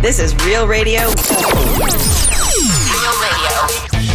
This 0.00 0.18
is 0.18 0.34
Real 0.46 0.66
Radio. 0.66 1.00
Real 1.00 1.14
Radio. 3.20 4.09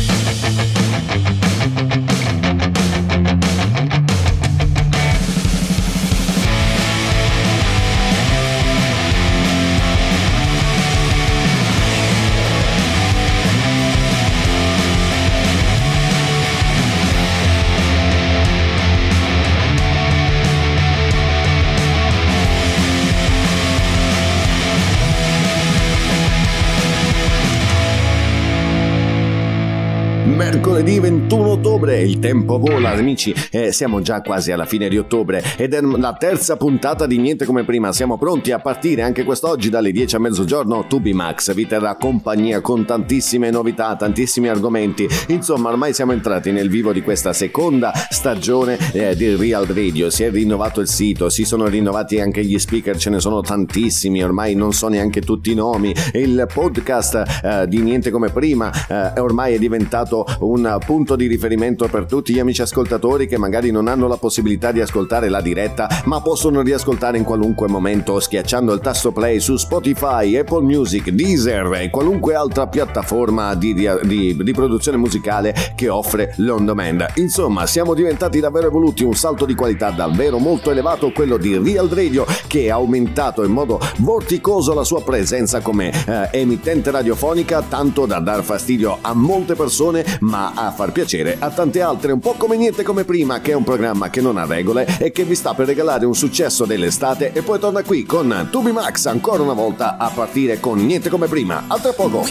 Mercoledì 30.75 30.99
21 30.99 31.74
ottobre, 31.85 32.02
il 32.02 32.20
tempo 32.20 32.57
vola 32.57 32.89
amici, 32.89 33.34
e 33.52 33.71
siamo 33.71 34.02
già 34.02 34.21
quasi 34.21 34.52
alla 34.52 34.66
fine 34.66 34.89
di 34.89 34.98
ottobre 34.98 35.43
ed 35.55 35.73
è 35.73 35.81
la 35.81 36.13
terza 36.13 36.57
puntata 36.57 37.05
di 37.05 37.17
Niente 37.17 37.45
come 37.45 37.63
prima, 37.63 37.93
siamo 37.93 38.17
pronti 38.17 38.52
a 38.52 38.59
partire 38.59 39.03
anche 39.03 39.23
quest'oggi 39.23 39.70
dalle 39.70 39.91
10 39.91 40.16
a 40.16 40.20
mezzogiorno, 40.20 40.88
Tubi 40.88 41.13
Max 41.13 41.53
vi 41.53 41.67
terrà 41.67 41.95
compagnia 41.95 42.62
con 42.62 42.85
tantissime 42.85 43.52
novità, 43.52 43.95
tantissimi 43.95 44.48
argomenti, 44.48 45.07
insomma 45.27 45.70
ormai 45.70 45.93
siamo 45.93 46.12
entrati 46.12 46.52
nel 46.52 46.70
vivo 46.70 46.91
di 46.91 47.02
questa 47.02 47.34
seconda 47.34 47.91
stagione 48.09 48.77
eh, 48.91 49.15
di 49.15 49.35
Real 49.35 49.65
Radio, 49.65 50.09
si 50.09 50.23
è 50.23 50.31
rinnovato 50.31 50.81
il 50.81 50.88
sito, 50.88 51.29
si 51.29 51.45
sono 51.45 51.67
rinnovati 51.67 52.20
anche 52.20 52.43
gli 52.43 52.57
speaker, 52.57 52.98
ce 52.98 53.09
ne 53.09 53.20
sono 53.20 53.41
tantissimi, 53.41 54.23
ormai 54.23 54.55
non 54.55 54.73
so 54.73 54.88
neanche 54.88 55.21
tutti 55.21 55.52
i 55.52 55.55
nomi, 55.55 55.93
il 56.13 56.48
podcast 56.52 57.41
eh, 57.43 57.67
di 57.67 57.81
Niente 57.81 58.09
come 58.09 58.29
prima 58.29 58.71
eh, 58.88 59.20
ormai 59.20 59.54
è 59.54 59.60
diventato 59.60 60.26
un 60.40 60.77
punto 60.84 61.15
di 61.15 61.27
riferimento 61.27 61.74
per 61.76 62.05
tutti 62.05 62.34
gli 62.34 62.40
amici 62.40 62.62
ascoltatori 62.62 63.27
che 63.27 63.37
magari 63.37 63.71
non 63.71 63.90
hanno 63.90 64.07
la 64.07 64.16
possibilità 64.16 64.72
di 64.72 64.79
ascoltare 64.79 65.28
la 65.28 65.41
diretta, 65.41 65.90
ma 66.06 66.22
possono 66.22 66.62
riascoltare 66.62 67.17
in 67.17 67.25
qualunque 67.25 67.67
momento 67.67 68.17
schiacciando 68.19 68.72
il 68.72 68.79
tasto 68.79 69.12
play 69.12 69.41
su 69.41 69.57
Spotify, 69.57 70.38
Apple 70.38 70.62
Music, 70.62 71.09
Deezer 71.09 71.73
e 71.73 71.90
qualunque 71.90 72.34
altra 72.35 72.67
piattaforma 72.67 73.53
di, 73.56 73.73
di, 73.73 74.38
di 74.41 74.53
produzione 74.53 74.97
musicale 74.97 75.53
che 75.75 75.90
offre 75.90 76.34
l'on 76.38 76.66
demand. 76.66 77.06
Insomma, 77.16 77.66
siamo 77.66 77.94
diventati 77.94 78.39
davvero 78.39 78.67
evoluti, 78.67 79.03
un 79.03 79.16
salto 79.16 79.45
di 79.45 79.56
qualità 79.56 79.89
davvero 79.89 80.38
molto 80.38 80.72
elevato, 80.72 81.12
quello 81.12 81.35
di 81.38 81.57
Real 81.57 81.89
Radio, 81.89 82.25
che 82.47 82.72
ha 82.72 82.75
aumentato 82.75 83.44
in 83.44 83.51
modo 83.51 83.79
vorticoso 83.97 84.73
la 84.73 84.85
sua 84.85 85.03
presenza 85.03 85.59
come 85.59 85.91
eh, 86.06 86.29
emittente 86.39 86.91
radiofonica, 86.91 87.62
tanto 87.62 88.06
da 88.06 88.19
dar 88.19 88.44
fastidio 88.44 89.00
a 89.01 89.13
molte 89.13 89.56
persone 89.56 90.03
ma 90.22 90.53
a 90.56 90.72
far 90.72 90.91
piacere 90.91 91.38
a 91.39 91.50
tante 91.56 91.81
altre, 91.81 92.11
un 92.11 92.19
po' 92.19 92.34
come 92.34 92.57
niente 92.57 92.84
come 92.84 93.06
prima, 93.06 93.39
che 93.39 93.51
è 93.51 93.56
un 93.56 93.63
programma 93.63 94.09
che 94.09 94.22
non 94.22 94.38
ha 94.38 94.45
regole 94.45 94.85
e 95.00 95.11
che 95.11 95.23
vi 95.23 95.34
sta 95.34 95.56
per 95.56 95.66
regalare 95.66 96.06
un 96.06 96.13
successo 96.13 96.66
dell'estate 96.66 97.31
e 97.34 97.41
poi 97.41 97.57
torna 97.57 97.81
qui 97.81 98.06
con 98.06 98.50
Tubi 98.51 98.72
Max 98.72 99.06
ancora 99.06 99.41
una 99.41 99.53
volta 99.53 99.97
a 99.97 100.11
partire 100.13 100.59
con 100.59 100.85
niente 100.85 101.09
come 101.09 101.28
prima. 101.28 101.63
A 101.67 101.79
tra 101.79 101.94
poco. 101.94 102.23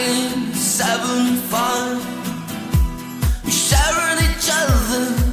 Heading 0.00 0.54
seven, 0.54 1.36
five, 1.50 1.98
we 3.44 3.50
sharing 3.50 4.24
each 4.24 4.48
other 4.50 5.29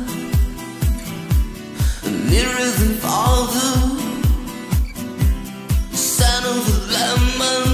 nearer 2.30 2.72
than 2.80 2.94
father. 3.06 3.72
Son 5.94 6.44
of 6.53 6.63
a 6.74 6.79
lemon 6.96 7.66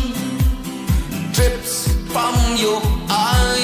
drips 1.33 1.91
from 2.11 2.35
your 2.57 2.81
eyes. 3.09 3.62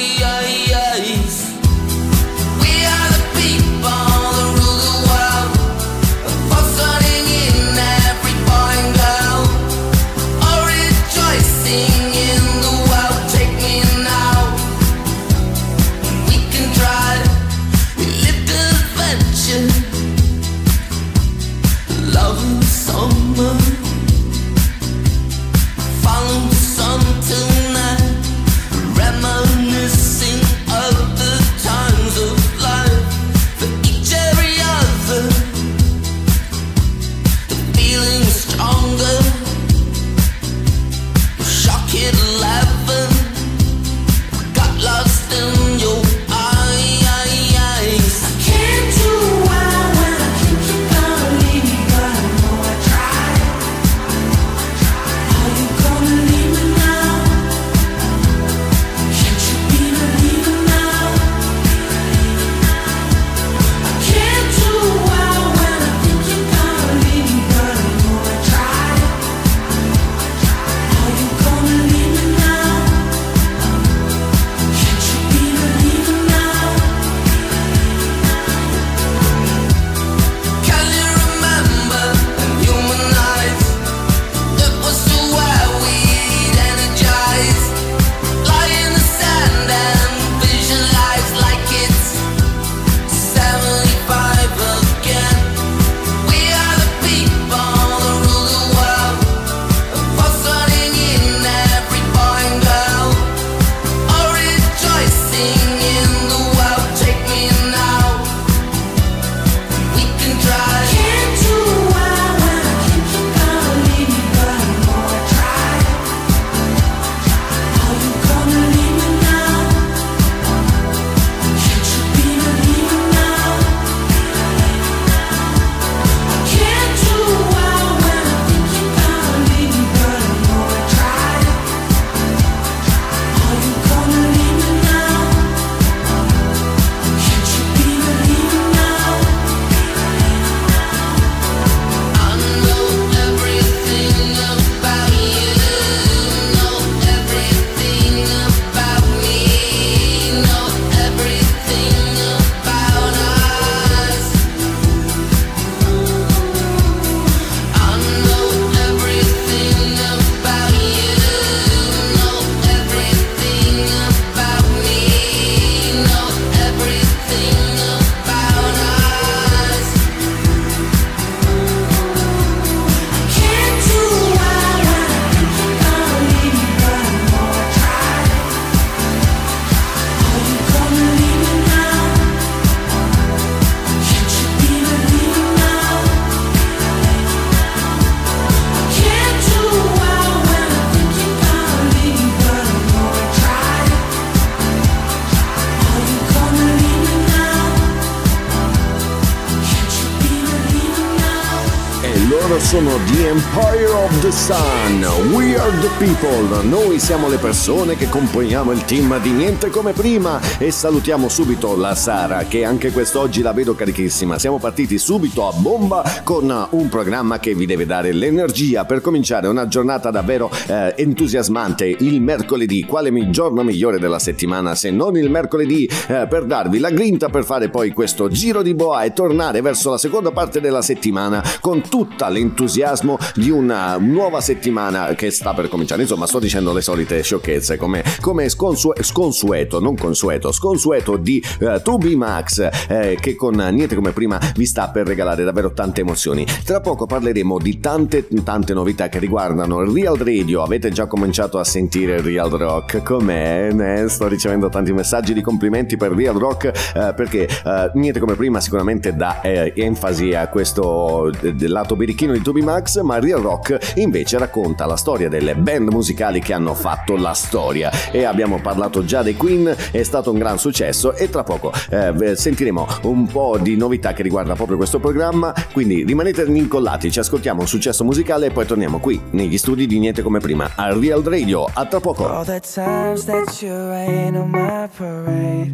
Noi 206.62 207.00
siamo 207.00 207.30
le 207.30 207.38
persone 207.38 207.96
che 207.96 208.10
componiamo 208.10 208.72
il 208.72 208.84
team 208.84 209.22
di 209.22 209.32
Niente 209.32 209.70
come 209.70 209.94
prima 209.94 210.40
e 210.58 210.72
salutiamo 210.72 211.30
subito 211.30 211.78
la 211.78 211.96
Sara 211.96 212.44
che 212.44 212.66
anche 212.66 212.92
quest'oggi 212.92 213.42
la 213.42 213.54
vedo 213.54 213.76
carichissima, 213.76 214.38
siamo 214.38 214.60
partiti 214.60 214.98
subito 214.98 215.48
a 215.48 215.54
bomba 215.54 216.04
con 216.24 216.68
un 216.72 216.90
programma 216.90 217.40
che 217.40 217.56
vi 217.56 217.66
deve 217.66 217.86
dare 217.86 218.12
l'energia 218.12 218.84
per 218.84 219.00
cominciare 219.00 219.48
una 219.48 219.68
giornata 219.68 220.12
davvero 220.12 220.52
eh, 220.68 220.94
entusiasmante. 220.98 221.86
Il 222.00 222.22
mercoledì, 222.22 222.84
quale 222.84 223.12
giorno 223.30 223.64
migliore 223.64 223.98
della 223.98 224.20
settimana 224.20 224.76
se 224.76 224.92
non 224.92 225.16
il 225.18 225.30
mercoledì? 225.30 225.90
Eh, 226.08 226.28
per 226.30 226.46
darvi 226.46 226.80
la 226.80 226.90
grinta 226.90 227.30
per 227.30 227.46
fare 227.46 227.70
poi 227.70 227.92
questo 227.92 228.28
giro 228.28 228.62
di 228.62 228.74
boa 228.74 229.04
e 229.04 229.14
tornare 229.14 229.62
verso 229.62 229.92
la 229.92 229.98
seconda 229.98 230.32
parte 230.32 230.60
della 230.60 230.82
settimana 230.82 231.42
con 231.62 231.82
tutta 231.88 232.28
l'entusiasmo 232.28 233.18
di 233.36 233.50
una 233.50 233.98
nuova 233.98 234.42
settimana 234.42 235.14
che 235.14 235.32
sta 235.32 235.54
per 235.54 235.70
cominciare. 235.70 236.02
Insomma, 236.02 236.28
sto 236.28 236.40
dicendo 236.40 236.48
le 236.50 236.82
solite 236.82 237.22
sciocchezze 237.22 237.78
come, 237.78 238.04
come 238.22 238.50
sconsue- 238.50 239.04
sconsueto, 239.04 239.80
non 239.80 239.96
consueto, 239.96 240.52
sconsueto 240.52 241.16
di 241.16 241.44
uh, 241.60 241.66
2B 241.66 242.16
Max 242.16 242.68
eh, 242.88 243.18
che 243.20 243.36
con 243.36 243.56
niente 243.56 243.96
come 243.96 244.12
prima 244.12 244.40
vi 244.56 244.66
sta 244.66 244.90
per 244.90 245.06
regalare 245.06 245.44
davvero 245.44 245.72
tante 245.74 246.02
emozioni. 246.02 246.46
Tra 246.66 246.82
poco 246.82 247.06
parleremo 247.06 247.60
di 247.60 247.80
tante 247.80 248.28
tante 248.44 248.74
novità 248.74 249.10
che 249.10 249.20
riguardano 249.20 249.82
il 249.82 249.92
Real 249.92 250.18
Radio. 250.18 250.64
Avete 250.64 250.90
già 250.90 251.06
cominciato 251.06 251.60
a 251.60 251.64
sentire 251.64 252.16
il 252.16 252.24
Real 252.24 252.50
Rock? 252.50 253.04
Com'è? 253.04 253.72
Ne 253.72 254.08
sto 254.08 254.28
ricevendo 254.28 254.70
tanti 254.70 254.92
messaggi 254.92 255.34
di 255.34 255.42
complimenti 255.42 255.98
per 255.98 256.12
Real 256.12 256.36
Rock 256.36 256.66
eh, 256.66 257.14
perché 257.14 257.48
eh, 257.48 257.92
niente 257.94 258.20
come 258.20 258.36
prima 258.36 258.60
sicuramente 258.60 259.16
dà 259.16 259.42
eh, 259.42 259.74
enfasi 259.76 260.34
a 260.34 260.48
questo 260.48 261.32
del 261.40 261.72
lato 261.72 261.96
birichino 261.96 262.34
di 262.34 262.42
Toby 262.42 262.62
Max, 262.62 263.02
ma 263.02 263.20
Real 263.20 263.42
Rock 263.42 263.94
invece 263.96 264.38
racconta 264.38 264.86
la 264.86 264.98
storia 264.98 265.30
delle 265.30 265.56
band 265.56 265.90
musicali 265.90 266.39
che 266.40 266.54
hanno 266.54 266.74
fatto 266.74 267.16
la 267.16 267.34
storia 267.34 267.92
e 268.12 268.24
abbiamo 268.24 268.60
parlato 268.62 269.04
già 269.04 269.22
dei 269.22 269.36
Queen, 269.36 269.76
è 269.92 270.04
stato 270.04 270.32
un 270.32 270.38
gran 270.38 270.58
successo 270.58 271.14
e 271.14 271.30
tra 271.30 271.44
poco 271.44 271.72
eh, 271.90 272.36
sentiremo 272.36 272.88
un 273.04 273.28
po' 273.28 273.58
di 273.60 273.76
novità 273.76 274.14
che 274.14 274.24
riguarda 274.24 274.56
proprio 274.56 274.78
questo 274.78 275.00
programma, 275.00 275.54
quindi 275.74 276.04
rimanete 276.04 276.44
incollati, 276.44 277.12
ci 277.12 277.20
ascoltiamo 277.20 277.62
un 277.62 277.68
successo 277.68 278.04
musicale 278.04 278.48
e 278.48 278.52
poi 278.52 278.66
torniamo 278.66 279.00
qui 279.00 279.22
negli 279.32 279.58
studi 279.58 279.86
di 279.86 280.00
Niente 280.00 280.22
come 280.22 280.40
prima 280.40 280.72
al 280.76 281.00
Real 281.00 281.22
Radio. 281.22 281.68
A 281.72 281.86
tra 281.86 282.00
poco. 282.00 282.28
All 282.28 282.46
the 282.46 282.60
times 282.60 283.26
that 283.26 283.62
you 283.62 283.74
rain 283.90 284.36
on 284.36 284.50
my 284.50 284.88
parade 284.88 285.72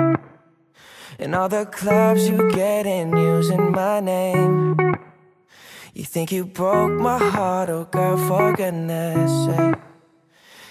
And 1.18 1.34
all 1.34 1.48
the 1.48 1.68
clubs 1.70 2.28
you 2.28 2.50
get 2.50 2.86
in 2.86 3.16
using 3.16 3.72
my 3.72 4.02
name 4.02 4.76
You 5.94 6.04
think 6.04 6.32
you 6.32 6.46
broke 6.46 6.92
my 6.92 7.18
heart, 7.18 7.70
oh 7.70 7.88
girl, 7.90 8.18
for 8.18 8.54
goodness 8.54 9.32
sake 9.46 9.95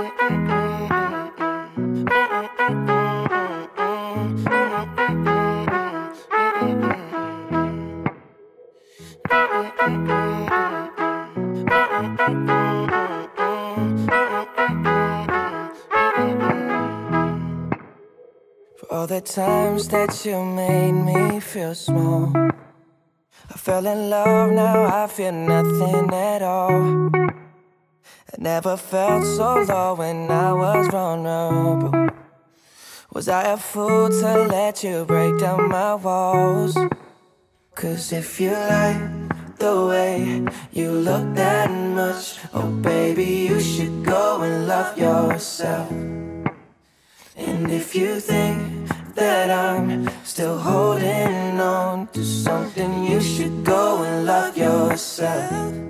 For 0.00 0.08
all 18.90 19.06
the 19.06 19.20
times 19.20 19.88
that 19.88 20.24
you 20.24 20.42
made 20.42 20.92
me 20.92 21.40
feel 21.40 21.74
small. 21.74 22.32
I 22.34 23.58
fell 23.58 23.86
in 23.86 24.08
love, 24.08 24.52
now 24.52 25.04
I 25.04 25.06
feel 25.08 25.32
nothing 25.32 26.10
at 26.14 26.40
all. 26.40 27.10
I 28.32 28.36
never 28.38 28.76
felt 28.76 29.24
so 29.24 29.62
low 29.62 29.94
when 29.94 30.30
I 30.30 30.52
was 30.52 30.86
vulnerable. 30.86 32.10
Was 33.12 33.28
I 33.28 33.42
a 33.52 33.56
fool 33.56 34.08
to 34.08 34.46
let 34.46 34.84
you 34.84 35.04
break 35.04 35.40
down 35.40 35.68
my 35.68 35.96
walls? 35.96 36.78
Cause 37.74 38.12
if 38.12 38.40
you 38.40 38.52
like 38.52 39.58
the 39.58 39.86
way 39.86 40.46
you 40.70 40.92
look 40.92 41.34
that 41.34 41.70
much, 41.70 42.38
oh 42.54 42.70
baby, 42.70 43.48
you 43.50 43.58
should 43.58 44.04
go 44.04 44.42
and 44.42 44.68
love 44.68 44.96
yourself. 44.96 45.90
And 47.36 47.68
if 47.72 47.96
you 47.96 48.20
think 48.20 48.88
that 49.16 49.50
I'm 49.50 50.08
still 50.24 50.56
holding 50.56 51.58
on 51.58 52.06
to 52.12 52.24
something, 52.24 53.04
you 53.06 53.20
should 53.20 53.64
go 53.64 54.04
and 54.04 54.24
love 54.24 54.56
yourself. 54.56 55.89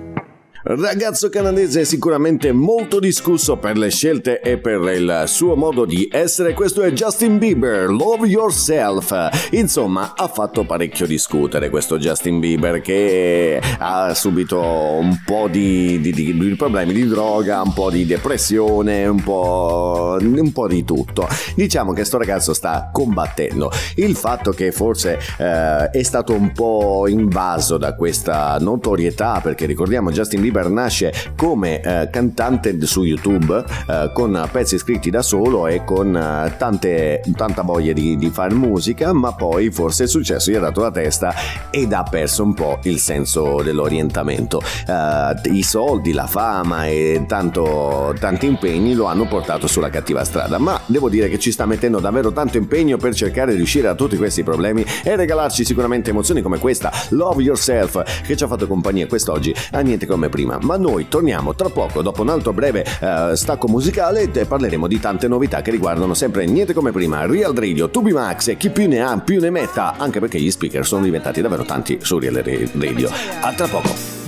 Ragazzo 0.73 1.27
canadese 1.27 1.83
sicuramente 1.83 2.53
molto 2.53 2.99
discusso 2.99 3.57
per 3.57 3.77
le 3.77 3.89
scelte 3.89 4.39
e 4.39 4.57
per 4.57 4.79
il 4.95 5.23
suo 5.25 5.55
modo 5.55 5.83
di 5.83 6.07
essere, 6.09 6.53
questo 6.53 6.81
è 6.81 6.93
Justin 6.93 7.37
Bieber, 7.39 7.89
Love 7.89 8.25
Yourself. 8.25 9.49
Insomma, 9.51 10.13
ha 10.15 10.29
fatto 10.29 10.63
parecchio 10.63 11.05
discutere 11.05 11.69
questo 11.69 11.97
Justin 11.97 12.39
Bieber 12.39 12.79
che 12.79 13.59
ha 13.79 14.13
subito 14.13 14.61
un 14.61 15.19
po' 15.25 15.49
di, 15.49 15.99
di- 15.99 16.13
di- 16.13 16.37
di 16.37 16.55
problemi 16.55 16.93
di 16.93 17.05
droga, 17.05 17.61
un 17.61 17.73
po' 17.73 17.89
di 17.89 18.05
depressione, 18.05 19.05
un 19.07 19.21
po', 19.21 20.17
un 20.21 20.51
po' 20.53 20.67
di 20.69 20.85
tutto. 20.85 21.27
Diciamo 21.53 21.91
che 21.91 22.05
sto 22.05 22.17
ragazzo 22.17 22.53
sta 22.53 22.91
combattendo. 22.93 23.69
Il 23.95 24.15
fatto 24.15 24.51
che 24.51 24.71
forse 24.71 25.19
eh, 25.37 25.89
è 25.89 26.03
stato 26.03 26.31
un 26.33 26.53
po' 26.53 27.09
invaso 27.09 27.77
da 27.77 27.93
questa 27.93 28.57
notorietà, 28.57 29.41
perché 29.43 29.65
ricordiamo 29.65 30.11
Justin 30.11 30.39
Bieber 30.39 30.59
nasce 30.69 31.13
come 31.35 31.81
eh, 31.81 32.09
cantante 32.11 32.79
su 32.85 33.03
YouTube 33.03 33.63
eh, 33.87 34.11
con 34.13 34.47
pezzi 34.51 34.77
scritti 34.77 35.09
da 35.09 35.21
solo 35.21 35.67
e 35.67 35.83
con 35.83 36.15
eh, 36.15 36.55
tante, 36.57 37.21
tanta 37.35 37.61
voglia 37.61 37.93
di, 37.93 38.17
di 38.17 38.29
fare 38.29 38.53
musica, 38.53 39.13
ma 39.13 39.33
poi 39.33 39.71
forse 39.71 40.03
il 40.03 40.09
successo 40.09 40.51
gli 40.51 40.55
ha 40.55 40.59
dato 40.59 40.81
la 40.81 40.91
testa 40.91 41.33
ed 41.69 41.93
ha 41.93 42.03
perso 42.03 42.43
un 42.43 42.53
po' 42.53 42.79
il 42.83 42.99
senso 42.99 43.61
dell'orientamento. 43.61 44.61
Eh, 44.87 45.49
I 45.51 45.63
soldi, 45.63 46.13
la 46.13 46.27
fama 46.27 46.87
e 46.87 47.25
tanto, 47.27 48.15
tanti 48.19 48.45
impegni 48.45 48.93
lo 48.93 49.05
hanno 49.05 49.27
portato 49.27 49.67
sulla 49.67 49.89
cattiva 49.89 50.23
strada, 50.23 50.57
ma 50.57 50.79
devo 50.85 51.09
dire 51.09 51.29
che 51.29 51.39
ci 51.39 51.51
sta 51.51 51.65
mettendo 51.65 51.99
davvero 51.99 52.31
tanto 52.31 52.57
impegno 52.57 52.97
per 52.97 53.13
cercare 53.13 53.55
di 53.55 53.61
uscire 53.61 53.87
da 53.87 53.95
tutti 53.95 54.17
questi 54.17 54.43
problemi 54.43 54.85
e 55.03 55.15
regalarci 55.15 55.63
sicuramente 55.63 56.09
emozioni 56.09 56.41
come 56.41 56.57
questa, 56.57 56.91
Love 57.09 57.41
Yourself, 57.41 58.21
che 58.23 58.35
ci 58.35 58.43
ha 58.43 58.47
fatto 58.47 58.67
compagnia 58.67 59.07
quest'oggi 59.07 59.53
a 59.71 59.79
niente 59.79 60.05
come 60.05 60.29
prima. 60.29 60.50
Ma 60.59 60.77
noi 60.77 61.07
torniamo 61.07 61.55
tra 61.55 61.69
poco, 61.69 62.01
dopo 62.01 62.21
un 62.21 62.29
altro 62.29 62.53
breve 62.53 62.85
eh, 62.99 63.35
stacco 63.35 63.67
musicale, 63.67 64.29
e 64.31 64.45
parleremo 64.45 64.87
di 64.87 64.99
tante 64.99 65.27
novità 65.27 65.61
che 65.61 65.71
riguardano 65.71 66.13
sempre 66.13 66.45
niente 66.45 66.73
come 66.73 66.91
prima, 66.91 67.25
Real 67.25 67.53
Radio, 67.53 67.89
Tubi 67.89 68.11
Max 68.11 68.47
e 68.49 68.57
chi 68.57 68.69
più 68.69 68.87
ne 68.87 69.01
ha 69.01 69.17
più 69.19 69.39
ne 69.39 69.49
metta, 69.49 69.95
anche 69.97 70.19
perché 70.19 70.39
gli 70.39 70.51
speaker 70.51 70.85
sono 70.85 71.03
diventati 71.03 71.41
davvero 71.41 71.63
tanti 71.63 71.99
su 72.01 72.19
Real 72.19 72.35
Radio. 72.35 73.09
A 73.41 73.53
tra 73.53 73.67
poco. 73.67 74.20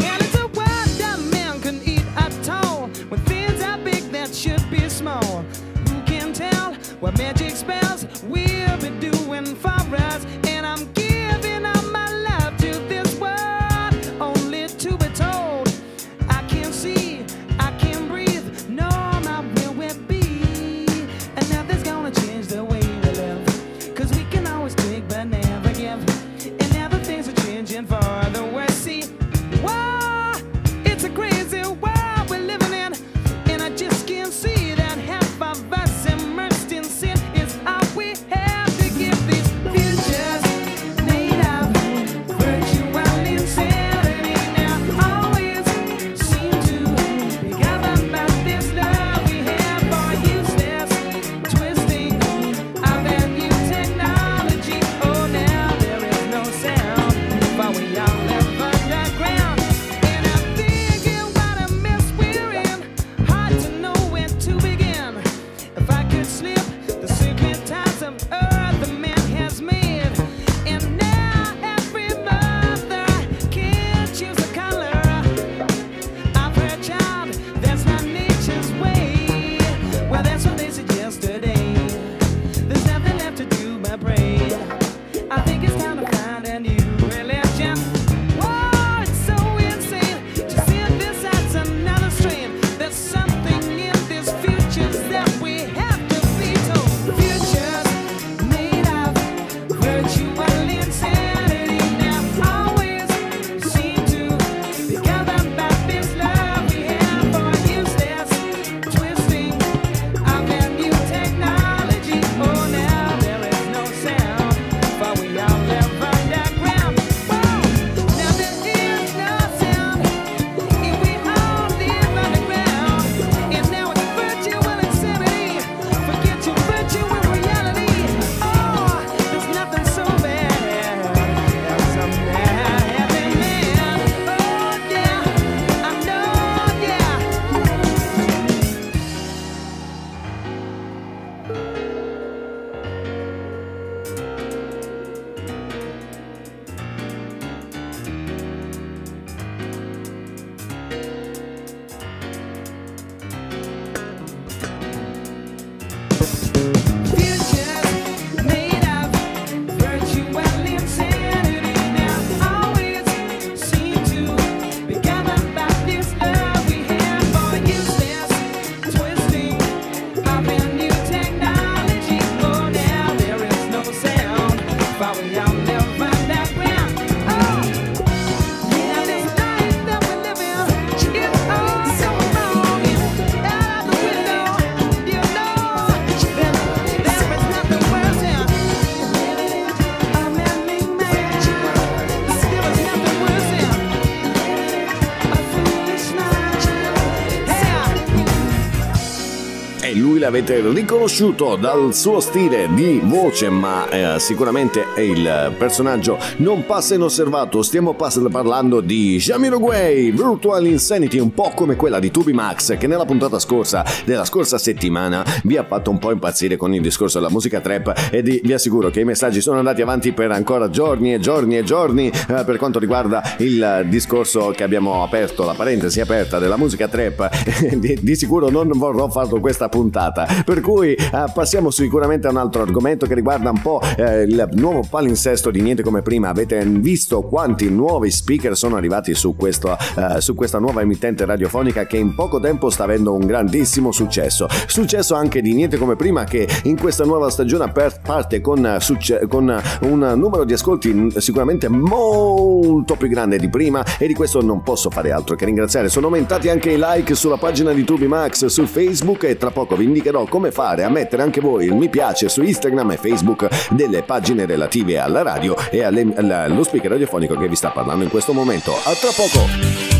L'avete 200.33 200.67
riconosciuto 200.71 201.55
dal 201.57 201.93
suo 201.93 202.19
stile 202.19 202.67
di 202.73 202.99
voce, 203.03 203.51
ma 203.51 203.87
eh, 203.87 204.19
sicuramente 204.19 204.83
il 204.97 205.53
personaggio 205.59 206.17
non 206.37 206.65
passa 206.65 206.95
inosservato. 206.95 207.61
Stiamo 207.61 207.93
parlando 207.93 208.81
di 208.81 209.17
Jamiroquai, 209.17 210.09
Virtual 210.09 210.65
Insanity, 210.65 211.19
un 211.19 211.35
po' 211.35 211.51
come 211.53 211.75
quella 211.75 211.99
di 211.99 212.09
Tubi 212.09 212.33
Max, 212.33 212.75
che 212.79 212.87
nella 212.87 213.05
puntata 213.05 213.37
scorsa 213.37 213.85
della 214.05 214.25
scorsa 214.25 214.57
settimana 214.57 215.23
vi 215.43 215.55
ha 215.57 215.65
fatto 215.65 215.91
un 215.91 215.99
po' 215.99 216.09
impazzire 216.09 216.57
con 216.57 216.73
il 216.73 216.81
discorso 216.81 217.19
della 217.19 217.29
musica 217.29 217.59
trap 217.59 218.09
e 218.09 218.23
di- 218.23 218.41
vi 218.43 218.53
assicuro 218.53 218.89
che 218.89 219.01
i 219.01 219.05
messaggi 219.05 219.39
sono 219.39 219.59
andati 219.59 219.83
avanti 219.83 220.13
per 220.13 220.31
ancora 220.31 220.67
giorni 220.71 221.13
e 221.13 221.19
giorni 221.19 221.59
e 221.59 221.63
giorni 221.63 222.07
eh, 222.07 222.43
per 222.43 222.57
quanto 222.57 222.79
riguarda 222.79 223.35
il 223.37 223.85
discorso 223.87 224.49
che 224.49 224.63
abbiamo 224.63 225.03
aperto, 225.03 225.43
la 225.43 225.53
parentesi 225.53 226.01
aperta 226.01 226.39
della 226.39 226.57
musica 226.57 226.87
trap. 226.87 227.29
di, 227.77 227.99
di 228.01 228.15
sicuro 228.15 228.49
non 228.49 228.71
vorrò 228.73 229.07
farlo 229.09 229.39
questa 229.39 229.69
puntata, 229.69 230.23
per 230.46 230.62
cui 230.62 230.94
eh, 230.94 231.25
passiamo 231.34 231.70
sicuramente 231.70 232.27
a 232.27 232.32
un 232.32 232.38
altro 232.38 232.62
argomento 232.62 233.06
che 233.06 233.13
riguarda 233.13 233.50
un 233.50 233.62
po' 233.62 233.82
eh, 233.98 234.24
il 234.24 234.50
nuovo 234.53 234.84
palinsesto 234.88 235.51
di 235.51 235.62
niente 235.62 235.84
come 235.84 236.01
prima. 236.01 236.30
Avete 236.30 236.63
visto 236.65 237.22
quanti 237.22 237.70
nuovi 237.70 238.12
speaker 238.12 238.56
sono 238.56 238.75
arrivati 238.75 239.13
su, 239.13 239.36
questo, 239.36 239.75
eh, 239.96 240.22
su 240.22 240.36
questa 240.36 240.60
nuova 240.60 240.82
emittente 240.82 241.25
radiofonica 241.25 241.86
che 241.86 241.98
in 241.98 242.15
poco 242.15 242.39
tempo 242.39 242.70
sta 242.70 242.84
avendo 242.84 243.13
un 243.13 243.25
grandissimo 243.25 243.92
successo. 243.92 244.48
Successo 244.68 245.15
anche 245.15 245.42
di 245.42 245.53
niente 245.53 245.77
come 245.77 245.96
prima 245.96 246.24
che 246.24 246.48
in 246.63 246.80
questa 246.80 247.03
nuova 247.03 247.30
stagione 247.30 247.72
parte 247.72 248.42
con, 248.42 248.77
succe- 248.80 249.27
con 249.27 249.62
un 249.82 250.13
numero 250.15 250.44
di 250.44 250.53
ascolti 250.53 251.12
sicuramente 251.18 251.68
molto 251.70 252.96
più 252.96 253.08
grande 253.08 253.38
di 253.38 253.50
prima 253.50 253.84
e 253.98 254.08
di 254.08 254.13
questo 254.13 254.42
non 254.42 254.63
posso 254.63 254.89
fare 254.89 255.12
altro 255.12 255.36
che 255.36 255.46
ringraziare. 255.46 255.89
Sono 255.89 256.08
aumentati 256.08 256.50
anche 256.50 256.72
i 256.72 256.77
like 256.77 257.15
sulla 257.15 257.38
pagina 257.38 257.72
di 257.74 257.84
Tubi 257.84 258.08
Max 258.08 258.46
su 258.46 258.65
Facebook 258.65 259.24
e 259.24 259.38
tra 259.38 259.51
poco 259.51 259.75
vi 259.75 259.86
indicherò 259.86 260.12
come 260.22 260.51
fare 260.51 260.84
a 260.84 260.89
mettere 260.89 261.24
anche 261.24 261.41
voi 261.41 261.65
il 261.65 261.74
mi 261.74 261.89
piace 261.89 262.29
su 262.29 262.41
Instagram 262.43 262.91
e 262.91 262.98
Facebook 262.98 263.48
delle 263.72 264.03
pagine 264.03 264.46
relative 264.46 265.00
alla 265.00 265.22
radio 265.24 265.55
e 265.72 265.84
alle- 265.84 266.13
allo 266.15 266.63
speaker 266.63 266.91
radiofonico 266.91 267.36
che 267.38 267.48
vi 267.48 267.55
sta 267.55 267.70
parlando 267.70 268.03
in 268.03 268.10
questo 268.10 268.34
momento. 268.34 268.72
A 268.72 268.93
tra 268.93 269.10
poco! 269.15 269.92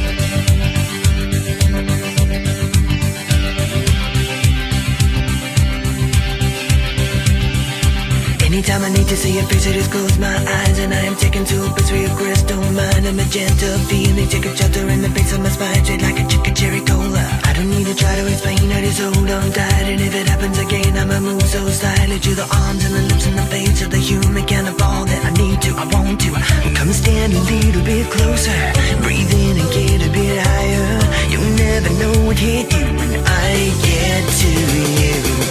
Anytime 8.64 8.88
I 8.88 8.96
need 8.96 9.10
to 9.10 9.18
see 9.18 9.36
your 9.36 9.44
face, 9.44 9.68
I 9.68 9.74
just 9.74 9.92
close 9.92 10.18
my 10.18 10.40
eyes 10.40 10.80
and 10.80 10.94
I 10.94 11.04
am 11.04 11.18
taken 11.18 11.44
to 11.44 11.68
a 11.68 11.70
place 11.76 11.92
where 11.92 12.08
crystal 12.16 12.64
mind, 12.72 13.06
a 13.06 13.12
magenta 13.12 13.76
feeling, 13.92 14.30
take 14.30 14.46
a 14.46 14.56
shelter 14.56 14.88
in 14.88 15.02
the 15.02 15.10
face 15.10 15.34
of 15.34 15.42
my 15.44 15.50
spine, 15.50 15.84
straight 15.84 16.02
like 16.02 16.16
a 16.16 16.26
chicken 16.32 16.56
cherry 16.56 16.80
cola. 16.80 17.28
I 17.44 17.52
don't 17.52 17.70
need 17.70 17.88
to 17.92 17.94
try 17.94 18.16
to 18.16 18.24
explain, 18.26 18.72
I 18.72 18.80
just 18.88 19.02
hold 19.04 19.30
on 19.30 19.52
tight, 19.52 19.92
and 19.92 20.00
if 20.00 20.16
it 20.16 20.30
happens 20.30 20.58
again, 20.60 20.96
I'ma 20.96 21.20
move 21.20 21.44
so 21.44 21.60
slightly 21.68 22.20
to 22.24 22.36
the 22.40 22.48
arms 22.64 22.86
and 22.88 22.96
the 22.96 23.04
lips 23.12 23.28
and 23.28 23.38
the 23.38 23.48
face 23.52 23.84
of 23.84 23.92
the 23.92 24.00
human 24.00 24.48
kind 24.48 24.70
of 24.70 24.82
all 24.82 25.04
that 25.12 25.22
I 25.28 25.32
need 25.36 25.60
to, 25.68 25.76
I 25.76 25.84
want 25.92 26.22
to. 26.24 26.32
Come 26.72 26.94
stand 26.96 27.34
a 27.36 27.44
little 27.44 27.84
bit 27.84 28.08
closer, 28.16 28.56
breathe 29.04 29.34
in 29.44 29.60
and 29.60 29.70
get 29.76 30.08
a 30.08 30.10
bit 30.16 30.40
higher. 30.40 31.04
You'll 31.28 31.52
never 31.60 31.92
know 32.00 32.16
what 32.32 32.40
hit 32.40 32.72
you 32.72 32.86
when 32.96 33.12
I 33.28 33.76
get 33.84 34.24
to 34.40 34.52
you. 35.04 35.43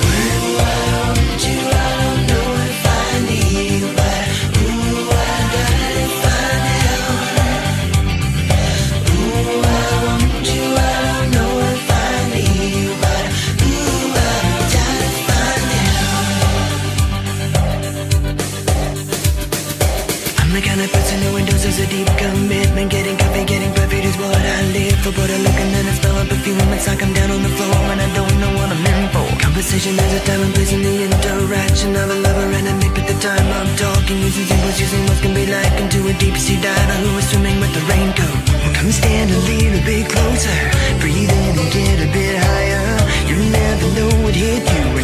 Endorses 21.72 21.84
a 21.84 21.86
deep 21.88 22.08
commitment. 22.18 22.90
Getting 22.90 23.16
coffee, 23.16 23.44
getting 23.44 23.72
perfect 23.74 24.04
is 24.04 24.16
what 24.16 24.36
I 24.36 24.62
live 24.72 24.98
for. 25.00 25.12
But 25.12 25.30
I 25.30 25.38
look 25.38 25.56
and 25.56 25.70
then 25.74 25.86
I 25.86 25.92
smell 25.94 26.16
a 26.18 26.24
perfume. 26.24 26.58
It's 26.72 26.86
like 26.86 27.02
I'm 27.02 27.12
down 27.12 27.30
on 27.30 27.42
the 27.42 27.48
floor 27.48 27.76
and 27.92 28.00
I 28.00 28.08
don't 28.14 28.36
know 28.40 28.52
what 28.58 28.68
I'm 28.72 28.84
in 28.84 29.08
for. 29.12 29.26
Conversation 29.40 29.96
has 29.96 30.12
a 30.12 30.20
time 30.24 30.42
and 30.42 30.54
place 30.54 30.72
in 30.72 30.82
the 30.82 31.04
interaction 31.04 31.96
of 31.96 32.10
a 32.10 32.18
lover 32.20 32.48
and 32.52 32.68
a 32.68 32.74
mate. 32.80 32.94
But 32.94 33.06
the 33.06 33.18
time 33.20 33.46
I'm 33.58 33.70
talking, 33.76 34.18
using 34.20 34.46
symbols, 34.46 34.80
using 34.80 35.02
what 35.08 35.18
can 35.22 35.34
be 35.34 35.46
like 35.46 35.72
into 35.80 36.08
a 36.08 36.14
deep 36.18 36.36
sea 36.36 36.60
diver 36.60 36.98
who 37.04 37.18
is 37.18 37.26
swimming 37.30 37.58
with 37.60 37.72
the 37.72 37.84
raincoat. 37.88 38.38
Well, 38.62 38.74
come 38.74 38.92
stand 38.92 39.30
a 39.30 39.40
little 39.40 39.82
bit 39.84 40.08
closer. 40.08 40.58
Breathe 41.00 41.30
in 41.30 41.54
and 41.56 41.70
get 41.72 41.96
a 42.00 42.08
bit 42.12 42.36
higher. 42.36 42.86
You 43.28 43.36
never 43.50 43.86
know 43.96 44.10
what 44.22 44.34
hit 44.34 44.64
you 44.66 45.01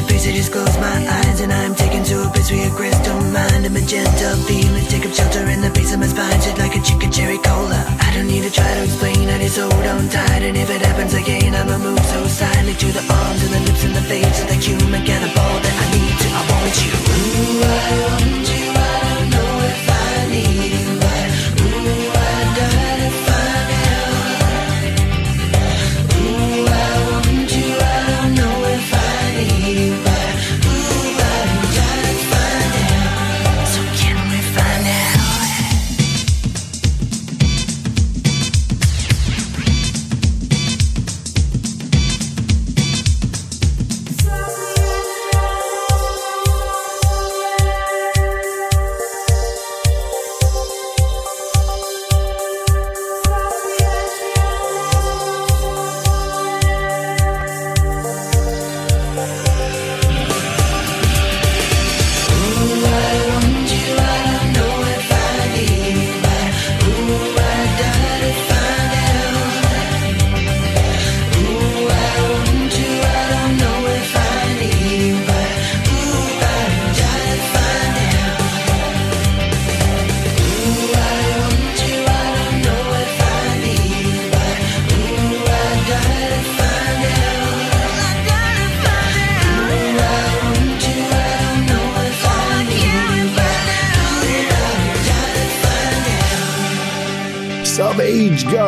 I 0.00 0.02
face, 0.04 0.24
just 0.24 0.50
close 0.50 0.78
my 0.78 0.96
eyes 1.20 1.40
and 1.42 1.52
I'm 1.52 1.74
taken 1.74 2.02
to 2.04 2.24
a 2.24 2.28
place 2.32 2.50
where 2.50 2.64
your 2.64 2.74
crystal 2.74 3.20
mind 3.36 3.66
and 3.68 3.74
magenta 3.74 4.32
feelings 4.48 4.88
take 4.88 5.04
up 5.04 5.12
shelter 5.12 5.44
in 5.44 5.60
the 5.60 5.68
base 5.68 5.92
of 5.92 6.00
my 6.00 6.06
spine, 6.06 6.40
shit 6.40 6.56
like 6.56 6.74
a 6.74 6.80
chicken 6.80 7.12
cherry 7.12 7.36
cola. 7.36 7.84
I 8.00 8.08
don't 8.14 8.26
need 8.26 8.40
to 8.44 8.50
try 8.50 8.64
to 8.64 8.84
explain, 8.84 9.28
I 9.28 9.36
just 9.44 9.58
hold 9.60 9.74
on 9.74 10.08
tight, 10.08 10.40
and 10.40 10.56
if 10.56 10.70
it 10.70 10.80
happens 10.80 11.12
again, 11.12 11.54
I'ma 11.54 11.76
move 11.76 12.00
so 12.06 12.26
silently 12.28 12.74
to 12.80 12.86
the 12.96 13.04
arms 13.12 13.42
and 13.44 13.52
the 13.52 13.60
lips 13.60 13.84
and 13.84 13.94
the 13.94 14.00
face 14.08 14.40
of 14.40 14.48
the 14.48 14.54
human 14.56 15.04
cannibal 15.04 15.52
that 15.60 15.76
I 15.84 15.86
need 15.92 16.16
to, 16.16 16.28
I 16.32 16.42
want 16.48 16.76
you. 16.80 16.92
Ooh, 16.96 17.60
I 17.60 17.92
want 18.00 18.48
you, 18.48 18.69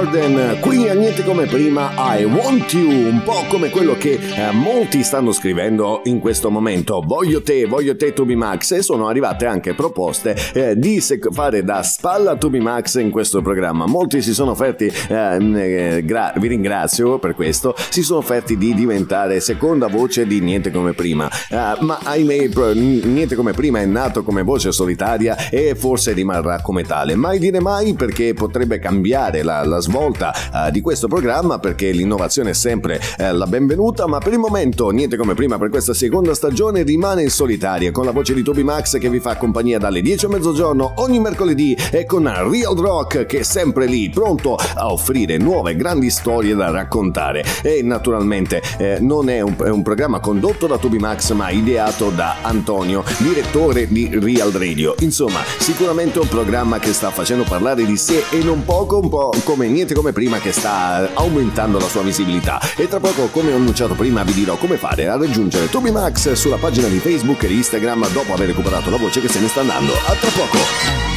Garden, 0.02 0.58
qui 0.58 0.88
a 0.88 0.94
niente 0.94 1.22
come 1.22 1.46
prima 1.46 1.92
I 1.96 2.24
Want 2.24 2.72
You, 2.72 2.90
un 2.90 3.22
po' 3.22 3.44
come 3.48 3.70
quello 3.70 3.94
che 3.94 4.18
eh, 4.34 4.50
molti 4.50 5.04
stanno 5.04 5.30
scrivendo 5.30 6.00
in 6.04 6.18
questo 6.18 6.50
momento. 6.50 7.04
Voglio 7.06 7.40
te, 7.40 7.66
voglio 7.66 7.96
te 7.96 8.12
Tubi 8.12 8.34
Max 8.34 8.72
e 8.72 8.82
sono 8.82 9.06
arrivate 9.06 9.46
anche 9.46 9.74
proposte 9.74 10.36
eh, 10.54 10.76
di 10.76 11.00
sec- 11.00 11.32
fare 11.32 11.62
da 11.62 11.84
spalla 11.84 12.34
Tubi 12.34 12.58
Max 12.58 12.98
in 12.98 13.10
questo 13.10 13.42
programma. 13.42 13.86
Molti 13.86 14.22
si 14.22 14.34
sono 14.34 14.50
offerti, 14.52 14.92
eh, 15.08 15.36
eh, 15.36 16.04
gra- 16.04 16.32
vi 16.36 16.48
ringrazio 16.48 17.20
per 17.20 17.36
questo, 17.36 17.72
si 17.90 18.02
sono 18.02 18.18
offerti 18.18 18.56
di 18.56 18.74
diventare 18.74 19.38
seconda 19.38 19.86
voce 19.86 20.26
di 20.26 20.40
niente 20.40 20.72
come 20.72 20.94
prima. 20.94 21.30
Eh, 21.48 21.76
ma 21.78 22.00
ahimè, 22.02 22.48
niente 22.74 23.36
come 23.36 23.52
prima 23.52 23.78
è 23.78 23.86
nato 23.86 24.24
come 24.24 24.42
voce 24.42 24.72
solitaria 24.72 25.48
e 25.48 25.76
forse 25.76 26.12
rimarrà 26.12 26.60
come 26.60 26.82
tale. 26.82 27.14
Mai 27.14 27.38
dire 27.38 27.60
mai 27.60 27.94
perché 27.94 28.34
potrebbe 28.34 28.80
cambiare 28.80 29.44
la, 29.44 29.64
la 29.64 29.80
svolta 29.92 30.32
uh, 30.52 30.70
di 30.70 30.80
questo 30.80 31.06
programma 31.06 31.58
perché 31.58 31.90
l'innovazione 31.90 32.50
è 32.50 32.54
sempre 32.54 32.98
uh, 33.18 33.36
la 33.36 33.46
benvenuta, 33.46 34.06
ma 34.06 34.18
per 34.18 34.32
il 34.32 34.38
momento 34.38 34.88
niente 34.88 35.18
come 35.18 35.34
prima 35.34 35.58
per 35.58 35.68
questa 35.68 35.92
seconda 35.92 36.32
stagione 36.32 36.82
rimane 36.82 37.20
in 37.20 37.28
solitaria 37.28 37.90
con 37.90 38.06
la 38.06 38.10
voce 38.10 38.32
di 38.32 38.42
Toby 38.42 38.62
Max 38.62 38.98
che 38.98 39.10
vi 39.10 39.20
fa 39.20 39.36
compagnia 39.36 39.78
dalle 39.78 40.00
10 40.00 40.24
a 40.24 40.28
mezzogiorno 40.30 40.94
ogni 40.96 41.20
mercoledì 41.20 41.76
e 41.90 42.06
con 42.06 42.24
Real 42.24 42.74
Rock 42.74 43.26
che 43.26 43.40
è 43.40 43.42
sempre 43.42 43.84
lì 43.84 44.08
pronto 44.08 44.54
a 44.54 44.90
offrire 44.90 45.36
nuove 45.36 45.76
grandi 45.76 46.08
storie 46.08 46.54
da 46.54 46.70
raccontare 46.70 47.44
e 47.62 47.82
naturalmente 47.82 48.62
eh, 48.78 48.96
non 48.98 49.28
è 49.28 49.42
un, 49.42 49.54
è 49.62 49.68
un, 49.68 49.82
programma 49.82 50.20
condotto 50.20 50.66
da 50.66 50.78
Toby 50.78 50.98
Max 50.98 51.32
ma 51.32 51.50
ideato 51.50 52.08
da 52.08 52.36
Antonio, 52.40 53.04
direttore 53.18 53.88
di 53.88 54.08
Real 54.12 54.52
Radio. 54.52 54.94
Insomma, 55.00 55.40
sicuramente 55.58 56.18
un 56.18 56.28
programma 56.28 56.78
che 56.78 56.94
sta 56.94 57.10
facendo 57.10 57.44
parlare 57.44 57.84
di 57.84 57.96
sé 57.96 58.24
e 58.30 58.42
non 58.42 58.64
poco, 58.64 58.98
un 58.98 59.08
po' 59.08 59.34
come 59.44 59.66
niente 59.66 59.81
come 59.90 60.12
prima 60.12 60.38
che 60.38 60.52
sta 60.52 61.10
aumentando 61.14 61.78
la 61.78 61.88
sua 61.88 62.02
visibilità. 62.02 62.60
E 62.76 62.86
tra 62.86 63.00
poco, 63.00 63.26
come 63.26 63.52
ho 63.52 63.56
annunciato 63.56 63.94
prima, 63.94 64.22
vi 64.22 64.32
dirò 64.32 64.56
come 64.56 64.76
fare 64.76 65.08
a 65.08 65.16
raggiungere 65.16 65.68
Toby 65.68 65.90
Max 65.90 66.32
sulla 66.32 66.56
pagina 66.56 66.86
di 66.86 66.98
Facebook 66.98 67.42
e 67.42 67.52
Instagram 67.52 68.12
dopo 68.12 68.32
aver 68.32 68.48
recuperato 68.48 68.90
la 68.90 68.98
voce 68.98 69.20
che 69.20 69.28
se 69.28 69.40
ne 69.40 69.48
sta 69.48 69.60
andando. 69.60 69.92
A 69.92 70.14
tra 70.14 70.30
poco! 70.30 71.11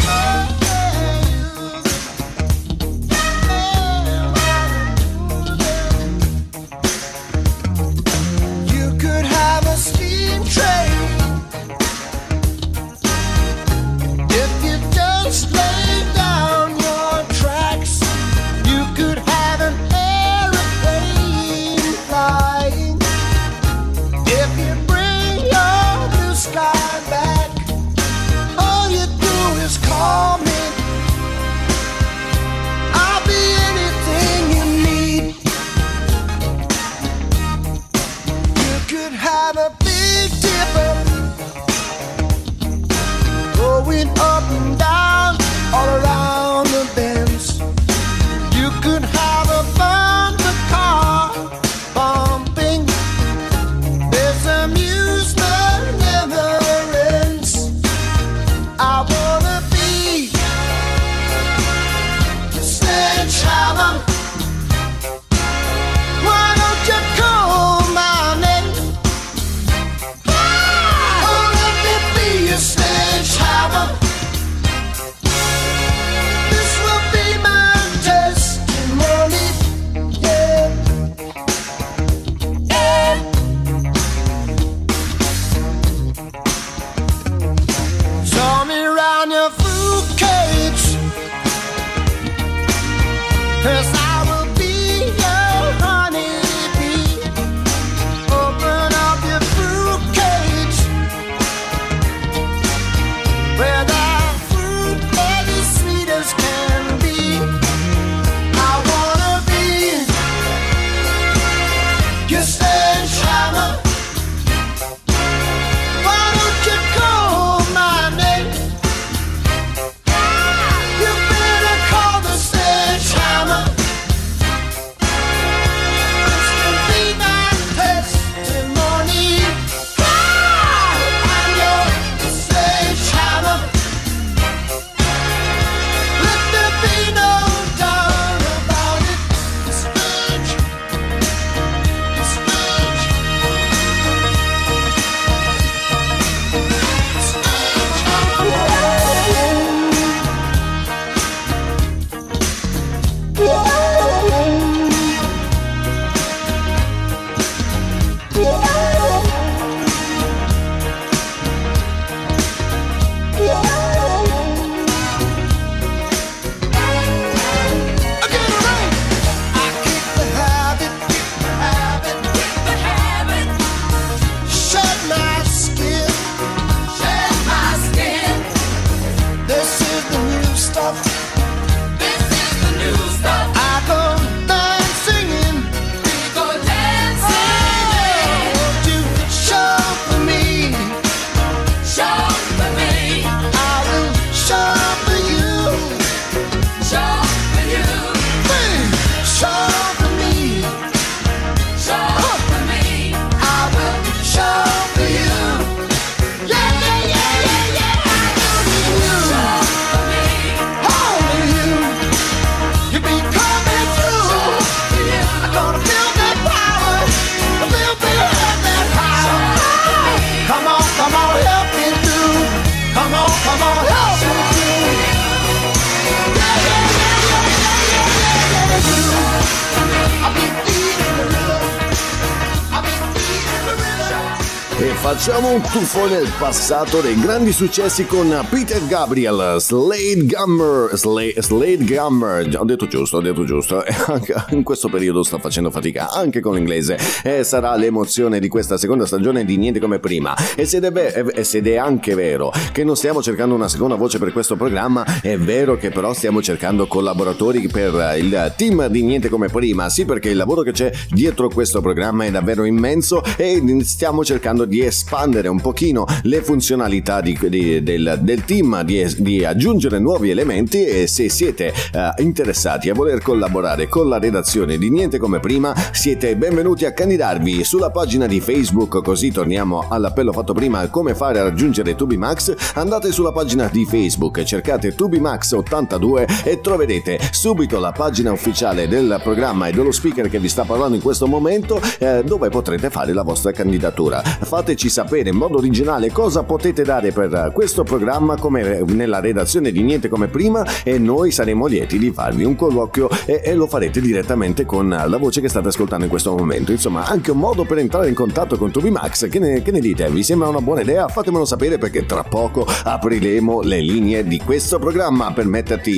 Tuffo 235.75 236.07
nel 236.07 236.31
passato 236.39 237.01
dei 237.01 237.19
grandi 237.19 237.51
successi 237.51 238.05
con 238.05 238.33
Peter 238.49 238.87
Gabriel, 238.87 239.57
Slade 239.59 240.25
Gummer, 240.25 240.95
Slade, 240.95 241.41
Slade 241.41 241.83
Gummer, 241.83 242.47
ho 242.57 242.63
detto 242.63 242.87
giusto, 242.87 243.17
ho 243.17 243.21
detto 243.21 243.43
giusto, 243.43 243.83
anche 244.07 244.33
in 244.51 244.63
questo 244.63 244.87
periodo 244.87 245.21
sto 245.21 245.37
facendo 245.37 245.69
fatica 245.69 246.11
anche 246.11 246.39
con 246.39 246.53
l'inglese. 246.55 246.97
E 247.21 247.43
sarà 247.43 247.75
l'emozione 247.75 248.39
di 248.39 248.47
questa 248.47 248.77
seconda 248.77 249.05
stagione 249.05 249.43
di 249.43 249.57
Niente 249.57 249.81
come 249.81 249.99
prima. 249.99 250.33
E 250.55 250.63
se, 250.63 250.77
e 250.77 251.43
se 251.43 251.61
è 251.61 251.75
anche 251.75 252.15
vero 252.15 252.53
che 252.71 252.85
non 252.85 252.95
stiamo 252.95 253.21
cercando 253.21 253.53
una 253.53 253.67
seconda 253.67 253.95
voce 253.95 254.17
per 254.17 254.31
questo 254.31 254.55
programma, 254.55 255.03
è 255.21 255.37
vero 255.37 255.75
che 255.75 255.89
però 255.89 256.13
stiamo 256.13 256.41
cercando 256.41 256.87
collaboratori 256.87 257.67
per 257.67 258.15
il 258.17 258.53
team 258.55 258.87
di 258.87 259.03
Niente 259.03 259.27
come 259.27 259.49
prima, 259.49 259.89
sì 259.89 260.05
perché 260.05 260.29
il 260.29 260.37
lavoro 260.37 260.61
che 260.61 260.71
c'è 260.71 260.89
dietro 261.09 261.49
questo 261.49 261.81
programma 261.81 262.23
è 262.23 262.31
davvero 262.31 262.63
immenso 262.63 263.21
e 263.35 263.61
stiamo 263.81 264.23
cercando 264.23 264.63
di 264.63 264.81
espandere 264.81 265.49
un 265.49 265.63
pochino 265.65 266.05
le 266.23 266.43
funzionalità 266.43 267.21
di- 267.21 267.39
di- 267.49 267.81
del, 267.81 268.19
del 268.21 268.45
team, 268.45 268.83
di, 268.83 269.03
di 269.17 269.43
aggiungere 269.43 269.97
nuovi 269.97 270.29
elementi 270.29 270.85
e 270.85 271.07
se 271.07 271.27
siete 271.27 271.73
eh, 271.91 272.21
interessati 272.21 272.91
a 272.91 272.93
voler 272.93 273.19
collaborare 273.19 273.87
con 273.87 274.07
la 274.07 274.19
redazione 274.19 274.77
di 274.77 274.91
Niente 274.91 275.17
come 275.17 275.39
prima, 275.39 275.73
siete 275.91 276.35
benvenuti 276.35 276.85
a 276.85 276.91
candidarvi 276.93 277.63
sulla 277.63 277.89
pagina 277.89 278.27
di 278.27 278.41
Facebook, 278.41 279.01
così 279.01 279.31
torniamo 279.31 279.87
all'appello 279.89 280.31
fatto 280.31 280.53
prima 280.53 280.87
come 280.89 281.15
fare 281.15 281.39
a 281.39 281.43
raggiungere 281.43 281.95
Tubimax, 281.95 282.73
andate 282.75 283.11
sulla 283.11 283.31
pagina 283.31 283.67
di 283.67 283.85
Facebook, 283.85 284.43
cercate 284.43 284.93
Tubimax82 284.95 286.43
e 286.43 286.61
troverete 286.61 287.17
subito 287.31 287.79
la 287.79 287.91
pagina 287.91 288.31
ufficiale 288.31 288.87
del 288.87 289.19
programma 289.23 289.65
e 289.67 289.71
dello 289.71 289.91
speaker 289.91 290.29
che 290.29 290.37
vi 290.37 290.47
sta 290.47 290.63
parlando 290.63 290.95
in 290.95 291.01
questo 291.01 291.25
momento 291.25 291.81
eh, 291.97 292.21
dove 292.23 292.49
potrete 292.49 292.91
fare 292.91 293.13
la 293.13 293.23
vostra 293.23 293.51
candidatura. 293.51 294.21
Fateci 294.21 294.89
sapere 294.89 295.29
in 295.29 295.35
modo 295.35 295.53
originale 295.57 296.11
cosa 296.11 296.43
potete 296.43 296.83
dare 296.83 297.11
per 297.11 297.51
questo 297.53 297.83
programma 297.83 298.37
come 298.37 298.83
nella 298.87 299.19
redazione 299.19 299.71
di 299.71 299.81
Niente 299.81 300.09
come 300.09 300.27
prima 300.27 300.65
e 300.83 300.97
noi 300.97 301.31
saremo 301.31 301.65
lieti 301.67 301.97
di 301.97 302.11
farvi 302.11 302.43
un 302.43 302.55
colloquio 302.55 303.09
e, 303.25 303.41
e 303.43 303.53
lo 303.53 303.67
farete 303.67 304.01
direttamente 304.01 304.65
con 304.65 304.89
la 304.89 305.17
voce 305.17 305.41
che 305.41 305.49
state 305.49 305.67
ascoltando 305.67 306.05
in 306.05 306.09
questo 306.09 306.35
momento. 306.35 306.71
Insomma, 306.71 307.05
anche 307.05 307.31
un 307.31 307.37
modo 307.37 307.65
per 307.65 307.77
entrare 307.77 308.07
in 308.07 308.15
contatto 308.15 308.57
con 308.57 308.71
Tubimax. 308.71 309.29
Che 309.29 309.39
ne, 309.39 309.61
che 309.61 309.71
ne 309.71 309.79
dite? 309.79 310.09
Vi 310.09 310.23
sembra 310.23 310.47
una 310.47 310.61
buona 310.61 310.81
idea? 310.81 311.07
Fatemelo 311.07 311.45
sapere 311.45 311.77
perché 311.77 312.05
tra 312.05 312.23
poco 312.23 312.65
apriremo 312.83 313.61
le 313.61 313.79
linee 313.79 314.23
di 314.23 314.39
questo 314.39 314.79
programma 314.79 315.31
per, 315.31 315.45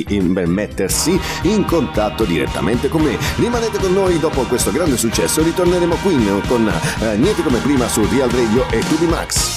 in, 0.08 0.32
per 0.32 0.46
mettersi 0.46 1.18
in 1.42 1.64
contatto 1.64 2.24
direttamente 2.24 2.88
con 2.88 3.02
me. 3.02 3.16
Rimanete 3.36 3.78
con 3.78 3.92
noi 3.92 4.18
dopo 4.18 4.42
questo 4.42 4.70
grande 4.70 4.96
successo, 4.96 5.42
ritorneremo 5.42 5.94
qui 6.02 6.16
con 6.46 6.68
eh, 6.68 7.16
Niente 7.16 7.42
come 7.42 7.58
prima 7.58 7.88
su 7.88 8.04
Real 8.10 8.28
Radio 8.28 8.68
e 8.70 8.80
Tubimax. 8.80 9.47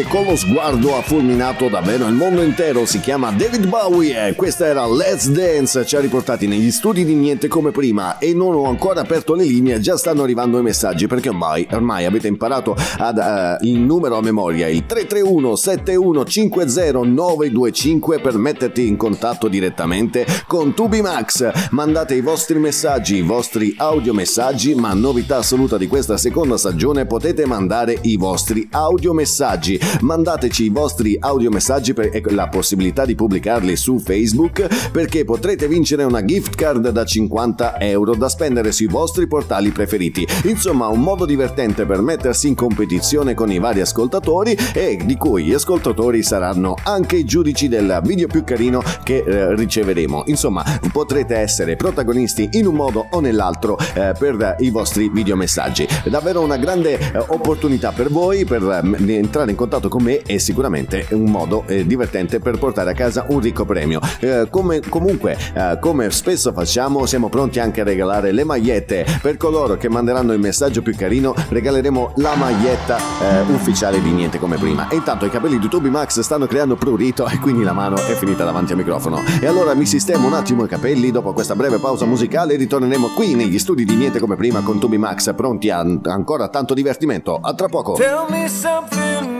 Che 0.00 0.06
con 0.08 0.24
lo 0.24 0.36
sguardo 0.36 0.96
ha 0.96 1.02
fulminato 1.02 1.68
davvero 1.68 2.06
il 2.06 2.14
mondo 2.14 2.42
intero, 2.42 2.86
si 2.86 3.00
chiama 3.00 3.30
David 3.32 3.66
Bowie 3.66 4.28
e 4.28 4.34
questa 4.34 4.66
era 4.66 4.86
Let's 4.86 5.28
Dance, 5.28 5.84
ci 5.84 5.96
ha 5.96 6.00
riportati 6.00 6.46
negli 6.46 6.70
studi 6.70 7.04
di 7.04 7.14
niente 7.14 7.48
come 7.48 7.70
prima 7.70 8.18
e 8.18 8.32
non 8.32 8.54
ho 8.54 8.64
ancora 8.64 9.00
aperto 9.00 9.34
le 9.34 9.44
linee, 9.44 9.80
già 9.80 9.96
stanno 9.96 10.22
arrivando 10.22 10.58
i 10.58 10.62
messaggi 10.62 11.06
perché 11.06 11.28
ormai, 11.28 11.66
ormai 11.72 12.06
avete 12.06 12.28
imparato 12.28 12.74
ad, 12.98 13.18
eh, 13.18 13.66
il 13.66 13.78
numero 13.80 14.16
a 14.16 14.22
memoria, 14.22 14.68
il 14.68 14.86
331 14.86 15.56
7150 15.56 17.02
925 17.02 18.20
per 18.20 18.38
metterti 18.38 18.86
in 18.86 18.96
contatto 18.96 19.48
direttamente 19.48 20.24
con 20.46 20.72
Tubimax. 20.72 21.70
Mandate 21.70 22.14
i 22.14 22.20
vostri 22.20 22.58
messaggi, 22.58 23.16
i 23.16 23.22
vostri 23.22 23.74
audiomessaggi, 23.76 24.74
ma 24.74 24.94
novità 24.94 25.38
assoluta 25.38 25.76
di 25.76 25.88
questa 25.88 26.16
seconda 26.16 26.56
stagione 26.56 27.06
potete 27.06 27.44
mandare 27.44 27.98
i 28.02 28.16
vostri 28.16 28.66
audiomessaggi. 28.70 29.78
Mandateci 30.00 30.64
i 30.64 30.68
vostri 30.68 31.16
audiomessaggi 31.18 31.92
e 31.92 32.22
la 32.30 32.48
possibilità 32.48 33.04
di 33.04 33.14
pubblicarli 33.14 33.76
su 33.76 33.98
Facebook 33.98 34.90
perché 34.90 35.24
potrete 35.24 35.66
vincere 35.66 36.04
una 36.04 36.24
gift 36.24 36.54
card 36.54 36.90
da 36.90 37.04
50 37.04 37.80
euro 37.80 38.14
da 38.14 38.28
spendere 38.28 38.72
sui 38.72 38.86
vostri 38.86 39.26
portali 39.26 39.70
preferiti. 39.70 40.26
Insomma, 40.44 40.86
un 40.88 41.00
modo 41.00 41.24
divertente 41.24 41.84
per 41.86 42.00
mettersi 42.00 42.48
in 42.48 42.54
competizione 42.54 43.34
con 43.34 43.50
i 43.50 43.58
vari 43.58 43.80
ascoltatori 43.80 44.56
e 44.72 45.00
di 45.04 45.16
cui 45.16 45.44
gli 45.44 45.54
ascoltatori 45.54 46.22
saranno 46.22 46.76
anche 46.84 47.16
i 47.16 47.24
giudici 47.24 47.68
del 47.68 48.00
video 48.04 48.28
più 48.28 48.44
carino 48.44 48.82
che 49.02 49.24
eh, 49.26 49.54
riceveremo. 49.54 50.24
Insomma, 50.26 50.64
potrete 50.92 51.36
essere 51.36 51.76
protagonisti 51.76 52.48
in 52.52 52.66
un 52.66 52.74
modo 52.74 53.06
o 53.10 53.20
nell'altro 53.20 53.76
eh, 53.94 54.12
per 54.18 54.56
i 54.60 54.70
vostri 54.70 55.08
videomessaggi. 55.08 55.86
Davvero 56.04 56.40
una 56.40 56.56
grande 56.56 56.98
eh, 56.98 57.18
opportunità 57.18 57.92
per 57.92 58.10
voi 58.10 58.44
per 58.44 58.62
eh, 58.62 59.14
entrare 59.14 59.50
in 59.50 59.56
contatto 59.56 59.69
con 59.78 60.02
me 60.02 60.22
e 60.22 60.38
sicuramente 60.38 61.06
un 61.10 61.30
modo 61.30 61.64
eh, 61.66 61.86
divertente 61.86 62.40
per 62.40 62.58
portare 62.58 62.90
a 62.90 62.94
casa 62.94 63.26
un 63.28 63.40
ricco 63.40 63.64
premio. 63.64 64.00
Eh, 64.18 64.48
come, 64.50 64.80
comunque, 64.80 65.36
eh, 65.54 65.78
come 65.80 66.10
spesso 66.10 66.52
facciamo, 66.52 67.06
siamo 67.06 67.28
pronti 67.28 67.60
anche 67.60 67.82
a 67.82 67.84
regalare 67.84 68.32
le 68.32 68.44
magliette 68.44 69.06
per 69.22 69.36
coloro 69.36 69.76
che 69.76 69.88
manderanno 69.88 70.32
il 70.32 70.40
messaggio 70.40 70.82
più 70.82 70.94
carino. 70.96 71.34
Regaleremo 71.48 72.14
la 72.16 72.34
maglietta 72.34 72.96
eh, 72.98 73.52
ufficiale 73.52 74.02
di 74.02 74.10
niente 74.10 74.38
come 74.38 74.56
prima. 74.56 74.88
E 74.88 74.96
intanto 74.96 75.26
i 75.26 75.30
capelli 75.30 75.58
di 75.58 75.68
Toby 75.68 75.88
Max 75.88 76.20
stanno 76.20 76.46
creando 76.46 76.76
prurito 76.76 77.28
e 77.28 77.38
quindi 77.38 77.62
la 77.62 77.72
mano 77.72 77.96
è 77.96 78.14
finita 78.14 78.44
davanti 78.44 78.72
al 78.72 78.78
microfono. 78.78 79.22
E 79.40 79.46
allora 79.46 79.74
mi 79.74 79.86
sistemo 79.86 80.26
un 80.26 80.34
attimo 80.34 80.64
i 80.64 80.68
capelli. 80.68 81.10
Dopo 81.10 81.32
questa 81.32 81.54
breve 81.54 81.78
pausa 81.78 82.06
musicale 82.06 82.56
ritorneremo 82.56 83.08
qui 83.14 83.34
negli 83.34 83.58
studi 83.58 83.84
di 83.84 83.94
niente 83.94 84.18
come 84.18 84.36
prima 84.36 84.60
con 84.60 84.78
Toby 84.78 84.96
Max 84.96 85.34
pronti 85.34 85.70
a 85.70 85.78
ancora 85.80 86.48
tanto 86.48 86.74
divertimento. 86.74 87.38
A 87.40 87.54
tra 87.54 87.68
poco. 87.68 87.94
Tell 87.94 88.26
me 88.28 88.48
something, 88.48 89.39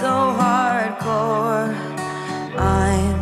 So 0.00 0.36
hardcore? 0.38 1.72
I'm 2.58 3.18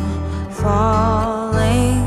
falling. 0.51 2.03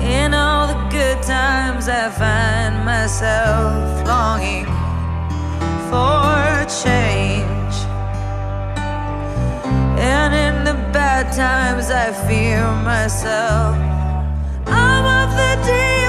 In 0.00 0.32
all 0.32 0.68
the 0.68 0.80
good 0.90 1.20
times, 1.24 1.88
I 1.88 2.08
find 2.10 2.84
myself 2.84 4.06
longing 4.06 4.66
for 5.90 6.44
change. 6.84 7.76
And 9.98 10.30
in 10.46 10.64
the 10.68 10.76
bad 10.92 11.32
times, 11.32 11.90
I 11.90 12.12
fear 12.28 12.62
myself. 12.92 13.74
I'm 14.66 15.04
of 15.20 15.30
the 15.40 15.52
deep 15.66 16.03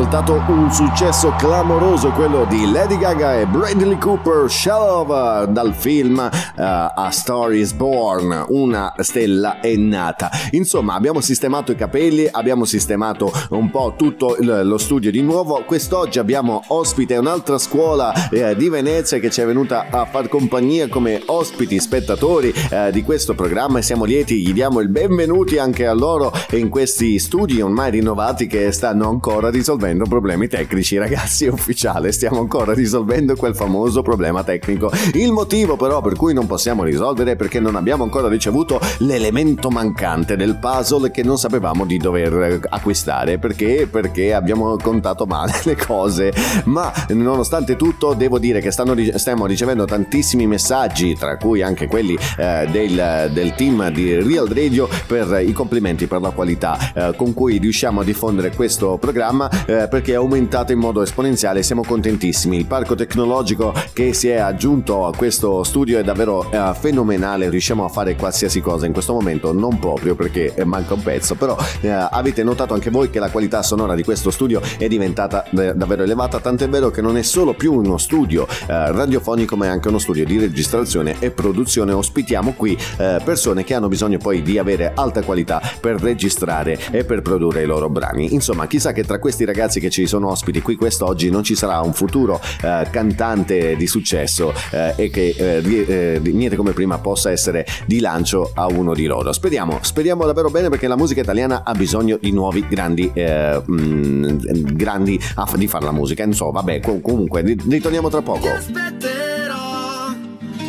ascoltato 0.00 0.42
un 0.48 0.72
successo 0.72 1.34
clamoroso, 1.36 2.10
quello 2.12 2.46
di 2.46 2.70
Lady 2.70 2.96
Gaga 2.96 3.38
e 3.38 3.46
Bradley 3.46 3.98
Cooper, 3.98 4.50
Shallow, 4.50 5.44
dal 5.52 5.74
film 5.74 6.16
uh, 6.16 6.52
A 6.56 7.10
Star 7.10 7.52
is 7.52 7.72
Born, 7.72 8.46
una 8.48 8.94
stella 9.00 9.60
è 9.60 9.76
nata. 9.76 10.30
Insomma, 10.52 10.94
abbiamo 10.94 11.20
sistemato 11.20 11.72
i 11.72 11.74
capelli, 11.76 12.26
abbiamo 12.30 12.64
sistemato 12.64 13.30
un 13.50 13.70
po' 13.70 13.92
tutto 13.94 14.36
lo 14.38 14.78
studio 14.78 15.10
di 15.10 15.20
nuovo. 15.20 15.62
Quest'oggi 15.66 16.18
abbiamo 16.18 16.62
ospite 16.68 17.18
un'altra 17.18 17.58
scuola 17.58 18.30
eh, 18.30 18.56
di 18.56 18.70
Venezia 18.70 19.18
che 19.18 19.28
ci 19.28 19.42
è 19.42 19.44
venuta 19.44 19.88
a 19.90 20.06
far 20.06 20.28
compagnia 20.28 20.88
come 20.88 21.20
ospiti, 21.26 21.78
spettatori 21.78 22.54
eh, 22.70 22.90
di 22.90 23.02
questo 23.02 23.34
programma 23.34 23.80
e 23.80 23.82
siamo 23.82 24.04
lieti, 24.04 24.40
gli 24.40 24.54
diamo 24.54 24.80
il 24.80 24.88
benvenuti 24.88 25.58
anche 25.58 25.86
a 25.86 25.92
loro 25.92 26.32
in 26.52 26.70
questi 26.70 27.18
studi 27.18 27.60
ormai 27.60 27.90
rinnovati 27.90 28.46
che 28.46 28.72
stanno 28.72 29.06
ancora 29.06 29.50
risolvendo 29.50 29.88
problemi 30.08 30.48
tecnici. 30.48 30.96
Ragazzi, 30.96 31.46
è 31.46 31.48
ufficiale, 31.52 32.12
stiamo 32.12 32.40
ancora 32.40 32.72
risolvendo 32.72 33.36
quel 33.36 33.54
famoso 33.54 34.02
problema 34.02 34.42
tecnico. 34.44 34.90
Il 35.14 35.32
motivo 35.32 35.76
però 35.76 36.00
per 36.00 36.14
cui 36.16 36.32
non 36.34 36.46
possiamo 36.46 36.84
risolvere 36.84 37.32
è 37.32 37.36
perché 37.36 37.60
non 37.60 37.76
abbiamo 37.76 38.04
ancora 38.04 38.28
ricevuto 38.28 38.80
l'elemento 38.98 39.70
mancante 39.70 40.36
del 40.36 40.56
puzzle 40.56 41.10
che 41.10 41.22
non 41.22 41.38
sapevamo 41.38 41.84
di 41.84 41.96
dover 41.98 42.60
acquistare. 42.68 43.38
Perché? 43.38 43.88
Perché 43.90 44.34
abbiamo 44.34 44.76
contato 44.76 45.26
male 45.26 45.52
le 45.64 45.76
cose. 45.76 46.32
Ma 46.64 46.92
nonostante 47.08 47.76
tutto 47.76 48.14
devo 48.14 48.38
dire 48.38 48.60
che 48.60 48.70
stanno 48.70 48.94
stiamo 49.14 49.46
ricevendo 49.46 49.84
tantissimi 49.84 50.46
messaggi, 50.46 51.14
tra 51.14 51.36
cui 51.36 51.62
anche 51.62 51.86
quelli 51.86 52.16
eh, 52.36 52.68
del, 52.70 53.30
del 53.32 53.54
team 53.54 53.90
di 53.90 54.14
Real 54.14 54.46
Radio 54.46 54.88
per 55.06 55.42
i 55.44 55.52
complimenti 55.52 56.06
per 56.06 56.20
la 56.20 56.30
qualità 56.30 56.78
eh, 56.94 57.14
con 57.16 57.34
cui 57.34 57.58
riusciamo 57.58 58.00
a 58.00 58.04
diffondere 58.04 58.54
questo 58.54 58.96
programma 58.98 59.48
eh, 59.66 59.79
perché 59.88 60.12
è 60.12 60.16
aumentato 60.16 60.72
in 60.72 60.78
modo 60.78 61.02
esponenziale 61.02 61.62
siamo 61.62 61.82
contentissimi. 61.82 62.56
Il 62.56 62.66
parco 62.66 62.94
tecnologico 62.94 63.72
che 63.92 64.12
si 64.12 64.28
è 64.28 64.38
aggiunto 64.38 65.06
a 65.06 65.14
questo 65.14 65.62
studio 65.62 65.98
è 65.98 66.02
davvero 66.02 66.50
eh, 66.50 66.72
fenomenale. 66.78 67.48
Riusciamo 67.48 67.84
a 67.84 67.88
fare 67.88 68.16
qualsiasi 68.16 68.60
cosa 68.60 68.86
in 68.86 68.92
questo 68.92 69.12
momento 69.12 69.52
non 69.52 69.78
proprio 69.78 70.14
perché 70.14 70.54
eh, 70.54 70.64
manca 70.64 70.94
un 70.94 71.02
pezzo 71.02 71.34
però 71.34 71.56
eh, 71.80 71.88
avete 71.88 72.42
notato 72.42 72.74
anche 72.74 72.90
voi 72.90 73.10
che 73.10 73.18
la 73.18 73.30
qualità 73.30 73.62
sonora 73.62 73.94
di 73.94 74.02
questo 74.02 74.30
studio 74.30 74.60
è 74.78 74.88
diventata 74.88 75.44
eh, 75.44 75.74
davvero 75.74 76.02
elevata 76.02 76.40
tant'è 76.40 76.68
vero 76.68 76.90
che 76.90 77.00
non 77.00 77.16
è 77.16 77.22
solo 77.22 77.54
più 77.54 77.72
uno 77.74 77.98
studio 77.98 78.46
eh, 78.48 78.92
radiofonico 78.92 79.56
ma 79.56 79.66
è 79.66 79.68
anche 79.68 79.88
uno 79.88 79.98
studio 79.98 80.24
di 80.24 80.38
registrazione 80.38 81.16
e 81.18 81.30
produzione. 81.30 81.92
Ospitiamo 81.92 82.54
qui 82.54 82.76
eh, 82.98 83.20
persone 83.24 83.64
che 83.64 83.74
hanno 83.74 83.88
bisogno 83.88 84.18
poi 84.18 84.42
di 84.42 84.58
avere 84.58 84.92
alta 84.94 85.22
qualità 85.22 85.60
per 85.80 86.00
registrare 86.00 86.78
e 86.90 87.04
per 87.04 87.22
produrre 87.22 87.62
i 87.62 87.66
loro 87.66 87.88
brani. 87.88 88.34
Insomma 88.34 88.66
chissà 88.66 88.92
che 88.92 89.04
tra 89.04 89.18
questi 89.18 89.44
ragazzi 89.44 89.69
che 89.78 89.90
ci 89.90 90.06
sono 90.06 90.30
ospiti. 90.30 90.60
Qui 90.62 90.74
quest'oggi 90.74 91.30
non 91.30 91.44
ci 91.44 91.54
sarà 91.54 91.80
un 91.80 91.92
futuro 91.92 92.40
eh, 92.62 92.88
cantante 92.90 93.76
di 93.76 93.86
successo 93.86 94.52
eh, 94.70 94.94
e 94.96 95.10
che 95.10 95.34
eh, 95.36 95.84
eh, 95.88 96.20
niente 96.24 96.56
come 96.56 96.72
prima 96.72 96.98
possa 96.98 97.30
essere 97.30 97.66
di 97.86 98.00
lancio 98.00 98.50
a 98.54 98.66
uno 98.66 98.94
di 98.94 99.06
loro. 99.06 99.32
Speriamo 99.32 99.78
speriamo 99.82 100.24
davvero 100.24 100.50
bene 100.50 100.68
perché 100.68 100.88
la 100.88 100.96
musica 100.96 101.20
italiana 101.20 101.62
ha 101.64 101.74
bisogno 101.74 102.18
di 102.20 102.32
nuovi 102.32 102.66
grandi 102.66 103.10
eh, 103.12 103.62
mm, 103.70 104.38
grandi 104.72 105.20
a 105.34 105.48
di 105.54 105.68
fare 105.68 105.84
la 105.84 105.92
musica. 105.92 106.22
Insomma 106.22 106.52
vabbè 106.52 106.80
com- 106.80 107.00
comunque 107.00 107.42
ri- 107.42 107.60
ritorniamo 107.68 108.08
tra 108.08 108.22
poco. 108.22 108.48
Aspetterò 108.48 110.14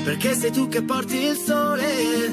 perché 0.03 0.33
sei 0.33 0.51
tu 0.51 0.67
che 0.67 0.81
porti 0.81 1.15
il 1.17 1.35
sole 1.35 2.25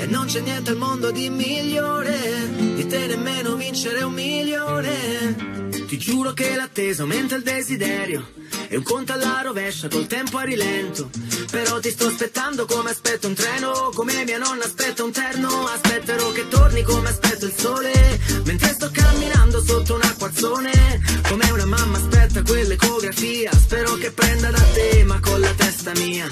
e 0.00 0.06
non 0.06 0.26
c'è 0.26 0.40
niente 0.40 0.70
al 0.70 0.76
mondo 0.76 1.10
di 1.10 1.28
migliore 1.28 2.48
di 2.74 2.86
te 2.86 3.06
nemmeno 3.06 3.56
vincere 3.56 4.02
un 4.02 4.12
milione 4.12 5.79
ti 5.90 5.98
giuro 5.98 6.32
che 6.32 6.54
l'attesa 6.54 7.02
aumenta 7.02 7.34
il 7.34 7.42
desiderio. 7.42 8.24
E 8.68 8.76
un 8.76 8.84
conto 8.84 9.12
alla 9.12 9.40
rovescia 9.42 9.88
col 9.88 10.06
tempo 10.06 10.38
a 10.38 10.44
rilento. 10.44 11.10
Però 11.50 11.80
ti 11.80 11.90
sto 11.90 12.06
aspettando 12.06 12.64
come 12.64 12.90
aspetto 12.90 13.26
un 13.26 13.34
treno 13.34 13.90
come 13.92 14.22
mia 14.22 14.38
nonna 14.38 14.62
aspetta 14.62 15.02
un 15.02 15.10
terno. 15.10 15.48
Aspetterò 15.66 16.30
che 16.30 16.46
torni 16.46 16.84
come 16.84 17.08
aspetto 17.08 17.46
il 17.46 17.52
sole 17.56 18.20
mentre 18.44 18.68
sto 18.68 18.88
camminando 18.92 19.60
sotto 19.60 19.94
un 19.96 20.02
acquazzone. 20.02 20.70
Come 21.28 21.50
una 21.50 21.66
mamma 21.66 21.96
aspetta 21.96 22.44
quell'ecografia 22.44 23.50
spero 23.50 23.94
che 23.94 24.12
prenda 24.12 24.48
da 24.52 24.62
te 24.72 25.02
ma 25.04 25.18
con 25.18 25.40
la 25.40 25.52
testa 25.56 25.90
mia. 25.96 26.28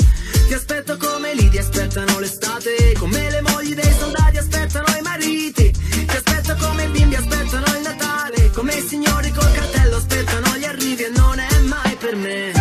Ti 0.47 0.55
aspetto 0.55 0.97
come 0.99 1.35
lì 1.35 1.49
ti 1.49 1.59
aspettano 1.59 2.21
l'estate. 2.21 2.95
Come 2.97 3.29
le 3.29 3.41
mogli 3.41 3.75
dei 3.75 3.93
soldati 3.99 4.37
aspettano 4.37 4.87
i 4.97 5.03
mariti. 5.03 5.73
Ti 5.73 6.17
aspetto 6.17 6.55
come 6.61 6.85
i 6.85 6.89
bimbi 6.91 7.17
aspettano 7.17 7.67
il 7.75 7.83
Natale 7.83 8.38
come 8.59 8.75
i 8.75 8.81
signori 8.81 9.31
col 9.31 9.53
cartello 9.53 9.97
aspettano 9.97 10.57
gli 10.57 10.65
arrivi 10.65 11.05
e 11.05 11.13
non 11.15 11.39
è 11.39 11.59
mai 11.61 11.95
per 11.95 12.17
me 12.17 12.58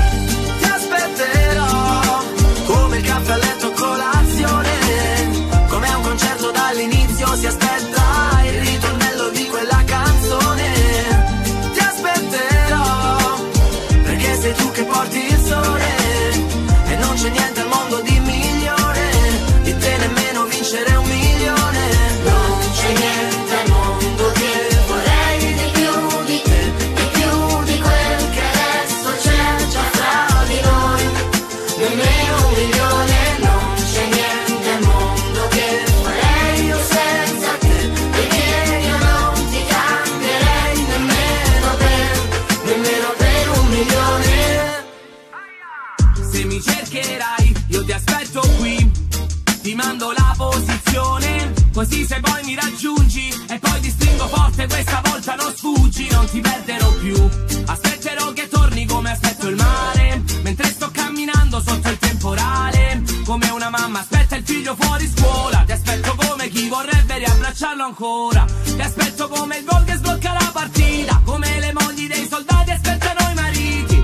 non 55.48 55.56
sfuggi, 55.56 56.10
non 56.12 56.26
ti 56.26 56.41
perderò 56.41 56.91
più. 56.93 57.30
Aspetterò 57.66 58.34
che 58.34 58.48
torni 58.50 58.86
come 58.86 59.12
aspetto 59.12 59.48
il 59.48 59.56
mare, 59.56 60.22
mentre 60.41 60.66
sto 60.68 60.89
camminando 60.91 61.62
sotto 61.66 61.89
il 61.89 61.98
temporale. 61.98 63.02
Come 63.26 63.50
una 63.50 63.70
mamma 63.70 64.00
aspetta 64.00 64.36
il 64.36 64.43
figlio 64.43 64.76
fuori 64.78 65.10
scuola, 65.16 65.64
ti 65.66 65.72
aspetto 65.72 66.16
come 66.16 66.50
chi 66.50 66.68
vorrebbe 66.68 67.18
riabbracciarlo 67.20 67.84
ancora. 67.84 68.45
Ti 68.64 68.82
aspetto 68.82 69.28
come 69.30 69.58
il 69.58 69.66
gol 69.66 69.84
che 69.86 69.95
sblocca 69.95 70.34
la 70.34 70.50
partita, 70.52 71.22
come 71.24 71.60
le 71.60 71.74
mogli 71.74 72.08
dei 72.08 72.28
soldati 72.30 72.72
aspettano 72.72 73.32
i 73.32 73.34
mariti. 73.34 74.04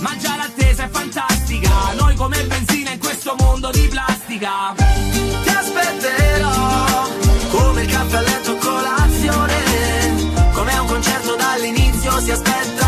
Ma 0.00 0.16
già 0.16 0.36
l'attesa 0.36 0.84
è 0.84 0.88
fantastica 0.88 1.92
Noi 1.98 2.14
come 2.14 2.40
benzina 2.44 2.92
in 2.92 3.00
questo 3.00 3.34
mondo 3.36 3.68
di 3.72 3.88
plastica 3.88 4.72
ti 4.76 5.48
aspetterò 5.48 6.27
dall'inizio 12.18 12.34
si 12.34 12.87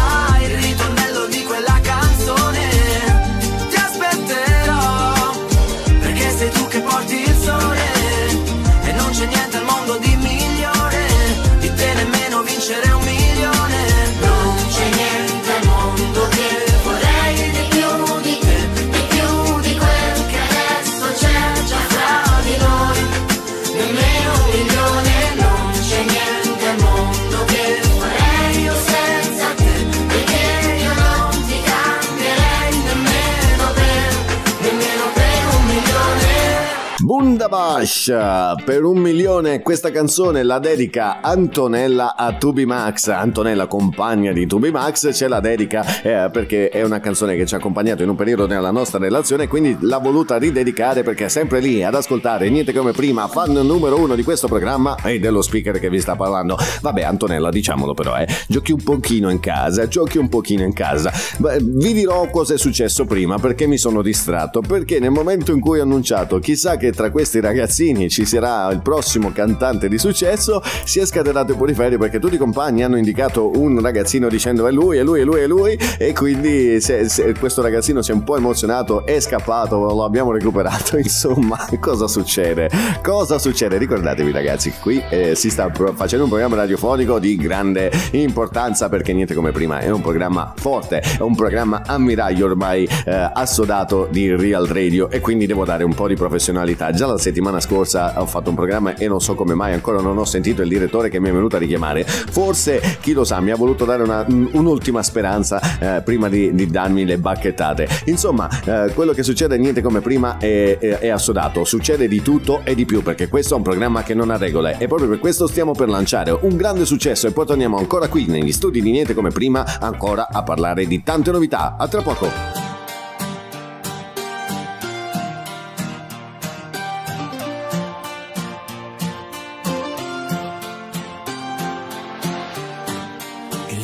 Wunderbash 37.61 38.64
per 38.64 38.84
un 38.84 38.98
milione 38.98 39.61
questa 39.61 39.90
canzone 39.90 40.42
la 40.42 40.58
dedica 40.58 41.20
Antonella 41.20 42.16
a 42.16 42.32
Tubi 42.32 42.64
Max 42.64 43.08
Antonella 43.08 43.66
compagna 43.66 44.32
di 44.32 44.46
Tubi 44.46 44.70
Max 44.70 45.11
ce 45.12 45.28
la 45.28 45.40
dedica 45.40 45.84
eh, 46.02 46.30
perché 46.30 46.70
è 46.70 46.82
una 46.82 47.00
canzone 47.00 47.36
che 47.36 47.44
ci 47.44 47.54
ha 47.54 47.58
accompagnato 47.58 48.02
in 48.02 48.08
un 48.08 48.16
periodo 48.16 48.46
nella 48.46 48.70
nostra 48.70 48.98
relazione 48.98 49.46
quindi 49.46 49.76
l'ha 49.80 49.98
voluta 49.98 50.38
ridedicare 50.38 51.02
perché 51.02 51.26
è 51.26 51.28
sempre 51.28 51.61
lì 51.61 51.84
ad 51.84 51.94
ascoltare 51.94 52.48
niente 52.48 52.72
come 52.72 52.92
prima 52.92 53.28
fan 53.28 53.52
numero 53.52 53.98
uno 53.98 54.14
di 54.14 54.22
questo 54.22 54.46
programma 54.46 54.96
e 55.04 55.18
dello 55.18 55.42
speaker 55.42 55.78
che 55.78 55.90
vi 55.90 56.00
sta 56.00 56.16
parlando. 56.16 56.56
Vabbè 56.80 57.02
Antonella 57.02 57.50
diciamolo 57.50 57.92
però 57.92 58.16
eh. 58.16 58.26
Giochi 58.48 58.72
un 58.72 58.82
pochino 58.82 59.28
in 59.28 59.40
casa 59.40 59.86
giochi 59.86 60.18
un 60.18 60.28
pochino 60.28 60.64
in 60.64 60.72
casa. 60.72 61.12
Beh, 61.38 61.58
vi 61.61 61.92
dirò 61.92 62.28
cosa 62.30 62.54
è 62.54 62.58
successo 62.58 63.04
prima 63.04 63.38
perché 63.38 63.66
mi 63.66 63.76
sono 63.76 64.00
distratto 64.02 64.61
perché 64.61 64.98
nel 64.98 65.11
momento 65.11 65.52
in 65.52 65.61
cui 65.61 65.80
ho 65.80 65.82
annunciato 65.82 66.38
chissà 66.38 66.76
che 66.76 66.92
tra 66.92 67.11
questi 67.11 67.40
ragazzini 67.51 68.09
ci 68.09 68.24
sarà 68.24 68.70
il 68.70 68.80
prossimo 68.80 69.32
cantante 69.32 69.88
di 69.88 69.98
successo, 69.98 70.62
si 70.84 71.01
è 71.01 71.07
scatenato 71.07 71.57
pure 71.57 71.74
ferie 71.74 71.98
perché 71.98 72.18
tutti 72.20 72.36
i 72.36 72.38
compagni 72.38 72.84
hanno 72.84 72.96
indicato 72.96 73.51
un 73.59 73.80
ragazzino 73.80 74.28
dicendo 74.28 74.66
è 74.66 74.70
lui, 74.70 74.98
è 74.98 75.03
lui, 75.03 75.20
è 75.20 75.24
lui, 75.24 75.40
è 75.40 75.46
lui 75.46 75.78
e 75.98 76.12
quindi 76.12 76.80
se, 76.80 77.09
se 77.09 77.34
questo 77.38 77.61
ragazzino 77.61 78.03
si 78.03 78.12
è 78.12 78.14
un 78.14 78.22
po' 78.22 78.36
emozionato, 78.36 79.05
è 79.05 79.18
scappato, 79.18 79.76
lo 79.76 80.05
abbiamo 80.05 80.30
recuperato, 80.32 80.96
insomma, 80.98 81.66
cosa 81.80 82.07
succede? 82.07 82.70
Cosa 83.03 83.38
succede? 83.38 83.78
Ricordatevi 83.78 84.30
ragazzi, 84.30 84.72
qui 84.80 85.03
eh, 85.11 85.34
si 85.34 85.51
sta 85.51 85.70
facendo 85.94 86.24
un 86.24 86.30
programma 86.30 86.57
radiofonico 86.57 87.18
di 87.18 87.36
grande 87.36 87.90
importanza 88.12 88.88
perché 88.88 89.12
niente 89.12 89.34
come 89.34 89.51
prima, 89.51 89.80
è 89.80 89.90
un 89.90 90.01
programma 90.01 90.53
forte, 90.57 91.01
è 91.01 91.20
un 91.20 91.34
programma 91.34 91.82
ammiraglio 91.84 92.46
ormai 92.46 92.88
eh, 93.05 93.30
assodato 93.32 94.09
di 94.11 94.34
Real 94.34 94.66
Radio 94.66 95.11
e 95.11 95.18
quindi 95.20 95.46
devo 95.46 95.64
dare 95.64 95.82
un 95.82 95.94
po' 95.94 96.07
di 96.07 96.14
professionalità. 96.14 96.92
Già 96.92 97.07
la 97.07 97.18
settimana 97.18 97.39
scorsa 97.61 98.20
ho 98.20 98.26
fatto 98.26 98.51
un 98.51 98.57
programma 98.57 98.95
e 98.97 99.09
non 99.09 99.20
so 99.20 99.34
come 99.34 99.55
mai 99.55 99.72
ancora 99.72 100.01
non 100.01 100.16
ho 100.18 100.24
sentito 100.24 100.62
il 100.62 100.68
direttore 100.68 101.09
che 101.09 101.20
mi 101.20 101.28
è 101.28 101.32
venuto 101.32 101.57
a 101.57 101.59
richiamare. 101.59 102.05
Forse, 102.05 102.99
chi 103.01 103.12
lo 103.12 103.24
sa, 103.24 103.41
mi 103.41 103.51
ha 103.51 103.57
voluto 103.57 103.84
dare 103.84 104.03
una, 104.03 104.24
un'ultima 104.28 105.03
speranza 105.03 105.61
eh, 105.78 106.03
prima 106.03 106.28
di, 106.28 106.55
di, 106.55 106.66
darmi 106.66 107.05
le 107.05 107.18
bacchettate. 107.18 107.88
Insomma, 108.07 108.49
eh, 108.64 108.93
quello 108.95 109.12
che 109.12 109.22
succede 109.22 109.57
niente 109.59 109.82
come 109.82 110.01
prima 110.01 110.38
è, 110.38 110.78
è, 110.78 110.99
è, 110.99 111.09
assodato. 111.09 111.64
Succede 111.64 112.09
di 112.09 112.22
tutto 112.22 112.61
e 112.64 112.74
di 112.74 112.84
più 112.84 113.03
perché 113.03 113.28
questo 113.28 113.55
è 113.55 113.57
un 113.57 113.62
programma 113.62 114.03
che 114.03 114.14
non 114.14 114.30
ha 114.30 114.36
regole 114.36 114.76
e 114.78 114.86
proprio 114.86 115.09
per 115.09 115.18
questo 115.18 115.47
stiamo 115.47 115.72
per 115.72 115.88
lanciare 115.88 116.30
un 116.30 116.57
grande 116.57 116.84
successo 116.84 117.26
e 117.26 117.32
poi 117.32 117.47
torniamo 117.47 117.78
ancora 117.78 118.09
qui 118.09 118.26
negli 118.26 118.53
studi 118.53 118.80
di 118.80 118.91
niente 118.91 119.14
come 119.14 119.30
prima 119.30 119.64
ancora 119.80 120.28
a 120.30 120.43
parlare 120.43 120.86
di 120.86 121.03
tante 121.03 121.30
novità. 121.30 121.76
A 121.78 121.88
tra 121.88 122.03
poco. 122.03 122.59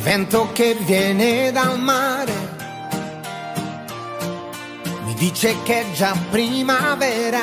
Vento 0.07 0.47
che 0.53 0.73
viene 0.85 1.51
dal 1.51 1.77
mare. 1.77 2.33
Mi 5.03 5.13
dice 5.15 5.53
che 5.63 5.81
è 5.81 5.91
già 5.91 6.15
primavera. 6.31 7.41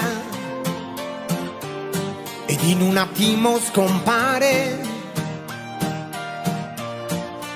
Ed 2.46 2.62
in 2.62 2.80
un 2.80 2.96
attimo 2.96 3.58
scompare. 3.58 4.80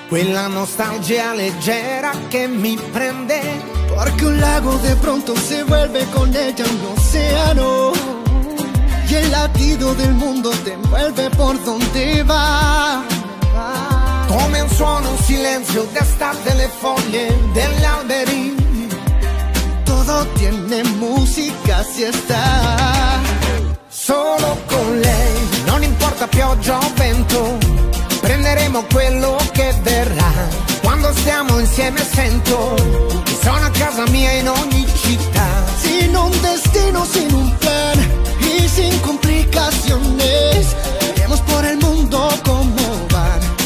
Quella 0.09 0.45
nostalgia 0.45 1.33
leggera 1.33 2.11
che 2.27 2.45
mi 2.45 2.77
prende. 2.91 3.41
Porque 3.87 4.25
un 4.25 4.37
lago 4.39 4.77
de 4.77 4.95
pronto 4.97 5.35
se 5.35 5.63
vuelve 5.63 6.05
con 6.11 6.31
ella 6.35 6.65
un 6.65 6.95
océano 6.95 7.91
y 9.09 9.15
el 9.15 9.31
latido 9.31 9.95
del 9.95 10.13
mundo 10.13 10.51
te 10.63 10.73
envuelve 10.73 11.31
por 11.31 11.57
donde 11.63 12.23
va 12.23 13.18
come 14.29 14.59
un 14.59 14.69
suono, 14.69 15.09
un 15.09 15.17
silenzio 15.17 15.87
d'estate 15.91 16.53
le 16.53 16.69
foglie 16.79 17.35
degli 17.51 17.83
alberi. 17.83 18.55
Todo 19.83 20.27
tiene 20.33 20.83
música 20.99 21.83
si 21.83 22.03
está 22.03 23.19
solo 23.89 24.61
con 24.67 24.99
lei. 24.99 25.33
Non 25.65 25.81
importa 25.81 26.27
pioggia 26.27 26.77
o 26.77 26.91
vento, 26.95 27.57
prenderemo 28.21 28.83
quello 28.93 29.35
che 29.51 29.73
verrà. 29.81 30.31
Quando 30.83 31.11
stiamo 31.13 31.57
insieme 31.57 32.03
sento 32.03 32.75
che 33.23 33.35
sono 33.41 33.65
a 33.65 33.71
casa 33.71 34.07
mia 34.09 34.31
in 34.33 34.47
ogni 34.47 34.85
città. 34.95 35.47
Sin 35.81 36.15
un 36.15 36.31
destino, 36.41 37.03
sin 37.03 37.33
un 37.33 37.57
plan 37.57 37.97
y 38.41 38.67
sin 38.67 38.99
complicaciones, 39.01 40.75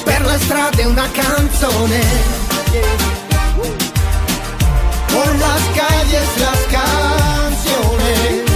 Per 0.05 0.21
le 0.25 0.37
strade 0.39 0.85
una 0.85 1.07
canzone. 1.11 2.01
Por 5.07 5.35
las 5.35 5.61
calles 5.75 6.27
las 6.39 6.59
canciones. 6.71 8.51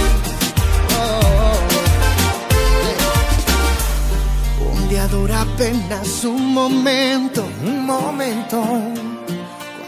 Un 4.60 4.88
día 4.88 5.06
dura 5.06 5.40
apenas 5.42 6.24
un 6.24 6.52
momento, 6.52 7.48
un 7.62 7.84
momento. 7.84 8.58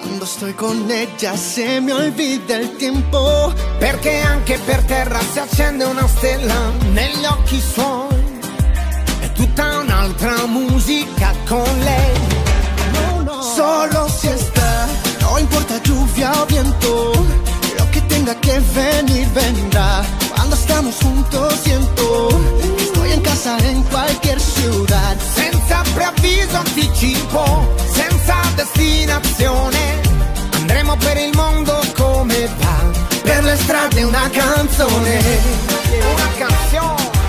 Quando 0.00 0.24
sto 0.24 0.54
con 0.54 0.90
ella 0.90 1.36
se 1.36 1.80
mi 1.80 1.92
olvida 1.92 2.56
il 2.56 2.76
tempo. 2.76 3.52
Perché 3.78 4.20
anche 4.20 4.58
per 4.58 4.82
terra 4.84 5.20
si 5.32 5.38
accende 5.38 5.84
una 5.84 6.06
stella 6.06 6.70
negli 6.92 7.24
occhi 7.24 7.60
suoi. 7.60 8.19
Tutta 9.40 9.78
un'altra 9.78 10.44
musica 10.44 11.32
con 11.48 11.64
lei. 11.82 12.12
No, 12.92 13.22
no. 13.22 13.42
Solo 13.42 14.06
si 14.06 14.26
está, 14.28 14.86
no 15.22 15.38
importa 15.38 15.80
lluvia 15.82 16.30
o 16.42 16.44
viento. 16.44 17.12
Lo 17.78 17.90
que 17.90 18.02
tenga 18.02 18.34
que 18.34 18.60
venir 18.74 19.26
vendrá. 19.30 20.04
Cuando 20.34 20.54
estamos 20.54 20.94
juntos 20.96 21.54
siento 21.62 22.28
que 22.76 22.82
estoy 22.82 23.18
casa 23.22 23.56
en 23.64 23.82
cualquier 23.84 24.38
ciudad. 24.38 25.16
Senza 25.34 25.84
preavviso 25.94 26.58
anticipo, 26.58 27.66
senza 27.94 28.36
destinazione. 28.56 30.02
Andremo 30.52 30.96
per 30.96 31.16
il 31.16 31.34
mondo 31.34 31.80
come 31.96 32.46
va. 32.60 32.78
Per 33.22 33.42
le 33.42 33.56
strade 33.56 34.02
una 34.02 34.28
canzone. 34.28 35.18
Una 36.12 36.28
canzone. 36.36 37.19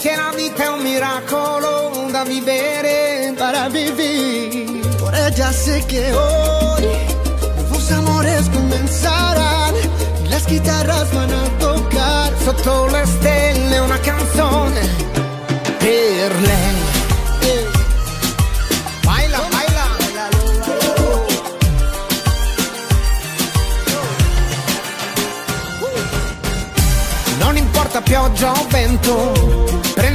Perché 0.00 0.14
la 0.14 0.32
vita 0.32 0.62
è 0.62 0.68
un 0.68 0.80
miracolo 0.80 2.06
da 2.12 2.22
vivere. 2.22 3.34
Para 3.36 3.68
vivir, 3.68 4.86
por 4.96 5.12
ella 5.12 5.50
sé 5.50 5.84
que 5.88 6.12
hoy 6.14 6.82
nuevos 7.56 7.90
amores 7.90 8.48
comenzarán. 8.48 9.74
Las 10.30 10.46
guitarras 10.46 11.12
van 11.12 11.32
a 11.32 11.58
tocar 11.58 12.32
Sotto 12.44 12.86
le 12.92 13.04
stelle 13.06 13.80
una 13.80 13.98
canzone 13.98 14.80
per 15.80 16.32
lei. 16.42 16.78
Pioggia 28.08 28.52
o 28.52 28.66
vento, 28.70 29.34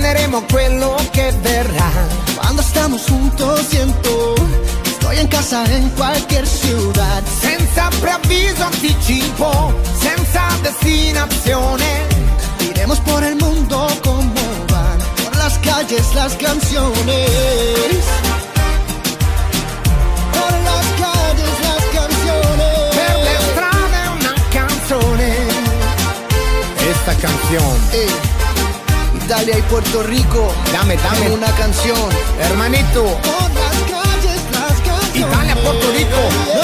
prenderemo 0.03 0.43
quello 0.51 0.95
che 1.11 1.31
verrà. 1.41 1.89
Cuando 2.35 2.61
estamos 2.61 3.03
juntos 3.07 3.61
siento 3.69 4.35
que 4.83 4.89
estoy 4.89 5.17
en 5.19 5.27
casa 5.27 5.63
en 5.71 5.89
cualquier 5.91 6.45
ciudad. 6.45 7.23
Senza 7.41 7.89
preavviso 8.01 8.65
anticipo, 8.65 9.73
senza 10.01 10.43
destinazione. 10.61 11.91
Iremos 12.69 12.99
por 12.99 13.23
el 13.23 13.37
mundo 13.37 13.87
como 14.03 14.33
van, 14.71 14.99
por 15.23 15.37
las 15.37 15.57
calles 15.59 16.05
las 16.13 16.33
canciones. 16.35 18.01
Por 20.35 20.53
las 20.67 20.85
calles 21.03 21.53
las 21.67 21.83
canciones. 21.97 22.75
Per 22.97 23.15
le 23.25 23.35
strade 23.47 24.01
una 24.19 24.33
canzone. 24.51 25.31
Esta 26.91 27.13
canción. 27.25 27.77
Eh, 27.93 28.32
Italia 29.25 29.57
y 29.57 29.61
Puerto 29.63 30.03
Rico, 30.03 30.53
Dame, 30.73 30.97
dame. 30.97 31.29
una 31.31 31.47
canción. 31.55 31.97
Hermanito, 32.39 33.03
Por 33.03 33.51
las 33.53 33.75
calles 33.89 34.41
las 34.51 34.81
canciones. 34.81 35.15
Italia, 35.15 35.55
Puerto 35.55 35.91
Rico. 35.93 36.62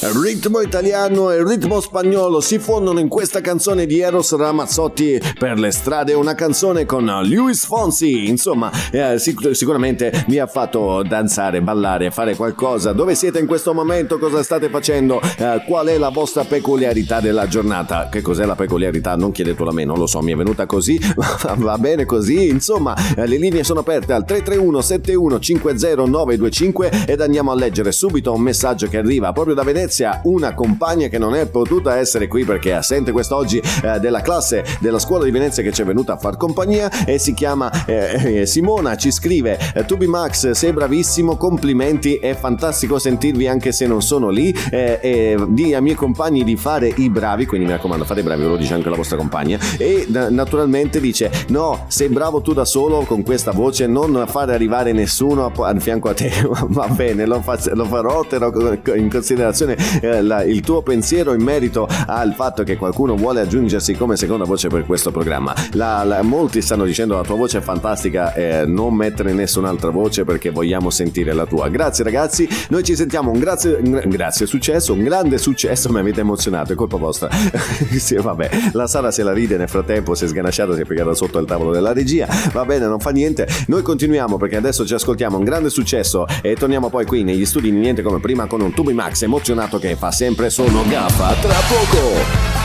Il 0.00 0.20
ritmo 0.20 0.60
italiano 0.60 1.30
e 1.30 1.36
il 1.36 1.46
ritmo 1.46 1.80
spagnolo 1.80 2.40
si 2.40 2.58
fondono 2.58 2.98
in 2.98 3.08
questa 3.08 3.40
canzone 3.40 3.86
di 3.86 4.00
Eros 4.00 4.36
Ramazzotti 4.36 5.20
per 5.38 5.58
le 5.58 5.70
strade, 5.70 6.12
una 6.14 6.34
canzone 6.34 6.84
con 6.84 7.04
Luis 7.24 7.64
Fonsi. 7.64 8.28
Insomma, 8.28 8.70
eh, 8.90 9.18
sic- 9.18 9.54
sicuramente 9.54 10.24
mi 10.28 10.38
ha 10.38 10.46
fatto 10.46 11.02
danzare, 11.02 11.62
ballare, 11.62 12.10
fare 12.10 12.34
qualcosa. 12.34 12.92
Dove 12.92 13.14
siete 13.14 13.38
in 13.38 13.46
questo 13.46 13.72
momento? 13.72 14.18
Cosa 14.18 14.42
state 14.42 14.68
facendo? 14.68 15.20
Eh, 15.20 15.62
qual 15.66 15.86
è 15.86 15.96
la 15.96 16.10
vostra 16.10 16.44
peculiarità 16.44 17.20
della 17.20 17.46
giornata? 17.46 18.08
Che 18.10 18.20
cos'è 18.20 18.44
la 18.44 18.56
peculiarità? 18.56 19.16
Non 19.16 19.32
chiedetelo 19.32 19.70
a 19.70 19.72
me, 19.72 19.84
non 19.84 19.98
lo 19.98 20.06
so, 20.06 20.20
mi 20.20 20.32
è 20.32 20.36
venuta 20.36 20.66
così, 20.66 20.98
va 21.56 21.78
bene 21.78 22.04
così. 22.04 22.48
Insomma, 22.48 22.94
eh, 23.16 23.26
le 23.26 23.38
linee 23.38 23.64
sono 23.64 23.80
aperte 23.80 24.12
al 24.12 24.24
331 24.24 24.80
71 24.80 25.38
50 25.38 25.72
925 25.94 27.04
ed 27.06 27.20
andiamo 27.20 27.50
a 27.50 27.54
leggere 27.54 27.92
subito 27.92 28.32
un 28.32 28.40
messaggio 28.40 28.86
che 28.86 28.98
arriva 28.98 29.32
proprio 29.32 29.54
da 29.54 29.62
Venezia, 29.62 29.83
una 30.24 30.54
compagna 30.54 31.08
che 31.08 31.18
non 31.18 31.34
è 31.34 31.46
potuta 31.46 31.96
essere 31.96 32.26
qui 32.28 32.44
perché 32.44 32.70
è 32.70 32.74
assente 32.74 33.12
quest'oggi 33.12 33.60
eh, 33.82 33.98
della 34.00 34.20
classe 34.20 34.64
della 34.80 34.98
scuola 34.98 35.24
di 35.24 35.30
Venezia 35.30 35.62
che 35.62 35.72
ci 35.72 35.82
è 35.82 35.84
venuta 35.84 36.14
a 36.14 36.16
far 36.16 36.36
compagnia 36.36 36.90
e 37.04 37.18
si 37.18 37.34
chiama 37.34 37.70
eh, 37.86 38.40
eh, 38.40 38.46
Simona, 38.46 38.96
ci 38.96 39.10
scrive 39.10 39.58
eh, 39.74 39.84
Tubi 39.84 40.06
Max, 40.06 40.50
sei 40.50 40.72
bravissimo, 40.72 41.36
complimenti, 41.36 42.16
è 42.16 42.34
fantastico 42.34 42.98
sentirvi 42.98 43.46
anche 43.46 43.72
se 43.72 43.86
non 43.86 44.02
sono 44.02 44.30
lì 44.30 44.54
eh, 44.70 44.98
e 45.00 45.36
di 45.48 45.74
ai 45.74 45.82
miei 45.82 45.96
compagni 45.96 46.44
di 46.44 46.56
fare 46.56 46.92
i 46.96 47.10
bravi, 47.10 47.46
quindi 47.46 47.66
mi 47.66 47.72
raccomando 47.72 48.04
fate 48.04 48.20
i 48.20 48.22
bravi, 48.22 48.42
ve 48.42 48.48
lo 48.48 48.56
dice 48.56 48.74
anche 48.74 48.88
la 48.88 48.96
vostra 48.96 49.16
compagna 49.16 49.58
e 49.78 50.06
na- 50.08 50.30
naturalmente 50.30 51.00
dice 51.00 51.30
no, 51.48 51.84
sei 51.88 52.08
bravo 52.08 52.40
tu 52.40 52.52
da 52.52 52.64
solo 52.64 53.04
con 53.04 53.22
questa 53.22 53.52
voce, 53.52 53.86
non 53.86 54.24
fare 54.26 54.54
arrivare 54.54 54.92
nessuno 54.92 55.44
a, 55.44 55.68
a 55.68 55.78
fianco 55.78 56.08
a 56.08 56.14
te, 56.14 56.30
va 56.68 56.88
bene, 56.88 57.26
lo, 57.26 57.40
fa- 57.40 57.58
lo 57.72 57.84
farò, 57.84 58.24
terrò 58.24 58.52
in 58.94 59.10
considerazione 59.10 59.73
eh, 60.00 60.22
la- 60.22 60.42
il 60.44 60.60
tuo 60.60 60.82
pensiero 60.82 61.32
in 61.32 61.42
merito 61.42 61.88
al 62.06 62.34
fatto 62.34 62.62
che 62.62 62.76
qualcuno 62.76 63.14
vuole 63.16 63.40
aggiungersi 63.40 63.94
come 63.94 64.16
seconda 64.16 64.44
voce 64.44 64.68
per 64.68 64.84
questo 64.86 65.10
programma. 65.10 65.54
La- 65.72 66.02
la- 66.04 66.22
molti 66.22 66.60
stanno 66.60 66.84
dicendo 66.84 67.14
la 67.14 67.22
tua 67.22 67.36
voce 67.36 67.58
è 67.58 67.60
fantastica, 67.60 68.32
eh, 68.34 68.64
non 68.66 68.94
mettere 68.94 69.32
nessun'altra 69.32 69.90
voce 69.90 70.24
perché 70.24 70.50
vogliamo 70.50 70.90
sentire 70.90 71.32
la 71.32 71.46
tua. 71.46 71.68
Grazie 71.68 72.04
ragazzi, 72.04 72.48
noi 72.68 72.82
ci 72.82 72.94
sentiamo, 72.96 73.30
un 73.30 73.38
grazie, 73.38 73.78
un 73.82 74.02
grazie 74.06 74.46
successo, 74.46 74.92
un 74.92 75.02
grande 75.02 75.38
successo, 75.38 75.90
mi 75.90 75.98
avete 75.98 76.20
emozionato, 76.20 76.72
è 76.72 76.76
colpa 76.76 76.96
vostra. 76.96 77.28
sì, 77.98 78.14
vabbè, 78.16 78.50
la 78.72 78.86
Sara 78.86 79.10
se 79.10 79.22
la 79.22 79.32
ride 79.32 79.56
nel 79.56 79.68
frattempo, 79.68 80.14
si 80.14 80.24
è 80.24 80.28
sganasciata, 80.28 80.74
si 80.74 80.80
è 80.80 80.84
piegata 80.84 81.14
sotto 81.14 81.38
il 81.38 81.46
tavolo 81.46 81.72
della 81.72 81.92
regia, 81.92 82.26
va 82.52 82.64
bene, 82.64 82.86
non 82.86 83.00
fa 83.00 83.10
niente. 83.10 83.46
Noi 83.68 83.82
continuiamo 83.82 84.36
perché 84.36 84.56
adesso 84.56 84.86
ci 84.86 84.94
ascoltiamo 84.94 85.38
un 85.38 85.44
grande 85.44 85.70
successo 85.70 86.26
e 86.42 86.54
torniamo 86.54 86.88
poi 86.90 87.04
qui 87.06 87.22
negli 87.22 87.44
studi 87.44 87.70
di 87.70 87.76
niente 87.78 88.02
come 88.02 88.20
prima 88.20 88.46
con 88.46 88.60
un 88.60 88.72
Tubi 88.72 88.92
Max 88.92 89.22
emozionato 89.22 89.63
che 89.78 89.96
fa 89.96 90.10
sempre 90.10 90.50
sono 90.50 90.86
gaffa. 90.86 91.34
Tra 91.34 91.58
poco! 91.68 92.63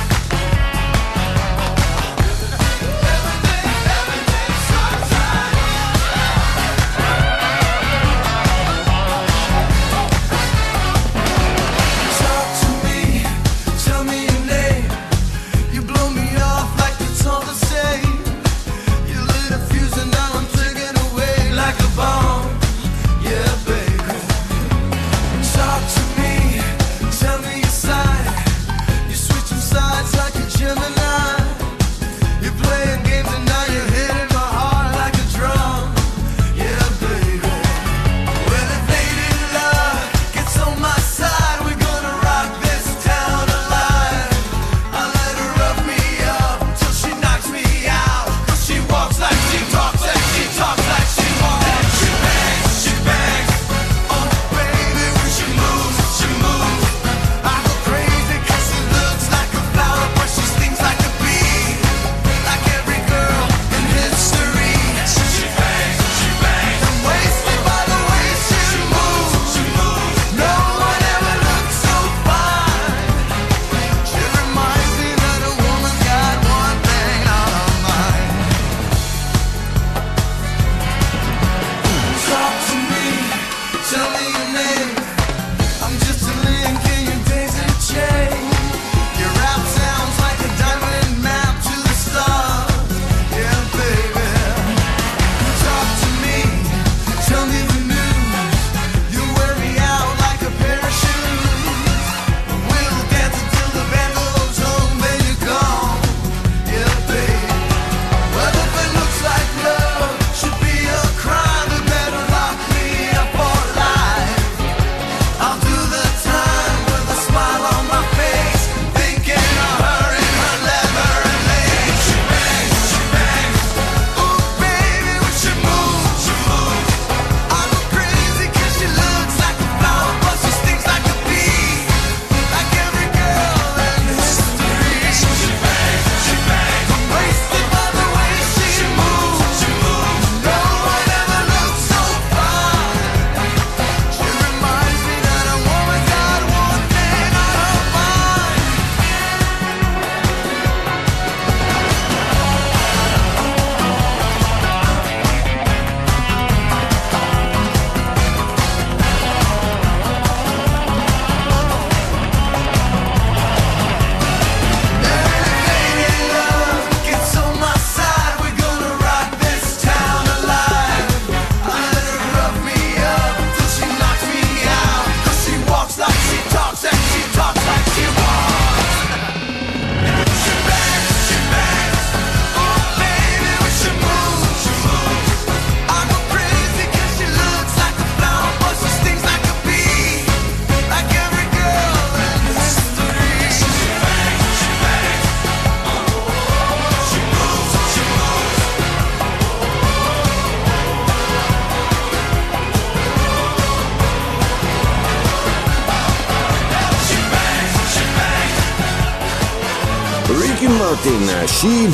Martin, 211.39 211.47
She 211.47 211.87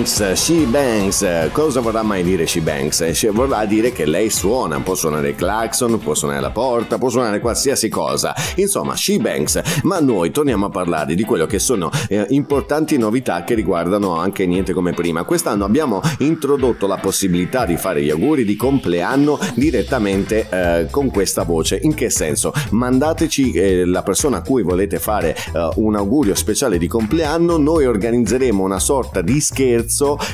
Banks, 0.00 0.32
She 0.32 0.64
Banks, 0.64 1.50
cosa 1.52 1.80
vorrà 1.80 2.02
mai 2.02 2.22
dire 2.22 2.46
She 2.46 2.62
Banks? 2.62 3.30
Vorrà 3.32 3.66
dire 3.66 3.92
che 3.92 4.06
lei 4.06 4.30
suona, 4.30 4.80
può 4.80 4.94
suonare 4.94 5.28
il 5.28 5.34
clacson, 5.34 5.98
può 5.98 6.14
suonare 6.14 6.40
la 6.40 6.50
porta, 6.50 6.96
può 6.96 7.10
suonare 7.10 7.38
qualsiasi 7.38 7.90
cosa, 7.90 8.34
insomma 8.56 8.96
She 8.96 9.18
Banks, 9.18 9.60
ma 9.82 10.00
noi 10.00 10.30
torniamo 10.30 10.64
a 10.64 10.70
parlare 10.70 11.14
di 11.14 11.22
quello 11.22 11.44
che 11.44 11.58
sono 11.58 11.90
eh, 12.08 12.24
importanti 12.30 12.96
novità 12.96 13.44
che 13.44 13.52
riguardano 13.52 14.16
anche 14.16 14.46
niente 14.46 14.72
come 14.72 14.94
prima. 14.94 15.24
Quest'anno 15.24 15.66
abbiamo 15.66 16.00
introdotto 16.20 16.86
la 16.86 16.96
possibilità 16.96 17.66
di 17.66 17.76
fare 17.76 18.02
gli 18.02 18.08
auguri 18.08 18.46
di 18.46 18.56
compleanno 18.56 19.38
direttamente 19.54 20.48
eh, 20.48 20.86
con 20.90 21.10
questa 21.10 21.42
voce, 21.42 21.78
in 21.82 21.92
che 21.92 22.08
senso? 22.08 22.54
Mandateci 22.70 23.52
eh, 23.52 23.84
la 23.84 24.02
persona 24.02 24.38
a 24.38 24.42
cui 24.42 24.62
volete 24.62 24.98
fare 24.98 25.36
eh, 25.36 25.68
un 25.74 25.94
augurio 25.94 26.34
speciale 26.34 26.78
di 26.78 26.86
compleanno, 26.86 27.58
noi 27.58 27.84
organizzeremo 27.84 28.62
una 28.62 28.78
sorta 28.78 29.20
di 29.20 29.38
scherzo 29.40 29.88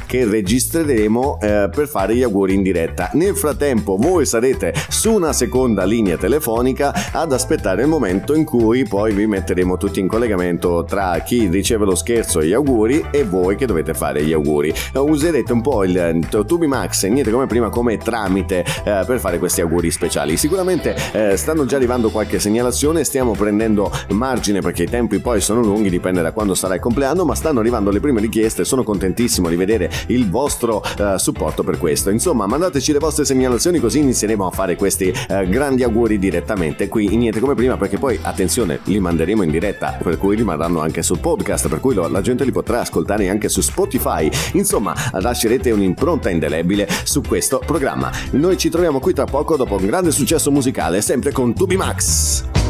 che 0.07 0.25
registreremo 0.25 1.39
eh, 1.41 1.69
per 1.75 1.89
fare 1.89 2.15
gli 2.15 2.23
auguri 2.23 2.55
in 2.55 2.63
diretta. 2.63 3.11
Nel 3.15 3.37
frattempo 3.37 3.97
voi 3.97 4.27
sarete 4.27 4.75
su 4.89 5.13
una 5.13 5.33
seconda 5.33 5.85
linea 5.85 6.17
telefonica 6.17 6.93
ad 7.13 7.33
aspettare 7.33 7.83
il 7.83 7.89
momento 7.89 8.35
in 8.35 8.45
cui 8.45 8.85
poi 8.85 9.13
vi 9.13 9.27
metteremo 9.27 9.77
tutti 9.77 10.01
in 10.01 10.09
collegamento 10.09 10.85
tra 10.85 11.19
chi 11.21 11.47
riceve 11.49 11.85
lo 11.85 11.95
scherzo 11.95 12.41
e 12.41 12.47
gli 12.47 12.53
auguri 12.53 13.07
e 13.11 13.25
voi 13.25 13.57
che 13.57 13.67
dovete 13.67 13.95
fare 13.95 14.23
gli 14.23 14.33
auguri. 14.33 14.73
Eh, 14.93 14.99
Userete 14.99 15.53
un 15.53 15.63
po' 15.63 15.85
il 15.85 15.97
eh, 15.97 16.45
Tubi 16.45 16.67
Max 16.67 17.05
e 17.05 17.09
niente 17.09 17.31
come 17.31 17.47
prima 17.47 17.71
come 17.71 17.97
tramite 17.97 18.65
eh, 18.85 19.05
per 19.07 19.19
fare 19.19 19.39
questi 19.39 19.61
auguri 19.61 19.91
speciali. 19.91 20.37
Sicuramente 20.37 20.95
eh, 21.13 21.37
stanno 21.37 21.65
già 21.65 21.77
arrivando 21.77 22.11
qualche 22.11 22.39
segnalazione, 22.39 23.05
stiamo 23.05 23.33
prendendo 23.33 23.91
margine 24.11 24.61
perché 24.61 24.85
i 24.85 24.89
tempi 24.89 25.19
poi 25.21 25.41
sono 25.41 25.61
lunghi, 25.61 25.89
dipende 25.91 26.23
da 26.23 26.33
quando 26.33 26.55
sarà 26.55 26.75
il 26.75 26.81
compleanno, 26.81 27.25
ma 27.25 27.35
stanno 27.35 27.61
arrivando 27.61 27.91
le 27.91 28.01
prime 28.01 28.21
richieste, 28.21 28.65
sono 28.65 28.83
contentissimo 28.83 29.46
di 29.49 29.57
vedere 29.57 29.91
il 30.09 30.29
vostro 30.31 30.83
eh, 30.83 31.19
supporto 31.19 31.63
per 31.63 31.79
questo. 31.79 32.11
Insomma, 32.11 32.47
mandateci 32.47 32.93
le 32.93 32.99
vostre 32.99 33.25
segnalazioni 33.25 33.79
così 33.79 33.99
inizieremo 33.99 34.47
a 34.47 34.51
fare 34.51 34.77
questi 34.77 35.13
eh, 35.29 35.49
grandi 35.49 35.83
auguri 35.83 36.19
direttamente 36.19 36.89
qui 36.89 37.13
in 37.13 37.21
niente 37.21 37.41
come 37.41 37.55
prima 37.55 37.77
perché 37.77 37.99
poi 37.99 38.19
attenzione, 38.23 38.81
li 38.85 39.01
manderemo 39.01 39.43
in 39.43 39.51
diretta, 39.51 39.99
per 40.03 40.19
cui 40.19 40.37
rimarranno 40.37 40.81
anche 40.81 41.03
sul 41.03 41.19
podcast, 41.19 41.69
per 41.69 41.81
cui 41.81 41.95
lo- 41.95 42.09
la 42.09 42.21
gente 42.21 42.45
li 42.45 42.53
potrà 42.53 42.81
ascoltare 42.81 43.29
anche 43.29 43.49
su 43.49 43.61
Spotify. 43.61 44.31
Insomma, 44.53 44.95
lascerete 45.13 45.71
un'impronta 45.71 46.31
indelebile 46.31 46.89
su 47.05 47.21
questo 47.21 47.63
programma. 47.65 48.11
Noi 48.33 48.57
ci 48.57 48.69
troviamo 48.69 49.01
qui 49.01 49.13
tra 49.13 49.25
poco 49.25 49.57
dopo 49.57 49.77
un 49.77 49.87
grande 49.87 50.11
successo 50.11 50.51
musicale, 50.51 51.01
sempre 51.01 51.33
con 51.33 51.55
Tubi 51.55 51.77
Max. 51.77 52.66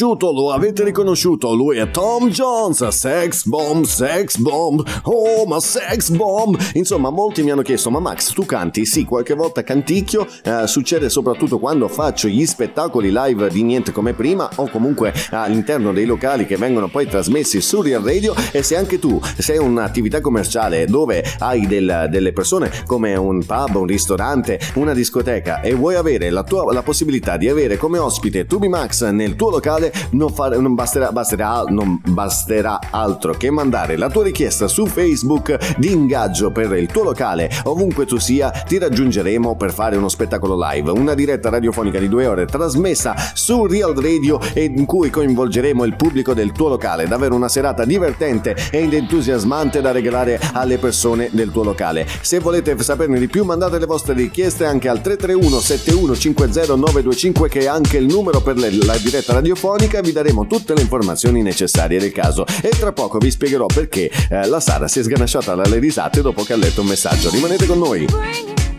Riconosciuto, 0.00 0.32
lo 0.32 0.50
avete 0.50 0.82
riconosciuto, 0.82 1.54
lui 1.54 1.76
è 1.76 1.90
Tom 1.90 2.30
Jones, 2.30 2.88
Sex 2.88 3.44
Bomb, 3.44 3.84
Sex 3.84 4.38
Bomb, 4.38 4.82
oh 5.02 5.44
ma 5.44 5.60
Sex 5.60 6.08
Bomb. 6.10 6.58
Insomma, 6.72 7.10
molti 7.10 7.42
mi 7.42 7.50
hanno 7.50 7.60
chiesto, 7.60 7.90
ma 7.90 8.00
Max, 8.00 8.32
tu 8.32 8.46
canti? 8.46 8.86
Sì, 8.86 9.04
qualche 9.04 9.34
volta 9.34 9.62
canticchio, 9.62 10.26
eh, 10.42 10.66
succede 10.66 11.10
soprattutto 11.10 11.58
quando 11.58 11.86
faccio 11.88 12.28
gli 12.28 12.46
spettacoli 12.46 13.10
live 13.12 13.50
di 13.50 13.62
niente 13.62 13.92
come 13.92 14.14
prima 14.14 14.48
o 14.56 14.70
comunque 14.70 15.12
all'interno 15.32 15.92
dei 15.92 16.06
locali 16.06 16.46
che 16.46 16.56
vengono 16.56 16.88
poi 16.88 17.06
trasmessi 17.06 17.60
su 17.60 17.82
Real 17.82 18.02
Radio 18.02 18.34
e 18.52 18.62
se 18.62 18.76
anche 18.76 18.98
tu 18.98 19.20
sei 19.36 19.58
un'attività 19.58 20.22
commerciale 20.22 20.86
dove 20.86 21.22
hai 21.40 21.66
del- 21.66 22.06
delle 22.10 22.32
persone 22.32 22.70
come 22.86 23.14
un 23.16 23.44
pub, 23.44 23.74
un 23.74 23.86
ristorante, 23.86 24.58
una 24.76 24.94
discoteca 24.94 25.60
e 25.60 25.74
vuoi 25.74 25.96
avere 25.96 26.30
la, 26.30 26.42
tua, 26.42 26.72
la 26.72 26.82
possibilità 26.82 27.36
di 27.36 27.50
avere 27.50 27.76
come 27.76 27.98
ospite 27.98 28.46
Tubi 28.46 28.68
Max 28.68 29.06
nel 29.10 29.36
tuo 29.36 29.50
locale, 29.50 29.89
non, 30.10 30.32
fare- 30.32 30.58
non 30.58 30.74
basterà, 30.74 31.12
basterà- 31.12 31.64
non 31.68 32.00
basterà 32.04 32.78
altro 32.90 33.34
che 33.34 33.50
mandare 33.50 33.96
la 33.96 34.10
tua 34.10 34.24
richiesta 34.24 34.68
su 34.68 34.86
Facebook 34.86 35.76
di 35.78 35.92
ingaggio 35.92 36.50
per 36.50 36.72
il 36.72 36.86
tuo 36.86 37.02
locale, 37.02 37.50
ovunque 37.64 38.06
tu 38.06 38.18
sia, 38.18 38.50
ti 38.50 38.78
raggiungeremo 38.78 39.56
per 39.56 39.72
fare 39.72 39.96
uno 39.96 40.08
spettacolo 40.08 40.58
live, 40.58 40.90
una 40.90 41.14
diretta 41.14 41.48
radiofonica 41.48 41.98
di 41.98 42.08
due 42.08 42.26
ore 42.26 42.46
trasmessa 42.46 43.14
su 43.34 43.66
Real 43.66 43.94
Radio 43.94 44.40
e 44.52 44.64
in 44.64 44.86
cui 44.86 45.10
coinvolgeremo 45.10 45.84
il 45.84 45.96
pubblico 45.96 46.34
del 46.34 46.52
tuo 46.52 46.68
locale, 46.68 47.06
davvero 47.06 47.34
una 47.34 47.48
serata 47.48 47.84
divertente 47.84 48.56
ed 48.70 48.92
entusiasmante 48.92 49.80
da 49.80 49.92
regalare 49.92 50.40
alle 50.52 50.78
persone 50.78 51.28
del 51.32 51.50
tuo 51.50 51.64
locale. 51.64 52.06
Se 52.20 52.38
volete 52.38 52.78
saperne 52.82 53.18
di 53.18 53.28
più 53.28 53.44
mandate 53.44 53.78
le 53.78 53.86
vostre 53.86 54.14
richieste 54.14 54.64
anche 54.64 54.88
al 54.88 55.00
331 55.00 55.60
7150 55.60 56.74
925 56.74 57.48
che 57.48 57.60
è 57.60 57.66
anche 57.66 57.96
il 57.98 58.06
numero 58.06 58.40
per 58.40 58.58
la 58.58 58.96
diretta 58.96 59.34
radiofonica 59.34 59.79
e 59.82 60.02
vi 60.02 60.12
daremo 60.12 60.46
tutte 60.46 60.74
le 60.74 60.82
informazioni 60.82 61.42
necessarie 61.42 61.98
del 61.98 62.12
caso 62.12 62.44
e 62.60 62.68
tra 62.68 62.92
poco 62.92 63.18
vi 63.18 63.30
spiegherò 63.30 63.66
perché 63.66 64.10
eh, 64.28 64.46
la 64.46 64.60
Sara 64.60 64.88
si 64.88 64.98
è 64.98 65.02
sganasciata 65.02 65.54
dalle 65.54 65.78
risate 65.78 66.20
dopo 66.20 66.42
che 66.42 66.52
ha 66.52 66.56
letto 66.56 66.82
un 66.82 66.88
messaggio. 66.88 67.30
Rimanete 67.30 67.66
con 67.66 67.78
noi. 67.78 68.69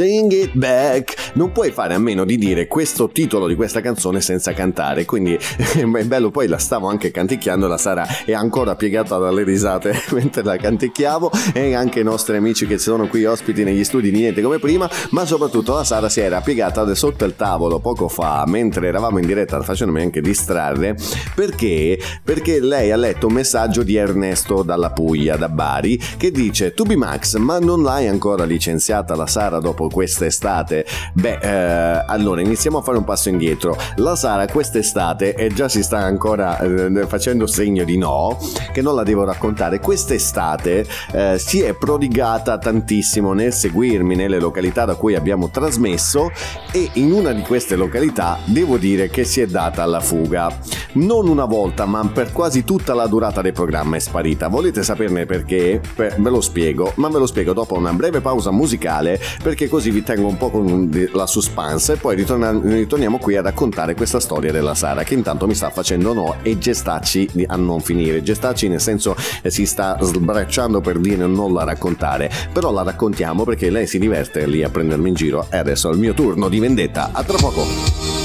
Sing 0.00 0.32
It 0.32 0.58
Back. 0.58 1.19
Non 1.34 1.52
puoi 1.52 1.70
fare 1.70 1.94
a 1.94 1.98
meno 1.98 2.24
di 2.24 2.36
dire 2.36 2.66
questo 2.66 3.08
titolo 3.08 3.46
di 3.46 3.54
questa 3.54 3.80
canzone 3.80 4.20
senza 4.20 4.52
cantare, 4.52 5.04
quindi 5.04 5.36
è 5.38 6.04
bello, 6.04 6.30
poi 6.30 6.48
la 6.48 6.58
stavo 6.58 6.88
anche 6.88 7.10
canticchiando, 7.10 7.66
la 7.66 7.78
Sara 7.78 8.06
è 8.24 8.32
ancora 8.32 8.74
piegata 8.74 9.18
dalle 9.18 9.44
risate 9.44 9.94
mentre 10.12 10.42
la 10.42 10.56
canticchiavo 10.56 11.30
e 11.52 11.74
anche 11.74 12.00
i 12.00 12.04
nostri 12.04 12.36
amici 12.36 12.66
che 12.66 12.78
sono 12.78 13.06
qui 13.06 13.24
ospiti 13.24 13.64
negli 13.64 13.84
studi 13.84 14.10
di 14.10 14.18
Niente 14.18 14.42
Come 14.42 14.58
Prima, 14.58 14.88
ma 15.10 15.24
soprattutto 15.24 15.74
la 15.74 15.84
Sara 15.84 16.08
si 16.08 16.20
era 16.20 16.40
piegata 16.40 16.94
sotto 16.94 17.24
il 17.24 17.36
tavolo 17.36 17.78
poco 17.78 18.08
fa 18.08 18.44
mentre 18.46 18.88
eravamo 18.88 19.18
in 19.18 19.26
diretta 19.26 19.60
facendomi 19.60 20.02
anche 20.02 20.20
distrarre 20.20 20.96
perché, 21.34 21.98
perché 22.22 22.60
lei 22.60 22.90
ha 22.90 22.96
letto 22.96 23.26
un 23.26 23.34
messaggio 23.34 23.82
di 23.82 23.96
Ernesto 23.96 24.62
dalla 24.62 24.90
Puglia, 24.90 25.36
da 25.36 25.48
Bari, 25.48 26.00
che 26.16 26.30
dice 26.30 26.72
Tubi 26.72 26.96
Max, 26.96 27.36
ma 27.36 27.58
non 27.58 27.82
l'hai 27.82 28.08
ancora 28.08 28.44
licenziata 28.44 29.14
la 29.14 29.26
Sara 29.26 29.60
dopo 29.60 29.88
quest'estate? 29.88 30.84
Beh, 31.20 31.38
eh, 31.42 32.02
allora 32.06 32.40
iniziamo 32.40 32.78
a 32.78 32.80
fare 32.80 32.96
un 32.96 33.04
passo 33.04 33.28
indietro. 33.28 33.76
La 33.96 34.16
Sara 34.16 34.46
quest'estate 34.46 35.34
e 35.34 35.48
già 35.48 35.68
si 35.68 35.82
sta 35.82 35.98
ancora 35.98 36.58
eh, 36.58 37.06
facendo 37.06 37.46
segno 37.46 37.84
di 37.84 37.98
no, 37.98 38.38
che 38.72 38.80
non 38.80 38.94
la 38.94 39.02
devo 39.02 39.24
raccontare. 39.24 39.80
Quest'estate 39.80 40.86
eh, 41.12 41.38
si 41.38 41.60
è 41.60 41.74
prodigata 41.74 42.56
tantissimo 42.56 43.34
nel 43.34 43.52
seguirmi 43.52 44.16
nelle 44.16 44.40
località 44.40 44.86
da 44.86 44.94
cui 44.94 45.14
abbiamo 45.14 45.50
trasmesso 45.50 46.30
e 46.72 46.88
in 46.94 47.12
una 47.12 47.32
di 47.32 47.42
queste 47.42 47.76
località 47.76 48.38
devo 48.46 48.78
dire 48.78 49.10
che 49.10 49.24
si 49.24 49.42
è 49.42 49.46
data 49.46 49.82
alla 49.82 50.00
fuga. 50.00 50.50
Non 50.92 51.28
una 51.28 51.44
volta, 51.44 51.84
ma 51.84 52.10
per 52.12 52.32
quasi 52.32 52.64
tutta 52.64 52.94
la 52.94 53.06
durata 53.06 53.42
del 53.42 53.52
programma 53.52 53.96
è 53.96 54.00
sparita. 54.00 54.48
Volete 54.48 54.82
saperne 54.82 55.26
perché? 55.26 55.82
Beh, 55.94 56.14
ve 56.16 56.30
lo 56.30 56.40
spiego, 56.40 56.92
ma 56.94 57.08
ve 57.08 57.18
lo 57.18 57.26
spiego 57.26 57.52
dopo 57.52 57.76
una 57.76 57.92
breve 57.92 58.22
pausa 58.22 58.50
musicale 58.50 59.20
perché 59.42 59.68
così 59.68 59.90
vi 59.90 60.02
tengo 60.02 60.26
un 60.26 60.38
po' 60.38 60.48
con 60.48 61.08
la 61.12 61.26
suspense 61.26 61.94
e 61.94 61.96
poi 61.96 62.16
ritorna- 62.16 62.58
ritorniamo 62.62 63.18
qui 63.18 63.36
a 63.36 63.42
raccontare 63.42 63.94
questa 63.94 64.20
storia 64.20 64.52
della 64.52 64.74
Sara 64.74 65.02
che 65.02 65.14
intanto 65.14 65.46
mi 65.46 65.54
sta 65.54 65.70
facendo 65.70 66.12
no 66.12 66.36
e 66.42 66.58
gestacci 66.58 67.44
a 67.46 67.56
non 67.56 67.80
finire. 67.80 68.22
Gestacci 68.22 68.68
nel 68.68 68.80
senso 68.80 69.16
eh, 69.42 69.50
si 69.50 69.66
sta 69.66 69.98
sbracciando 70.00 70.80
per 70.80 70.98
dire 70.98 71.26
non 71.26 71.52
la 71.52 71.64
raccontare, 71.64 72.30
però 72.52 72.70
la 72.72 72.82
raccontiamo 72.82 73.44
perché 73.44 73.70
lei 73.70 73.86
si 73.86 73.98
diverte 73.98 74.46
lì 74.46 74.62
a 74.62 74.70
prendermi 74.70 75.08
in 75.08 75.14
giro 75.14 75.46
e 75.50 75.56
adesso 75.56 75.88
è 75.88 75.92
il 75.92 75.98
mio 75.98 76.14
turno 76.14 76.48
di 76.48 76.58
vendetta. 76.58 77.10
A 77.12 77.22
tra 77.22 77.36
poco. 77.38 78.19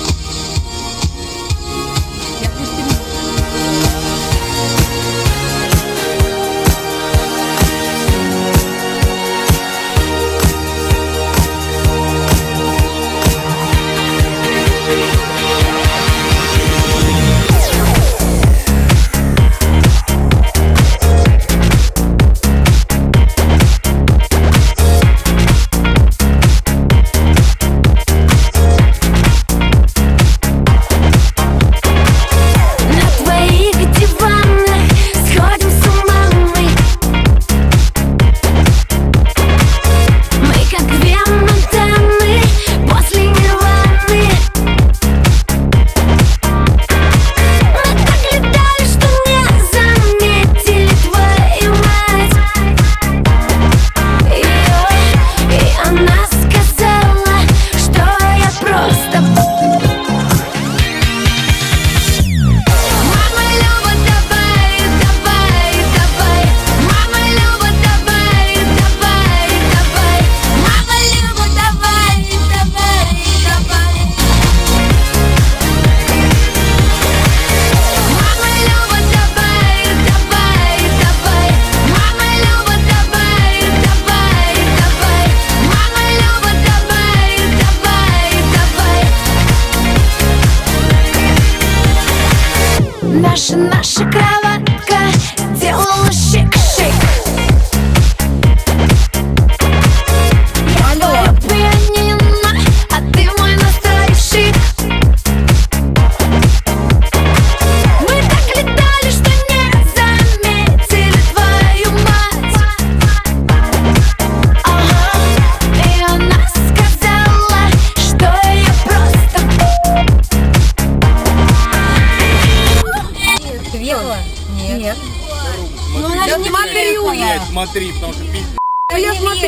mă 127.55 127.65
trip, 127.73 127.95
nu 128.01 128.11
știu, 128.11 128.25
pici. 128.31 128.55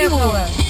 Eu. 0.02 0.67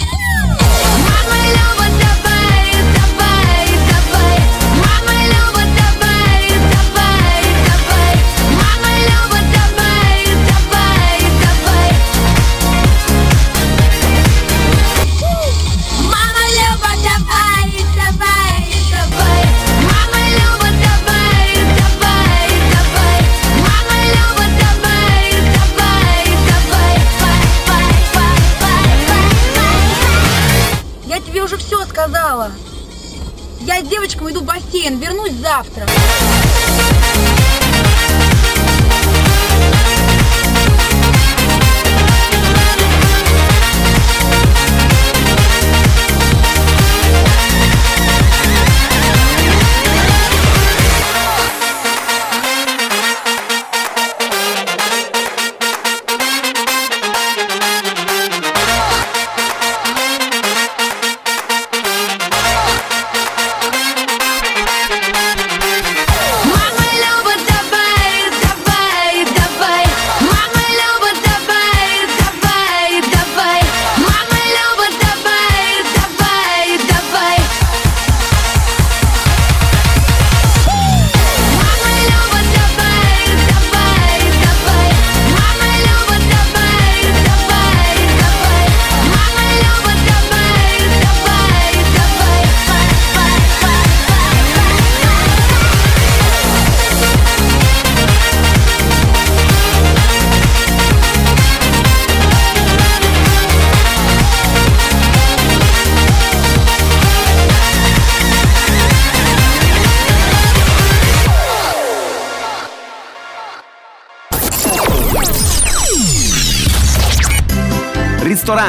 Девочками 34.08 34.32
иду 34.32 34.40
в 34.40 34.44
бассейн, 34.46 35.00
вернусь 35.00 35.34
завтра. 35.34 35.86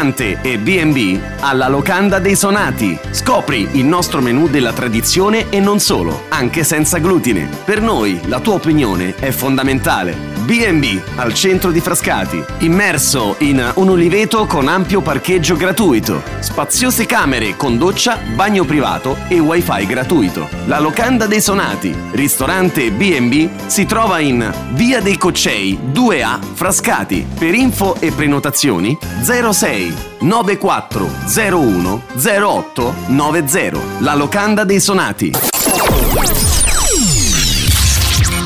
Ristorante 0.09 0.38
e 0.42 0.59
B&B 0.59 1.18
alla 1.40 1.68
Locanda 1.68 2.18
dei 2.18 2.34
Sonati. 2.34 2.98
Scopri 3.11 3.68
il 3.72 3.84
nostro 3.84 4.20
menù 4.20 4.48
della 4.48 4.72
tradizione 4.72 5.50
e 5.50 5.61
non 5.61 5.78
solo, 5.80 6.24
anche 6.28 6.64
senza 6.64 6.98
glutine. 6.98 7.48
Per 7.64 7.80
noi 7.80 8.20
la 8.26 8.40
tua 8.40 8.54
opinione 8.54 9.14
è 9.16 9.30
fondamentale. 9.30 10.28
B&B 10.49 10.99
al 11.16 11.34
centro 11.34 11.70
di 11.70 11.78
Frascati, 11.78 12.42
immerso 12.61 13.34
in 13.40 13.72
un 13.74 13.90
oliveto 13.90 14.46
con 14.46 14.66
ampio 14.66 15.03
parcheggio 15.03 15.57
gratuito, 15.57 16.22
spaziose 16.38 17.05
camere 17.05 17.55
con 17.55 17.76
doccia, 17.76 18.18
bagno 18.34 18.64
privato 18.64 19.18
e 19.28 19.38
wifi 19.40 19.84
gratuito. 19.84 20.49
La 20.64 20.78
Locanda 20.78 21.26
dei 21.26 21.42
Sonati, 21.42 21.94
ristorante 22.12 22.90
B&B, 22.90 23.66
si 23.66 23.84
trova 23.84 24.20
in 24.20 24.51
Via 24.72 25.03
dei 25.03 25.18
Coccei 25.18 25.78
2A 25.92 26.38
Frascati. 26.55 27.26
Per 27.38 27.53
info 27.53 27.96
e 28.01 28.11
prenotazioni 28.11 28.96
06 29.20 29.94
9401 30.20 32.03
08 32.16 32.94
90. 33.09 33.78
La 33.99 34.14
Locanda 34.14 34.64
dei 34.64 34.80
Sonati. 34.80 35.30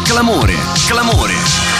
Clamore, 0.05 0.55
clamore. 0.89 1.72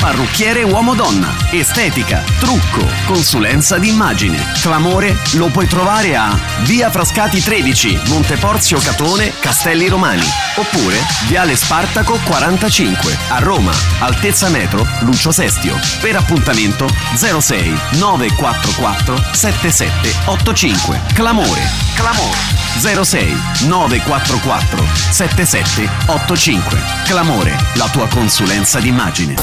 Parrucchiere 0.00 0.62
uomo-donna, 0.62 1.36
estetica, 1.50 2.24
trucco, 2.38 2.82
consulenza 3.04 3.76
d'immagine. 3.76 4.42
Clamore 4.62 5.14
lo 5.34 5.48
puoi 5.48 5.66
trovare 5.66 6.16
a 6.16 6.34
Via 6.62 6.90
Frascati 6.90 7.42
13, 7.42 8.00
Monteporzio 8.06 8.78
Catone, 8.78 9.30
Castelli 9.38 9.88
Romani. 9.88 10.26
Oppure 10.56 10.96
Viale 11.26 11.54
Spartaco 11.54 12.18
45, 12.24 13.18
a 13.28 13.40
Roma, 13.40 13.72
altezza 13.98 14.48
metro, 14.48 14.86
Lucio 15.00 15.32
Sestio. 15.32 15.78
Per 16.00 16.16
appuntamento 16.16 16.88
06 17.14 17.78
944 17.98 19.22
7785. 19.32 21.00
Clamore, 21.12 21.60
clamore. 21.94 22.59
06 22.78 23.66
944 23.66 24.84
7785. 25.10 26.78
Clamore, 27.04 27.56
la 27.74 27.88
tua 27.88 28.06
consulenza 28.08 28.78
d'immagine. 28.80 29.34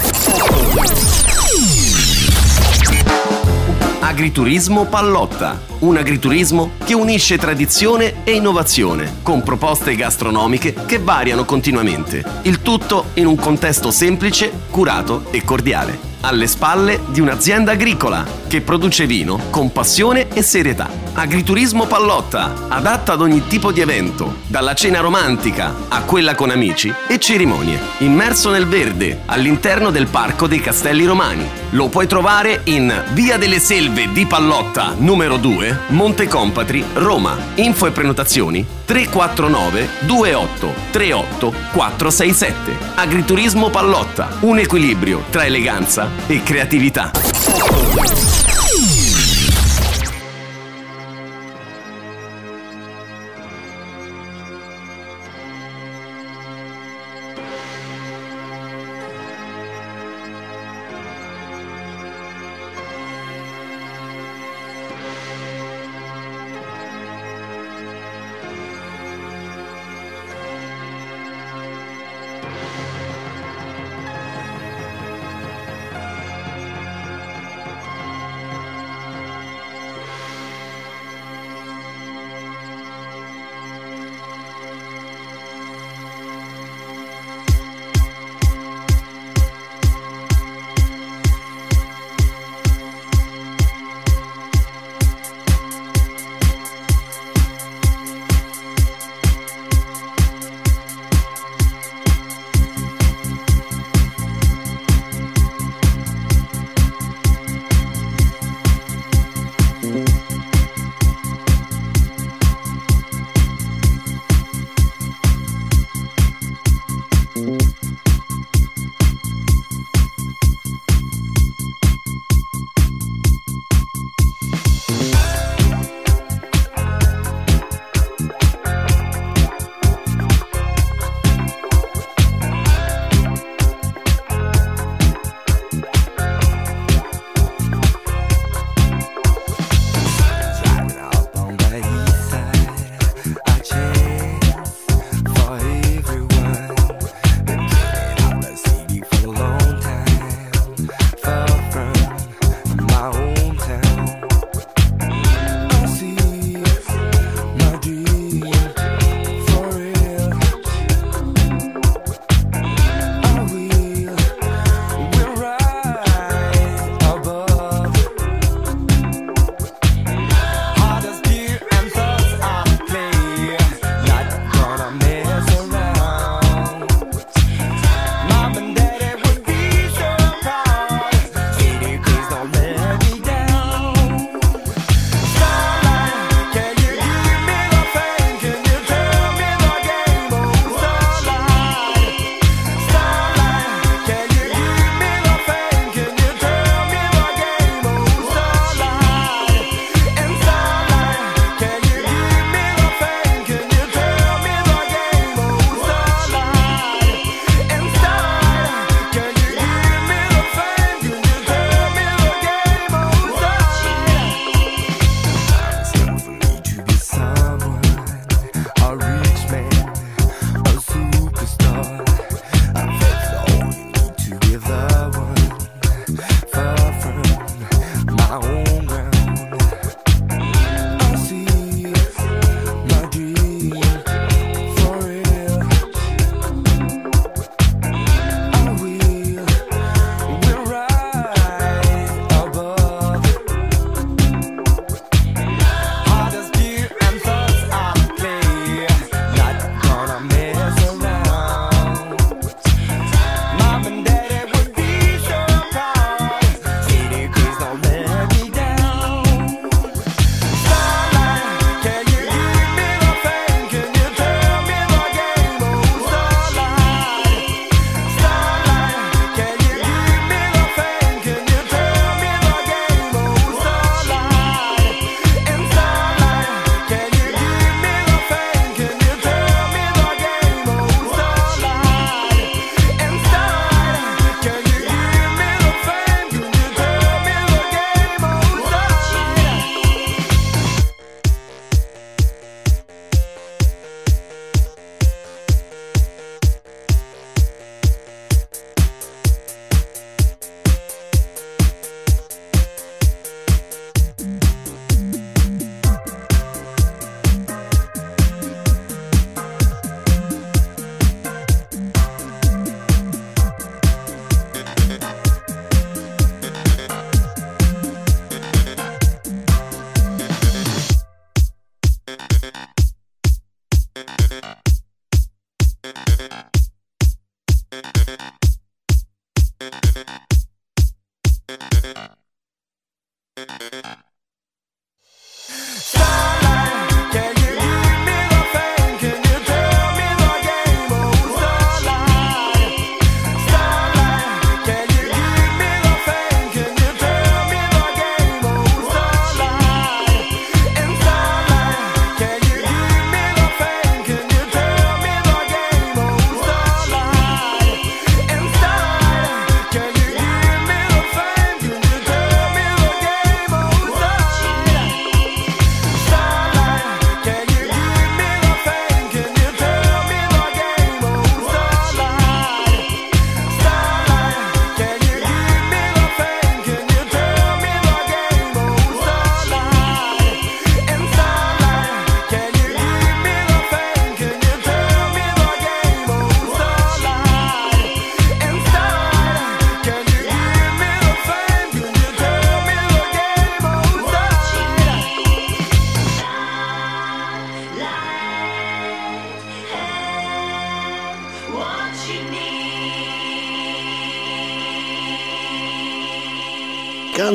Agriturismo 4.00 4.86
Pallotta, 4.86 5.62
un 5.80 5.98
agriturismo 5.98 6.72
che 6.84 6.96
unisce 6.96 7.38
tradizione 7.38 8.24
e 8.24 8.32
innovazione, 8.32 9.18
con 9.22 9.44
proposte 9.44 9.96
gastronomiche 9.96 10.74
che 10.86 10.98
variano 10.98 11.46
continuamente. 11.46 12.24
Il 12.44 12.62
tutto 12.62 13.10
in 13.16 13.28
un 13.28 13.36
contesto 13.36 13.92
semplice, 13.92 14.52
curato 14.72 15.26
e 15.30 15.44
cordiale, 15.44 16.00
alle 16.22 16.48
spalle 16.48 17.02
di 17.10 17.20
un'azienda 17.20 17.74
agricola 17.74 18.26
che 18.48 18.62
produce 18.62 19.06
vino 19.06 19.40
con 19.52 19.72
passione 19.72 20.30
e 20.34 20.42
serietà. 20.42 21.07
Agriturismo 21.20 21.88
Pallotta, 21.88 22.68
adatta 22.68 23.14
ad 23.14 23.22
ogni 23.22 23.48
tipo 23.48 23.72
di 23.72 23.82
evento, 23.82 24.42
dalla 24.46 24.76
cena 24.76 25.00
romantica 25.00 25.74
a 25.88 26.04
quella 26.04 26.36
con 26.36 26.52
amici 26.52 26.94
e 27.08 27.18
cerimonie. 27.18 27.80
Immerso 28.00 28.52
nel 28.52 28.68
verde, 28.68 29.22
all'interno 29.26 29.90
del 29.90 30.06
Parco 30.06 30.46
dei 30.46 30.60
Castelli 30.60 31.06
Romani. 31.06 31.50
Lo 31.72 31.90
puoi 31.90 32.06
trovare 32.06 32.62
in 32.66 32.94
Via 33.14 33.40
delle 33.40 33.58
Selve 33.58 34.12
di 34.12 34.28
Pallotta, 34.28 34.94
numero 34.96 35.38
2, 35.38 35.80
Monte 35.88 36.28
Compatri, 36.28 36.86
Roma. 36.94 37.36
Info 37.56 37.88
e 37.88 37.92
prenotazioni 37.92 38.64
349 38.86 39.90
28 40.02 40.74
38 40.92 41.54
467. 41.72 42.78
Agriturismo 42.94 43.72
Pallotta, 43.72 44.38
un 44.42 44.60
equilibrio 44.60 45.24
tra 45.32 45.46
eleganza 45.46 46.12
e 46.28 46.44
creatività. 46.44 48.47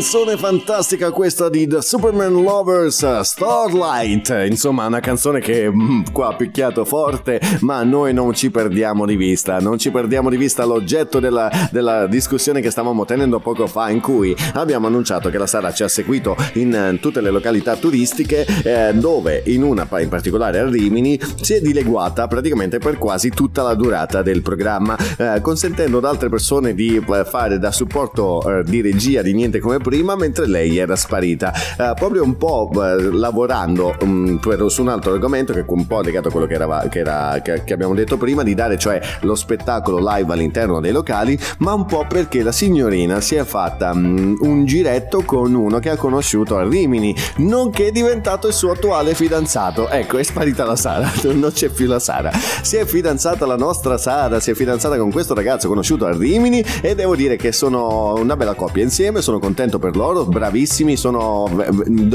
Canzone 0.03 0.37
fantastica 0.37 1.13
questa 1.13 1.49
di 1.49 1.65
The 1.69 1.81
Superman 1.81 2.43
Lovers 2.43 3.21
Starlight. 3.21 4.47
Insomma, 4.49 4.87
una 4.87 4.99
canzone 4.99 5.39
che 5.39 5.71
mm, 5.71 6.07
qua 6.13 6.31
ha 6.31 6.35
picchiato 6.35 6.85
forte, 6.85 7.41
ma 7.61 7.85
noi 7.85 8.13
non 8.13 8.35
ci 8.35 8.51
perdiamo 8.51 9.07
di 9.07 9.15
vista. 9.15 9.61
Non 9.61 9.79
ci 9.79 9.93
perdiamo 9.93 10.29
di 10.29 10.37
vista 10.37 10.65
l'oggetto 10.65 11.21
della, 11.21 11.49
della 11.71 12.09
discussione 12.09 12.61
che 12.61 12.73
stavamo 12.73 13.05
tenendo 13.05 13.39
poco 13.39 13.69
fa, 13.69 13.91
in 13.91 14.01
cui 14.01 14.35
abbiamo 14.55 14.89
annunciato 14.89 15.31
che 15.31 15.39
la 15.39 15.47
Sara 15.47 15.73
ci 15.73 15.85
ha 15.85 15.89
seguito 15.89 16.35
in 16.55 16.75
eh, 16.75 16.99
tutte 16.99 17.21
le 17.21 17.31
località 17.31 17.77
turistiche, 17.77 18.45
eh, 18.65 18.93
dove 18.95 19.45
in 19.47 19.63
una 19.63 19.87
in 20.01 20.09
particolare 20.09 20.59
a 20.59 20.69
Rimini 20.69 21.17
si 21.41 21.55
è 21.55 21.61
dileguata 21.61 22.27
praticamente 22.27 22.79
per 22.79 22.99
quasi 22.99 23.31
tutta 23.31 23.63
la 23.63 23.75
durata 23.75 24.21
del 24.21 24.43
programma, 24.43 24.97
eh, 25.17 25.41
consentendo 25.41 25.99
ad 25.99 26.07
altre 26.07 26.29
persone 26.29 26.75
di 26.75 26.97
eh, 26.97 27.25
fare 27.25 27.61
da 27.61 27.71
supporto 27.71 28.59
eh, 28.59 28.65
di 28.65 28.81
regia 28.81 29.23
di 29.23 29.33
niente 29.33 29.61
come 29.61 29.79
prima 29.79 29.91
mentre 30.01 30.47
lei 30.47 30.79
era 30.79 30.97
sparita. 30.97 31.53
Eh, 31.79 31.93
proprio 31.95 32.23
un 32.25 32.37
po' 32.37 32.71
eh, 32.75 33.11
lavorando 33.13 33.95
mm, 34.05 34.37
per- 34.37 34.65
su 34.69 34.81
un 34.83 34.89
altro 34.89 35.13
argomento 35.13 35.53
che 35.53 35.61
è 35.61 35.65
un 35.67 35.87
po' 35.87 36.01
legato 36.01 36.29
a 36.29 36.31
quello 36.31 36.47
che, 36.47 36.55
era, 36.55 36.87
che, 36.89 36.99
era- 37.01 37.41
che- 37.43 37.63
che 37.65 37.73
abbiamo 37.75 37.95
detto 37.95 38.17
prima 38.17 38.43
di 38.43 38.55
dare 38.55 38.79
cioè 38.79 39.01
lo 39.21 39.35
spettacolo 39.35 39.99
live 39.99 40.33
all'interno 40.33 40.81
dei 40.81 40.93
locali 40.93 41.39
ma 41.59 41.73
un 41.75 41.85
po' 41.87 42.05
perché 42.09 42.43
la 42.43 42.53
signorina 42.53 43.21
si 43.21 43.35
è 43.35 43.45
fatta 43.45 43.95
mm, 43.95 44.37
un 44.41 44.65
giretto 44.65 45.23
con 45.25 45.55
uno 45.55 45.79
che 45.79 45.91
ha 45.91 45.97
conosciuto 45.97 46.57
a 46.57 46.67
Rimini 46.67 47.15
nonché 47.37 47.89
è 47.89 47.91
diventato 47.93 48.47
il 48.49 48.55
suo 48.55 48.73
attuale 48.73 49.15
fidanzato. 49.15 49.89
Ecco 49.89 50.19
è 50.19 50.23
sparita 50.23 50.65
la 50.65 50.77
Sara 50.77 51.11
non 51.33 51.51
c'è 51.53 51.69
più 51.69 51.87
la 51.87 51.99
Sara. 51.99 52.31
Si 52.33 52.77
è 52.77 52.85
fidanzata 52.85 53.47
la 53.47 53.57
nostra 53.57 53.99
Sara 53.99 54.41
si 54.41 54.51
è 54.51 54.55
fidanzata 54.55 54.97
con 54.97 55.11
questo 55.11 55.35
ragazzo 55.35 55.69
conosciuto 55.69 56.07
a 56.07 56.17
Rimini 56.17 56.65
e 56.81 56.95
devo 56.95 57.15
dire 57.17 57.37
che 57.37 57.53
sono 57.53 58.15
una 58.17 58.37
bella 58.37 58.55
coppia 58.55 58.83
insieme 58.83 59.21
sono 59.23 59.39
contento 59.39 59.72
per 59.79 59.97
loro 59.97 60.25
bravissimi 60.25 60.97
sono 60.97 61.49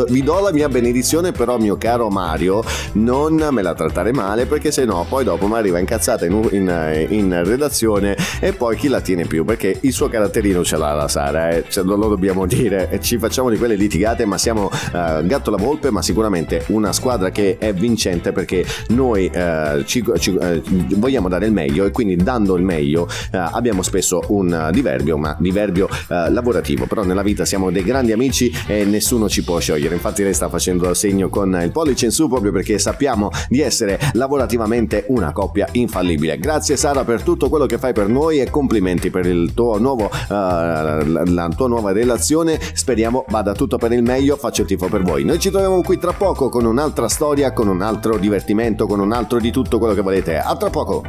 vi 0.10 0.24
do 0.24 0.40
la 0.40 0.52
mia 0.52 0.70
benedizione 0.70 1.32
però 1.32 1.58
mio 1.58 1.78
caro 1.78 2.10
Mario 2.10 2.64
non 2.94 3.48
me 3.52 3.62
la 3.62 3.74
trattare 3.74 4.12
male 4.14 4.46
perché 4.46 4.72
se 4.72 4.86
no 4.86 5.06
poi 5.08 5.24
dopo 5.24 5.48
mi 5.48 5.56
arriva 5.56 5.80
incazzata 5.80 6.26
in, 6.26 6.48
in- 6.52 7.06
in 7.10 7.42
redazione 7.44 8.16
e 8.40 8.54
poi 8.54 8.76
chi 8.76 8.88
la 8.88 9.02
tiene 9.02 9.26
più 9.26 9.44
perché 9.46 9.78
il 9.82 9.92
suo 9.92 10.08
caratterino 10.10 10.64
ce 10.64 10.78
l'ha 10.78 10.94
la 10.94 11.08
Sara 11.08 11.50
eh? 11.50 11.66
Non 11.84 12.00
lo 12.00 12.08
dobbiamo 12.10 12.46
dire 12.46 13.00
ci 13.02 13.18
facciamo 13.18 13.50
di 13.50 13.58
quelle 13.58 13.76
litigate 13.76 14.26
ma 14.26 14.38
siamo 14.38 14.70
eh, 14.94 15.22
gatto 15.26 15.52
la 15.52 15.58
volpe 15.58 15.92
ma 15.92 16.02
sicuramente 16.02 16.64
una 16.68 16.92
squadra 16.94 17.30
che 17.30 17.58
è 17.60 17.74
vincente 17.74 18.32
perché 18.32 18.66
noi 18.90 19.28
eh, 19.32 19.84
ci, 19.86 20.04
ci- 20.18 20.36
eh, 20.36 20.62
vogliamo 20.96 21.28
dare 21.30 21.46
il 21.46 21.52
meglio 21.54 21.86
e 21.86 21.92
quindi 21.92 22.16
dando 22.16 22.56
il 22.56 22.64
meglio 22.64 23.08
eh, 23.32 23.38
abbiamo 23.38 23.82
spesso 23.82 24.22
un 24.30 24.52
eh, 24.54 24.72
diverbio 24.72 25.18
ma 25.18 25.36
diverbio 25.40 25.88
lavorativo 26.08 26.86
però 26.86 27.04
nella 27.04 27.22
vita 27.22 27.46
siamo 27.48 27.72
dei 27.72 27.84
grandi 27.84 28.12
amici 28.12 28.52
e 28.68 28.84
nessuno 28.84 29.28
ci 29.30 29.44
può 29.44 29.58
sciogliere. 29.58 29.96
Infatti 29.96 30.22
lei 30.22 30.34
sta 30.34 30.50
facendo 30.50 30.94
segno 30.94 31.30
con 31.30 31.58
il 31.64 31.72
pollice 31.72 32.06
in 32.06 32.12
su 32.12 32.28
proprio 32.28 32.52
perché 32.52 32.78
sappiamo 32.78 33.30
di 33.48 33.62
essere 33.62 34.00
lavorativamente 34.14 35.06
una 35.08 35.32
coppia 35.32 35.68
infallibile. 35.72 36.38
Grazie 36.38 36.76
Sara 36.76 37.04
per 37.04 37.24
tutto 37.24 37.50
quello 37.50 37.66
che 37.66 37.78
fai 37.78 37.94
per 37.94 38.10
noi 38.10 38.40
e 38.40 38.50
complimenti 38.50 39.10
per 39.10 39.26
il 39.26 39.54
tuo 39.54 39.80
nuovo 39.80 40.12
la, 40.28 41.02
la 41.04 41.48
tua 41.56 41.68
nuova 41.68 41.92
relazione. 41.94 42.60
Speriamo 42.74 43.26
vada 43.30 43.54
tutto 43.54 43.78
per 43.78 43.94
il 43.94 44.04
meglio 44.04 44.36
faccio 44.36 44.62
il 44.62 44.68
tifo 44.68 44.88
per 44.88 45.02
voi. 45.02 45.24
Noi 45.24 45.40
ci 45.40 45.50
troviamo 45.50 45.82
qui 45.82 45.98
tra 45.98 46.12
poco 46.12 46.50
con 46.50 46.66
un'altra 46.66 47.08
storia 47.08 47.54
con 47.54 47.70
un 47.70 47.82
altro 47.82 48.18
divertimento 48.18 48.86
con 48.86 49.00
un 49.00 49.14
altro 49.14 49.40
di 49.40 49.52
tutto 49.52 49.78
quello 49.80 49.94
che 49.94 50.02
volete. 50.02 50.38
A 50.38 50.56
tra 50.58 50.70
poco 50.70 51.04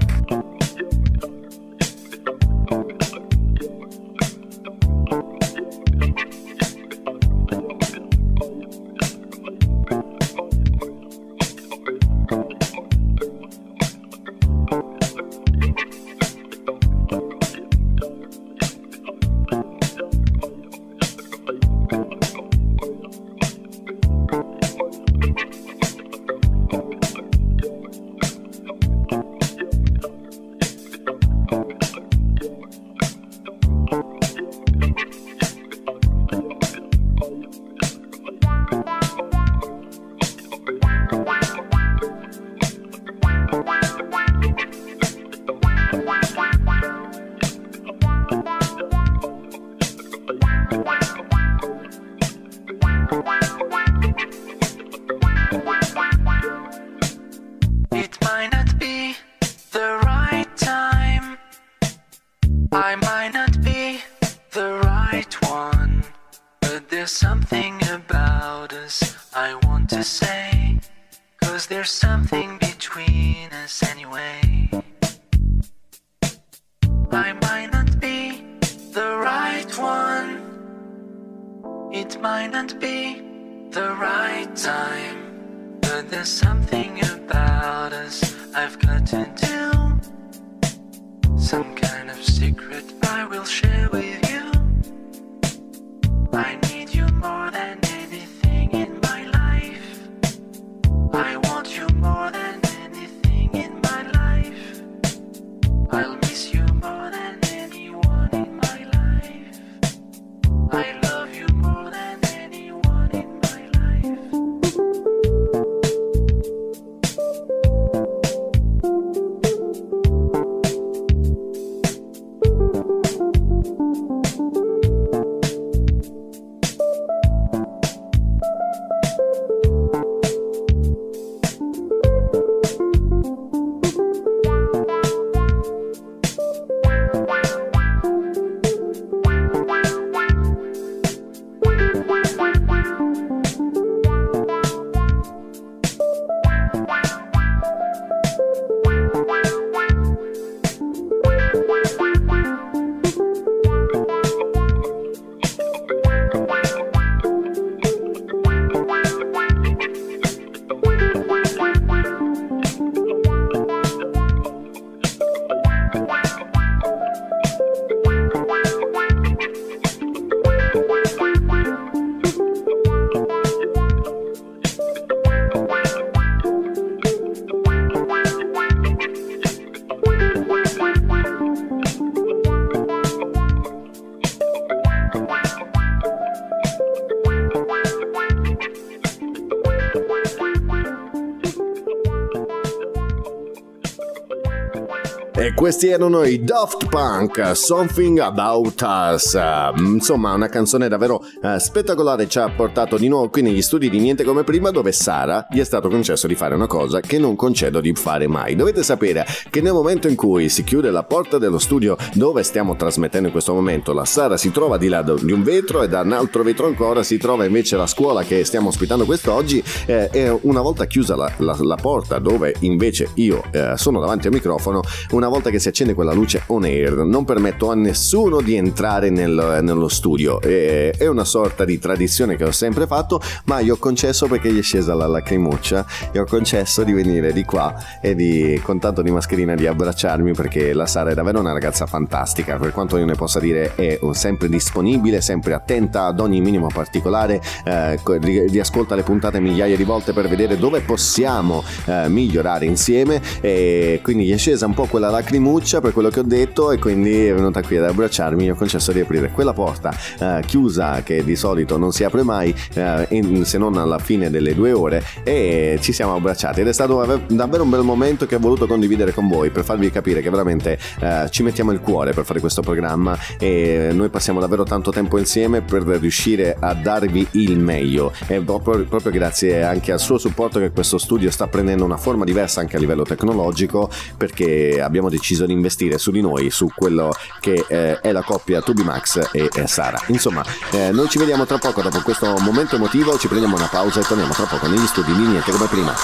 Questi 195.78 195.94
erano 195.94 196.24
i 196.24 196.42
Daft 196.42 196.88
Punk, 196.88 197.52
Something 197.54 198.18
About 198.18 198.82
Us. 198.82 199.38
Mm, 199.78 199.94
Insomma, 199.94 200.32
una 200.32 200.48
canzone 200.48 200.88
davvero 200.88 201.20
eh, 201.40 201.60
spettacolare 201.60 202.26
ci 202.28 202.40
ha 202.40 202.50
portato 202.50 202.96
di 202.96 203.06
nuovo 203.06 203.28
qui 203.28 203.42
negli 203.42 203.62
studi 203.62 203.88
di 203.88 204.00
Niente 204.00 204.24
come 204.24 204.42
prima, 204.42 204.72
dove 204.72 204.90
Sara 204.90 205.46
gli 205.48 205.60
è 205.60 205.64
stato 205.64 205.88
concesso 205.88 206.26
di 206.26 206.34
fare 206.34 206.56
una 206.56 206.66
cosa 206.66 206.98
che 206.98 207.18
non 207.20 207.36
concedo 207.36 207.80
di 207.80 207.94
fare 207.94 208.26
mai. 208.26 208.56
Dovete 208.56 208.82
sapere 208.82 209.24
che 209.50 209.60
nel 209.60 209.72
momento 209.72 210.08
in 210.08 210.16
cui 210.16 210.48
si 210.48 210.64
chiude 210.64 210.90
la 210.90 211.04
porta 211.04 211.38
dello 211.38 211.60
studio 211.60 211.96
dove 212.14 212.42
stiamo 212.42 212.74
trasmettendo 212.74 213.26
in 213.26 213.32
questo 213.32 213.54
momento, 213.54 213.92
la 213.92 214.04
Sara 214.04 214.36
si 214.36 214.50
trova 214.50 214.78
di 214.78 214.88
là 214.88 215.02
di 215.02 215.30
un 215.30 215.44
vetro 215.44 215.82
e 215.84 215.88
da 215.88 216.00
un 216.00 216.10
altro 216.10 216.42
vetro 216.42 216.66
ancora 216.66 217.04
si 217.04 217.18
trova 217.18 217.44
invece 217.44 217.76
la 217.76 217.86
scuola 217.86 218.24
che 218.24 218.44
stiamo 218.44 218.66
ospitando 218.70 219.04
quest'oggi. 219.04 219.62
eh, 219.86 220.08
e 220.10 220.38
una 220.42 220.60
volta 220.60 220.86
chiusa 220.86 221.14
la, 221.14 221.30
la- 221.36 221.56
la 221.60 221.76
porta 221.76 222.18
dove 222.18 222.52
invece 222.60 223.10
io 223.14 223.44
eh, 223.52 223.74
sono 223.76 224.00
davanti 224.00 224.26
al 224.26 224.32
microfono, 224.32 224.80
una 225.12 225.28
volta 225.28 225.50
che 225.50 225.60
si 225.60 225.66
accende 225.68 225.94
quella 225.94 226.12
luce 226.12 226.42
on 226.46 226.64
air, 226.64 226.96
non 227.04 227.24
permetto 227.24 227.70
a 227.70 227.74
nessuno 227.74 228.40
di 228.40 228.54
entrare 228.54 229.10
nel- 229.10 229.60
nello 229.62 229.88
studio. 229.88 230.40
E- 230.40 230.92
è 230.96 231.06
una 231.06 231.24
sorta 231.24 231.64
di 231.64 231.78
tradizione 231.78 232.36
che 232.36 232.44
ho 232.44 232.52
sempre 232.52 232.86
fatto, 232.86 233.20
ma 233.44 233.60
io 233.60 233.74
ho 233.74 233.78
concesso 233.78 234.26
perché 234.26 234.52
gli 234.52 234.58
è 234.58 234.62
scesa 234.62 234.94
la 234.94 235.06
lacrimuccia 235.06 235.86
e 236.12 236.18
ho 236.18 236.24
concesso 236.24 236.82
di 236.82 236.92
venire 236.92 237.32
di 237.32 237.44
qua 237.44 237.74
e 238.00 238.14
di, 238.14 238.60
con 238.62 238.78
tanto 238.78 239.02
di 239.02 239.10
mascherina 239.10 239.54
di 239.54 239.66
abbracciarmi 239.66 240.32
perché 240.32 240.72
la 240.72 240.86
Sara 240.86 241.10
è 241.10 241.14
davvero 241.14 241.40
una 241.40 241.52
ragazza 241.52 241.86
fantastica, 241.86 242.56
per 242.56 242.72
quanto 242.72 242.96
io 242.96 243.04
ne 243.04 243.14
possa 243.14 243.40
dire 243.40 243.74
è 243.74 243.98
sempre 244.12 244.48
disponibile, 244.48 245.20
sempre 245.20 245.54
attenta 245.54 246.06
ad 246.06 246.20
ogni 246.20 246.40
minimo 246.40 246.68
particolare, 246.72 247.40
eh, 247.64 247.98
co- 248.02 248.18
ri- 248.18 248.48
riascolta 248.48 248.94
le 248.94 249.02
puntate 249.02 249.40
migliaia 249.40 249.76
di 249.76 249.84
volte 249.84 250.12
per 250.12 250.28
vedere 250.28 250.56
dove 250.56 250.80
possiamo 250.80 251.62
eh, 251.86 252.08
migliorare 252.08 252.64
insieme 252.64 253.20
e 253.40 254.00
quindi 254.02 254.24
gli 254.24 254.32
è 254.32 254.36
scesa 254.36 254.66
un 254.66 254.74
po' 254.74 254.86
quella 254.86 255.10
lacrimuccia 255.10 255.57
per 255.58 255.92
quello 255.92 256.08
che 256.08 256.20
ho 256.20 256.24
detto 256.24 256.70
e 256.70 256.78
quindi 256.78 257.26
è 257.26 257.34
venuta 257.34 257.62
qui 257.62 257.76
ad 257.76 257.84
abbracciarmi. 257.84 258.44
Io 258.44 258.54
ho 258.54 258.56
concesso 258.56 258.92
di 258.92 259.00
aprire 259.00 259.30
quella 259.30 259.52
porta 259.52 259.92
eh, 260.20 260.42
chiusa 260.46 261.02
che 261.02 261.24
di 261.24 261.34
solito 261.34 261.76
non 261.76 261.90
si 261.92 262.04
apre 262.04 262.22
mai 262.22 262.54
eh, 262.74 263.06
in- 263.10 263.44
se 263.44 263.58
non 263.58 263.76
alla 263.76 263.98
fine 263.98 264.30
delle 264.30 264.54
due 264.54 264.70
ore 264.72 265.02
e 265.24 265.78
ci 265.80 265.92
siamo 265.92 266.14
abbracciati. 266.14 266.60
Ed 266.60 266.68
è 266.68 266.72
stato 266.72 267.22
davvero 267.26 267.64
un 267.64 267.70
bel 267.70 267.82
momento 267.82 268.24
che 268.24 268.36
ho 268.36 268.38
voluto 268.38 268.66
condividere 268.68 269.12
con 269.12 269.26
voi 269.28 269.50
per 269.50 269.64
farvi 269.64 269.90
capire 269.90 270.22
che 270.22 270.30
veramente 270.30 270.78
eh, 271.00 271.26
ci 271.30 271.42
mettiamo 271.42 271.72
il 271.72 271.80
cuore 271.80 272.12
per 272.12 272.24
fare 272.24 272.38
questo 272.38 272.62
programma 272.62 273.18
e 273.38 273.90
noi 273.92 274.10
passiamo 274.10 274.38
davvero 274.38 274.62
tanto 274.62 274.92
tempo 274.92 275.18
insieme 275.18 275.60
per 275.60 275.82
riuscire 275.82 276.56
a 276.58 276.72
darvi 276.72 277.26
il 277.32 277.58
meglio. 277.58 278.12
E 278.28 278.40
proprio, 278.40 278.84
proprio 278.84 279.10
grazie 279.10 279.64
anche 279.64 279.90
al 279.90 280.00
suo 280.00 280.18
supporto 280.18 280.60
che 280.60 280.70
questo 280.70 280.98
studio 280.98 281.30
sta 281.32 281.48
prendendo 281.48 281.84
una 281.84 281.96
forma 281.96 282.24
diversa 282.24 282.60
anche 282.60 282.76
a 282.76 282.78
livello 282.78 283.02
tecnologico 283.02 283.90
perché 284.16 284.80
abbiamo 284.80 285.08
deciso 285.08 285.46
di 285.48 285.54
investire 285.54 285.98
su 285.98 286.10
di 286.10 286.20
noi 286.20 286.50
su 286.50 286.68
quello 286.74 287.12
che 287.40 287.64
eh, 287.66 288.00
è 288.00 288.12
la 288.12 288.22
coppia 288.22 288.62
Tubimax 288.62 289.30
e 289.32 289.48
eh, 289.52 289.66
Sara 289.66 290.00
insomma 290.06 290.44
eh, 290.70 290.90
noi 290.92 291.08
ci 291.08 291.18
vediamo 291.18 291.44
tra 291.46 291.58
poco 291.58 291.82
dopo 291.82 292.00
questo 292.02 292.36
momento 292.38 292.76
emotivo 292.76 293.18
ci 293.18 293.26
prendiamo 293.26 293.56
una 293.56 293.68
pausa 293.68 294.00
e 294.00 294.04
torniamo 294.04 294.32
tra 294.32 294.44
poco 294.44 294.68
negli 294.68 294.86
studi 294.86 295.12
di 295.12 295.22
niente 295.22 295.50
come 295.50 295.66
prima 295.66 295.94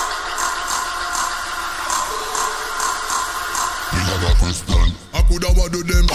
do 5.74 5.82
them 5.82 6.06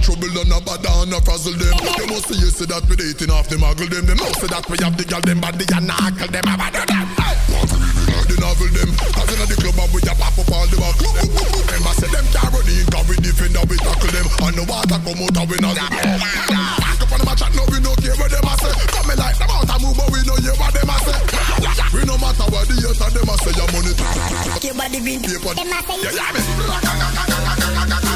Trouble 0.00 0.32
and 0.40 0.52
a 0.52 0.60
bad 0.64 0.86
and 0.86 1.12
a 1.12 1.20
frazzle 1.20 1.52
them 1.52 1.76
They 1.98 2.06
must 2.06 2.28
say 2.28 2.40
you 2.40 2.48
say 2.48 2.64
that 2.66 2.88
we 2.88 2.96
dating 2.96 3.30
off 3.30 3.48
them 3.48 3.60
Muggle 3.60 3.88
them 3.90 4.06
They 4.06 4.14
must 4.14 4.40
say 4.40 4.48
that 4.48 4.64
we 4.70 4.76
have 4.80 4.96
the 4.96 5.04
girl 5.04 5.20
them 5.20 5.40
body 5.40 5.66
and 5.68 5.86
knuckle 5.86 6.28
them 6.32 6.44
I 6.48 6.56
bad 6.56 6.88
them 6.88 7.06
Hey! 7.20 7.36
The 8.24 8.36
novel 8.40 8.68
them 8.72 8.90
in 9.44 9.50
the 9.52 9.56
club 9.60 9.76
and 9.76 9.92
we 9.92 10.00
a 10.08 10.14
pop 10.16 10.32
up 10.40 10.48
all 10.56 10.64
the 10.72 10.76
back 10.80 10.96
Remember 10.96 11.92
say 12.00 12.08
them 12.08 12.24
can't 12.32 12.48
run 12.48 12.64
in 12.64 12.86
Cause 12.88 13.04
we 13.08 13.16
defend 13.20 13.56
and 13.56 13.68
we 13.68 13.76
tackle 13.76 14.08
them. 14.08 14.26
And 14.40 14.56
the 14.56 14.64
water 14.64 14.96
come 15.04 15.20
out 15.20 15.36
and 15.36 15.48
we 15.52 15.56
not 15.60 15.76
Back 15.76 17.00
up 17.04 17.12
on 17.12 17.20
the 17.20 17.28
and 17.28 17.52
no 17.52 17.62
we 17.68 17.78
no 17.84 17.92
care 18.00 18.16
what 18.16 18.30
them 18.32 18.48
a 18.48 18.54
say. 18.56 18.72
Come 18.88 19.06
me 19.08 19.14
like 19.20 19.36
them 19.36 19.52
out 19.52 19.68
and 19.68 19.80
move 19.84 19.96
but 20.00 20.08
we 20.08 20.24
no 20.24 20.34
hear 20.40 20.56
what 20.56 20.72
them 20.72 20.88
a 20.88 20.96
say. 21.04 21.20
We 21.92 22.00
no 22.08 22.16
matter 22.16 22.48
what 22.48 22.64
the 22.64 22.76
and 22.88 23.12
them 23.12 23.28
a 23.28 23.34
say 23.36 23.52
Your 23.52 23.68
money. 23.68 23.92
Your 24.64 24.74
body 24.74 25.00
been 25.04 25.20
paper 25.20 25.52
Them 25.52 25.72
a 25.72 25.78
say 25.84 26.00
Yeah, 26.00 26.16
yeah, 26.16 26.32
me 26.32 28.13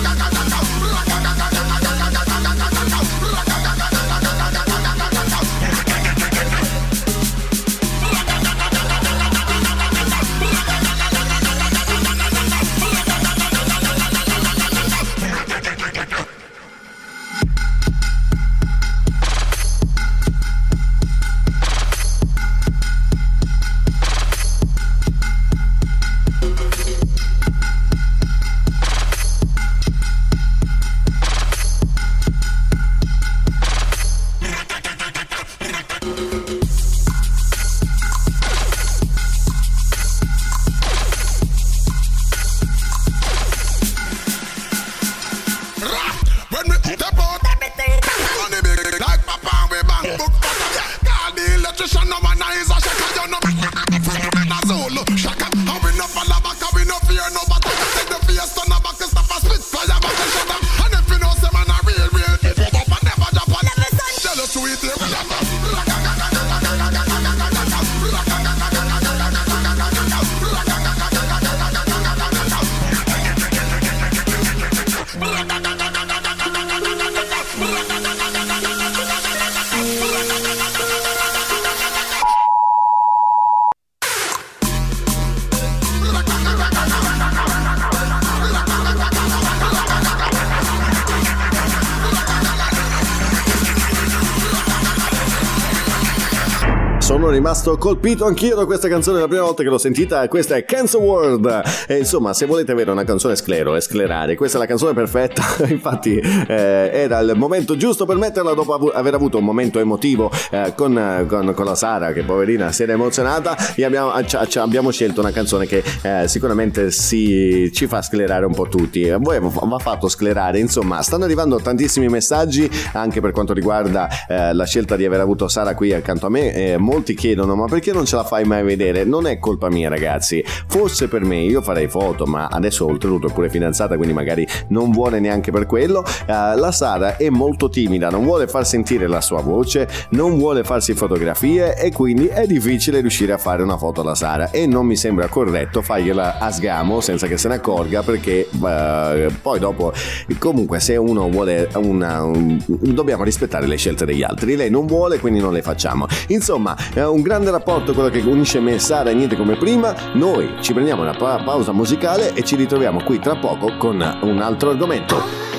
rimasto 97.49 97.79
colpito 97.79 98.27
anch'io 98.27 98.55
da 98.55 98.67
questa 98.67 98.89
canzone 98.89 99.21
la 99.21 99.27
prima 99.27 99.43
volta 99.43 99.63
che 99.63 99.71
l'ho 99.71 99.79
sentita. 99.79 100.29
Questa 100.29 100.55
è 100.55 100.67
Cancer 100.67 101.01
World. 101.01 101.63
E 101.87 101.97
insomma, 101.97 102.35
se 102.35 102.45
volete 102.45 102.73
avere 102.73 102.91
una 102.91 103.05
canzone 103.05 103.37
sclero 103.37 103.75
e 103.75 103.81
sclerare, 103.81 104.37
questa 104.37 104.59
è 104.59 104.61
la 104.61 104.67
canzone 104.67 104.93
perfetta. 104.93 105.43
Infatti, 105.67 106.19
eh, 106.19 106.91
era 106.93 107.21
il 107.21 107.33
momento 107.37 107.75
giusto 107.79 108.05
per 108.05 108.17
metterla 108.17 108.53
dopo 108.53 108.75
avu- 108.75 108.93
aver 108.95 109.15
avuto 109.15 109.39
un 109.39 109.45
momento 109.45 109.79
emotivo 109.79 110.31
eh, 110.51 110.75
con, 110.77 111.25
con- 111.27 111.55
con 111.55 111.65
la 111.65 111.75
Sara, 111.75 112.13
che 112.13 112.23
poverina 112.23 112.71
si 112.71 112.83
era 112.83 112.93
emozionata. 112.93 113.57
E 113.75 113.83
abbiamo, 113.83 114.13
ci- 114.27 114.59
abbiamo 114.59 114.91
scelto 114.91 115.21
una 115.21 115.31
canzone 115.31 115.65
che 115.65 115.83
eh, 116.03 116.29
sicuramente 116.29 116.91
si, 116.91 117.71
ci 117.73 117.87
fa 117.87 118.03
sclerare 118.03 118.45
un 118.45 118.53
po' 118.53 118.69
tutti. 118.69 119.09
A 119.09 119.17
voi 119.17 119.39
va 119.41 119.79
fatto 119.79 120.09
sclerare. 120.09 120.59
Insomma, 120.59 121.01
stanno 121.01 121.25
arrivando 121.25 121.57
tantissimi 121.57 122.09
messaggi 122.09 122.71
anche 122.93 123.23
per 123.23 123.31
quanto 123.31 123.55
riguarda 123.55 124.07
eh, 124.29 124.53
la 124.53 124.67
scelta 124.67 124.97
di 124.97 125.07
aver 125.07 125.21
avuto 125.21 125.49
Sara 125.49 125.75
qui 125.75 125.95
accanto 125.95 126.27
a 126.27 126.29
me. 126.29 126.53
Eh, 126.53 126.77
molti 126.77 127.15
chiedono: 127.15 127.37
ma 127.47 127.67
perché 127.67 127.93
non 127.93 128.05
ce 128.05 128.17
la 128.17 128.25
fai 128.25 128.45
mai 128.45 128.63
vedere? 128.63 129.05
Non 129.05 129.27
è 129.27 129.39
colpa 129.39 129.69
mia, 129.69 129.89
ragazzi. 129.89 130.43
Fosse 130.67 131.09
per 131.09 131.25
me, 131.25 131.37
io 131.37 131.63
farei 131.63 131.89
foto, 131.89 132.27
ma 132.27 132.47
adesso 132.47 132.87
oltretutto 132.87 133.29
è 133.29 133.33
pure 133.33 133.49
fidanzata, 133.51 133.97
quindi 133.97 134.15
magari 134.15 134.47
non 134.69 134.91
vuole 134.91 135.21
neanche 135.21 135.51
per 135.51 135.67
quello. 135.67 136.05
Eh, 136.27 136.57
la 136.57 136.73
Sara 136.73 137.17
è 137.17 137.29
molto 137.29 137.69
timida, 137.69 138.09
non 138.11 138.25
vuole 138.25 138.47
far 138.47 138.67
sentire 138.67 139.07
la 139.07 139.21
sua 139.21 139.41
voce, 139.41 139.89
non 140.11 140.39
vuole 140.39 140.65
farsi 140.65 140.95
fotografie 140.95 141.77
e 141.77 141.93
quindi 141.93 142.27
è 142.27 142.47
difficile 142.47 143.01
riuscire 143.01 143.33
a 143.33 143.39
fare 143.39 143.63
una 143.63 143.77
foto 143.77 144.01
alla 144.01 144.15
Sara. 144.15 144.51
E 144.51 144.67
non 144.67 144.87
mi 144.87 144.97
sembra 144.97 145.29
corretto 145.29 145.83
fargliela 145.83 146.39
a 146.39 146.51
sgamo 146.51 147.01
senza 147.01 147.27
che 147.27 147.37
se 147.37 147.49
ne 147.49 147.55
accorga, 147.55 148.03
perché 148.03 148.49
eh, 148.49 149.29
poi 149.43 149.59
dopo, 149.59 149.93
comunque, 150.39 150.81
se 150.81 150.97
uno 150.97 151.29
vuole 151.29 151.69
una. 151.75 152.23
un- 152.25 152.63
dobbiamo 152.67 153.23
rispettare 153.25 153.67
le 153.67 153.77
scelte 153.77 154.05
degli 154.05 154.23
altri. 154.23 154.57
Lei 154.57 154.71
non 154.71 154.87
vuole, 154.87 155.19
quindi 155.19 155.41
non 155.41 155.53
le 155.53 155.63
facciamo. 155.63 156.07
Insomma, 156.29 156.77
È 156.95 157.05
un 157.05 157.23
grande 157.29 157.51
rapporto 157.51 157.93
quello 157.93 158.09
che 158.09 158.21
unisce 158.21 158.59
me 158.59 158.73
e 158.73 158.79
Sara 158.79 159.11
e 159.11 159.15
niente 159.15 159.37
come 159.37 159.55
prima. 159.57 159.95
Noi 160.15 160.55
ci 160.61 160.73
prendiamo 160.73 161.03
una 161.03 161.13
pa- 161.13 161.43
pausa 161.45 161.73
musicale 161.73 162.33
e 162.33 162.43
ci 162.43 162.57
ritroviamo 162.57 163.03
qui 163.05 163.19
tra 163.19 163.37
poco 163.37 163.77
con 163.77 163.97
un 164.23 164.41
altro 164.41 164.71
argomento. 164.71 165.58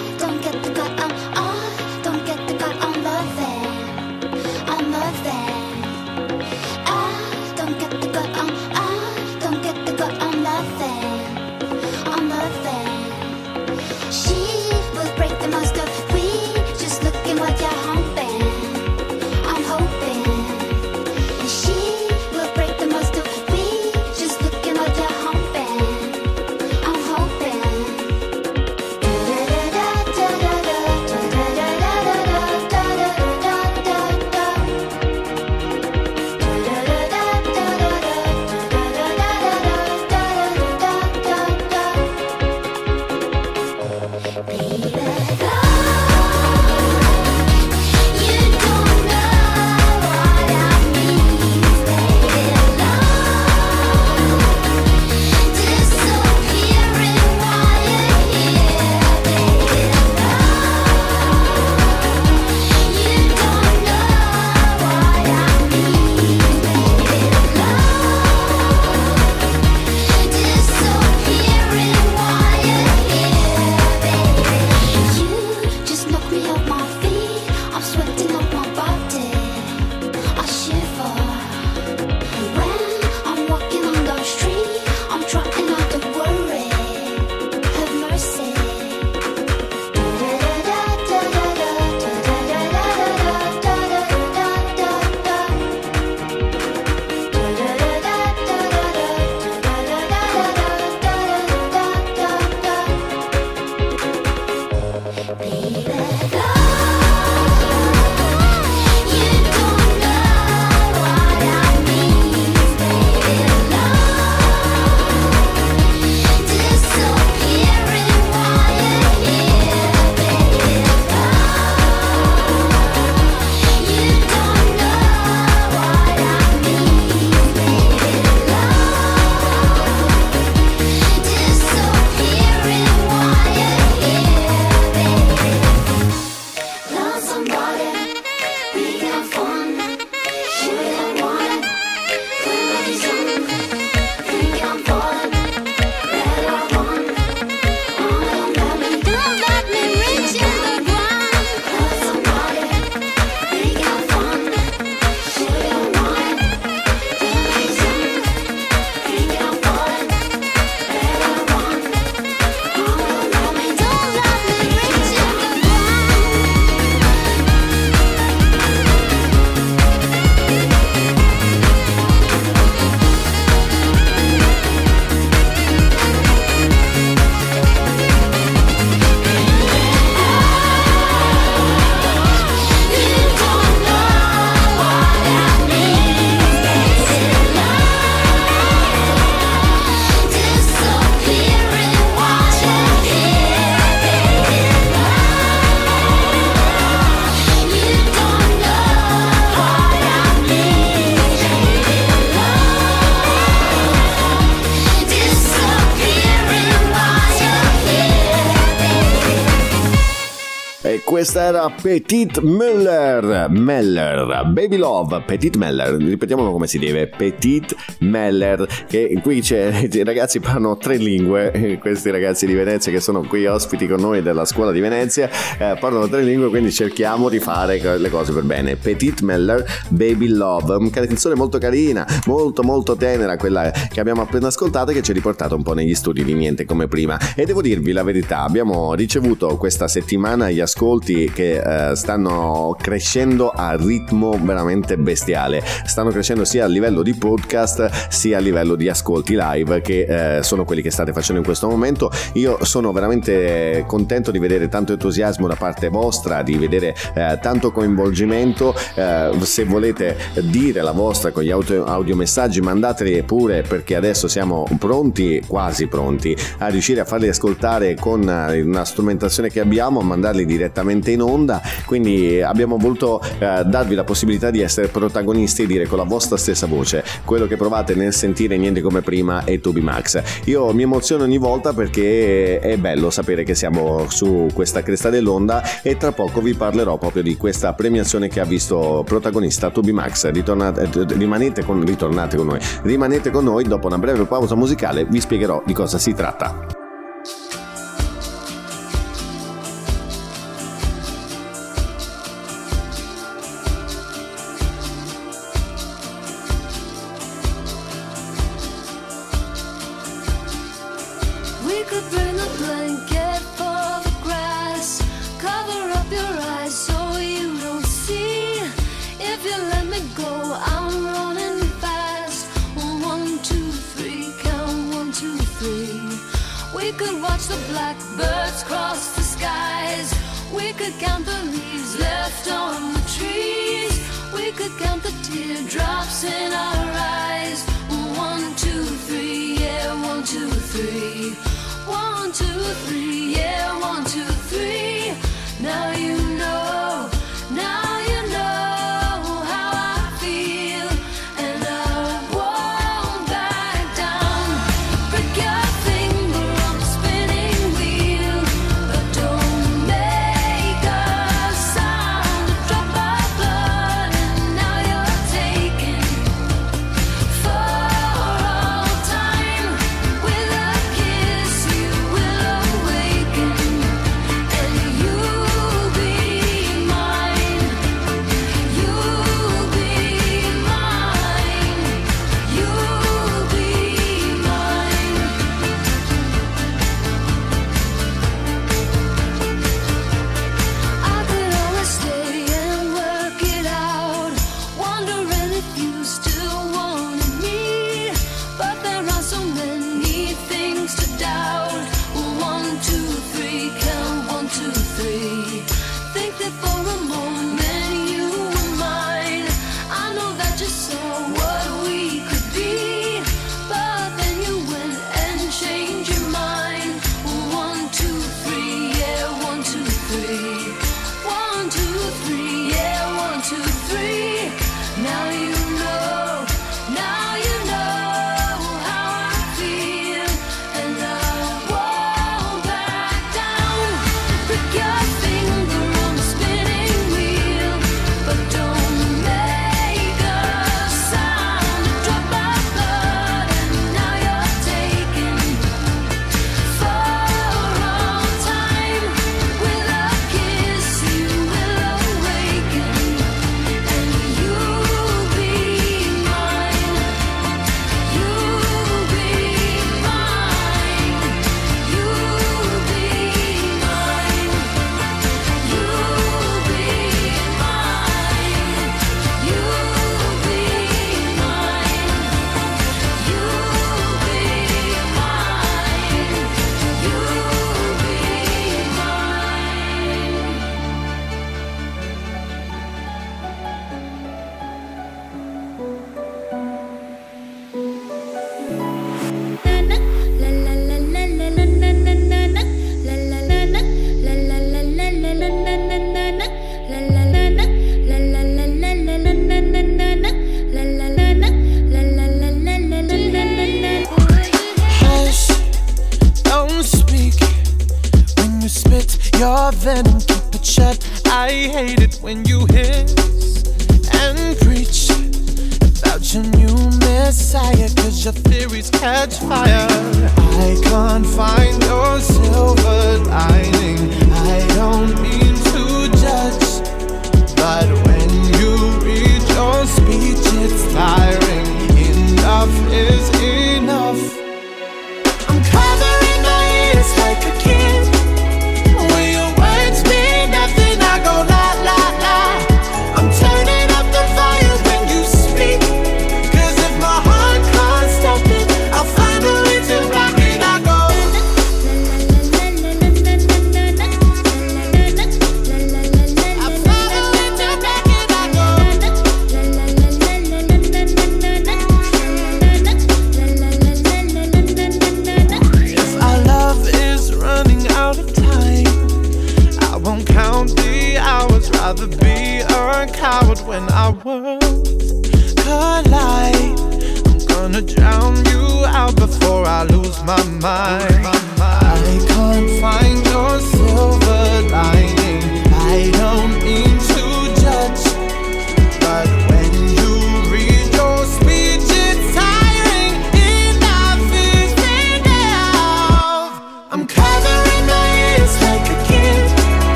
Questa 211.19 211.43
era 211.43 211.69
Petit 211.69 212.39
Meller, 212.39 213.49
Meller, 213.49 214.45
Baby 214.53 214.77
Love, 214.77 215.23
Petit 215.25 215.57
Meller, 215.57 215.95
ripetiamolo 215.95 216.49
come 216.49 216.65
si 216.65 216.79
deve, 216.79 217.07
Petit 217.09 217.75
Meller, 217.99 218.65
che 218.87 219.19
qui 219.21 219.41
c'è, 219.41 219.89
i 219.91 220.03
ragazzi 220.05 220.39
parlano 220.39 220.77
tre 220.77 220.95
lingue, 220.95 221.77
questi 221.81 222.09
ragazzi 222.09 222.45
di 222.45 222.53
Venezia 222.53 222.89
che 222.89 223.01
sono 223.01 223.23
qui 223.23 223.45
ospiti 223.45 223.85
con 223.85 223.99
noi 223.99 224.21
della 224.21 224.45
scuola 224.45 224.71
di 224.71 224.79
Venezia, 224.79 225.29
eh, 225.57 225.75
parlano 225.77 226.07
tre 226.07 226.23
lingue, 226.23 226.47
quindi 226.47 226.71
cerchiamo 226.71 227.27
di 227.27 227.39
fare 227.39 227.97
le 227.97 228.09
cose 228.09 228.31
per 228.31 228.43
bene. 228.43 228.77
Petit 228.77 229.19
Meller, 229.19 229.65
Baby 229.89 230.27
Love, 230.29 230.75
una 230.75 230.89
canzone 230.89 231.35
molto 231.35 231.57
carina, 231.57 232.07
molto 232.27 232.63
molto 232.63 232.95
tenera, 232.95 233.35
quella 233.35 233.69
che 233.71 233.99
abbiamo 233.99 234.21
appena 234.21 234.47
ascoltato 234.47 234.91
e 234.91 234.93
che 234.93 235.01
ci 235.01 235.11
ha 235.11 235.15
riportato 235.15 235.53
un 235.53 235.63
po' 235.63 235.73
negli 235.73 235.95
studi 235.95 236.23
di 236.23 236.33
niente 236.33 236.63
come 236.63 236.87
prima. 236.87 237.19
E 237.35 237.43
devo 237.43 237.61
dirvi 237.61 237.91
la 237.91 238.03
verità, 238.03 238.43
abbiamo 238.43 238.93
ricevuto 238.93 239.57
questa 239.57 239.89
settimana 239.89 240.49
gli 240.49 240.61
ascolti 240.61 241.07
che 241.33 241.89
eh, 241.91 241.95
stanno 241.95 242.75
crescendo 242.79 243.49
a 243.49 243.75
ritmo 243.75 244.37
veramente 244.41 244.97
bestiale. 244.97 245.63
Stanno 245.85 246.09
crescendo 246.09 246.45
sia 246.45 246.65
a 246.65 246.67
livello 246.67 247.01
di 247.01 247.13
podcast 247.15 248.07
sia 248.09 248.37
a 248.37 248.39
livello 248.39 248.75
di 248.75 248.89
ascolti 248.89 249.35
live 249.37 249.81
che 249.81 250.37
eh, 250.37 250.43
sono 250.43 250.65
quelli 250.65 250.81
che 250.81 250.91
state 250.91 251.13
facendo 251.13 251.39
in 251.39 251.45
questo 251.45 251.67
momento. 251.67 252.11
Io 252.33 252.63
sono 252.63 252.91
veramente 252.91 253.83
contento 253.87 254.31
di 254.31 254.39
vedere 254.39 254.67
tanto 254.67 254.93
entusiasmo 254.93 255.47
da 255.47 255.55
parte 255.55 255.89
vostra, 255.89 256.43
di 256.43 256.57
vedere 256.57 256.95
eh, 257.13 257.39
tanto 257.41 257.71
coinvolgimento. 257.71 258.75
Eh, 258.95 259.31
se 259.41 259.63
volete 259.63 260.17
dire 260.41 260.81
la 260.81 260.91
vostra 260.91 261.31
con 261.31 261.43
gli 261.43 261.51
audio, 261.51 261.85
audiomessaggi, 261.85 262.61
mandateli 262.61 263.23
pure 263.23 263.61
perché 263.61 263.95
adesso 263.95 264.27
siamo 264.27 264.67
pronti, 264.77 265.41
quasi 265.45 265.87
pronti, 265.87 266.35
a 266.59 266.67
riuscire 266.67 266.99
a 267.01 267.05
farli 267.05 267.27
ascoltare 267.27 267.95
con 267.95 268.27
eh, 268.27 268.61
una 268.61 268.85
strumentazione 268.85 269.49
che 269.49 269.59
abbiamo, 269.59 269.99
a 269.99 270.03
mandarli 270.03 270.45
direttamente 270.45 270.98
direttamente 270.99 271.11
in 271.11 271.21
onda, 271.21 271.61
quindi 271.85 272.41
abbiamo 272.41 272.77
voluto 272.77 273.21
eh, 273.39 273.63
darvi 273.65 273.95
la 273.95 274.03
possibilità 274.03 274.51
di 274.51 274.61
essere 274.61 274.87
protagonisti 274.87 275.63
e 275.63 275.65
dire 275.67 275.87
con 275.87 275.97
la 275.97 276.03
vostra 276.03 276.37
stessa 276.37 276.67
voce 276.67 277.03
quello 277.25 277.47
che 277.47 277.55
provate 277.55 277.95
nel 277.95 278.13
sentire 278.13 278.57
niente 278.57 278.81
come 278.81 279.01
prima 279.01 279.43
e 279.45 279.59
Toby 279.59 279.81
Max. 279.81 280.21
Io 280.45 280.71
mi 280.73 280.83
emoziono 280.83 281.23
ogni 281.23 281.37
volta 281.37 281.73
perché 281.73 282.59
è 282.59 282.77
bello 282.77 283.09
sapere 283.09 283.43
che 283.43 283.55
siamo 283.55 284.05
su 284.09 284.47
questa 284.53 284.83
cresta 284.83 285.09
dell'onda 285.09 285.81
e 285.81 285.97
tra 285.97 286.11
poco 286.11 286.41
vi 286.41 286.53
parlerò 286.53 286.97
proprio 286.97 287.23
di 287.23 287.37
questa 287.37 287.73
premiazione 287.73 288.27
che 288.27 288.39
ha 288.39 288.45
visto 288.45 289.03
protagonista 289.05 289.69
Toby 289.69 289.91
Max. 289.91 290.29
Ritornate, 290.29 290.83
eh, 290.83 291.05
rimanete, 291.15 291.63
con, 291.63 291.83
ritornate 291.85 292.37
con 292.37 292.47
noi, 292.47 292.59
rimanete 292.83 293.31
con 293.31 293.43
noi 293.43 293.63
dopo 293.63 293.87
una 293.87 293.97
breve 293.97 294.25
pausa 294.25 294.55
musicale, 294.55 295.05
vi 295.05 295.19
spiegherò 295.19 295.63
di 295.65 295.73
cosa 295.73 295.97
si 295.97 296.13
tratta. 296.13 296.78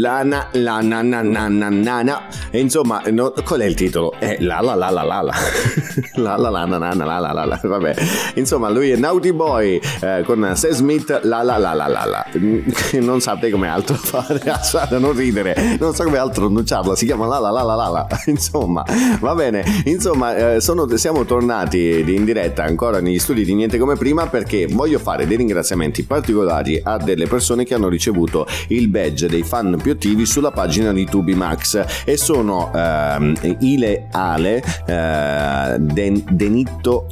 Lana, 0.00 0.48
Lana, 0.54 1.02
Nana, 1.02 1.22
Nana, 1.22 1.70
Nana 1.70 2.14
E 2.50 2.58
insomma, 2.58 3.00
no- 3.10 3.32
qual 3.44 3.60
è 3.60 3.64
il 3.64 3.74
titolo? 3.74 4.12
È 4.18 4.36
la 4.40 4.60
la 4.60 4.74
la 4.74 4.90
la 4.90 5.02
la 5.02 5.20
la. 5.22 5.32
La 6.14 6.36
la 6.36 6.48
la 6.50 6.64
la 6.66 6.78
la 6.78 6.94
la 6.94 7.04
la 7.04 7.18
la 7.18 7.32
la 7.32 7.44
la. 7.44 7.60
Vabbè. 7.62 7.94
Insomma, 8.34 8.68
lui 8.70 8.90
è 8.90 8.96
Naughty 8.96 9.32
Boy 9.32 9.80
eh, 10.00 10.22
con 10.24 10.52
Sam 10.54 10.70
Smith 10.72 11.20
la 11.22 11.42
la 11.42 11.56
la 11.58 11.72
la 11.74 11.86
la 11.86 12.04
la. 12.04 12.26
Non 13.00 13.20
saprei 13.20 13.50
come 13.50 13.68
altro 13.68 13.94
fare, 13.94 14.40
da 14.42 14.98
non 14.98 15.12
ridere. 15.14 15.76
Non 15.78 15.94
so 15.94 16.04
come 16.04 16.18
altro 16.18 16.46
annunciarla, 16.46 16.94
si 16.96 17.06
chiama 17.06 17.26
la 17.26 17.38
la 17.38 17.50
la 17.50 17.62
la 17.62 17.74
la 17.74 17.88
la. 17.88 18.06
Insomma, 18.26 18.84
va 19.20 19.34
bene. 19.34 19.64
Insomma, 19.84 20.54
eh, 20.54 20.60
sono- 20.60 20.88
siamo 20.96 21.24
tornati 21.24 22.04
in 22.06 22.24
diretta 22.24 22.64
ancora 22.64 23.00
negli 23.00 23.18
studi 23.18 23.44
di 23.44 23.54
Niente 23.54 23.78
Come 23.78 23.96
Prima 23.96 24.26
perché 24.26 24.66
voglio 24.66 24.98
fare 24.98 25.26
dei 25.26 25.36
ringraziamenti 25.36 26.02
particolari 26.02 26.80
a 26.82 26.96
delle 26.98 27.26
persone 27.26 27.64
che 27.64 27.74
hanno 27.74 27.88
ricevuto 27.88 28.46
il 28.68 28.88
badge 28.88 29.28
dei 29.28 29.42
fan 29.42 29.78
più 29.80 29.92
attivi 29.92 30.26
sulla 30.26 30.50
pagina 30.50 30.92
di 30.92 31.04
Tubimax 31.06 31.84
e 32.04 32.16
sono 32.16 32.39
ehm, 32.48 33.34
Ile 33.60 34.06
Ale, 34.10 34.62
eh, 34.86 35.76
Den- 35.78 36.24
Denitto 36.30 37.06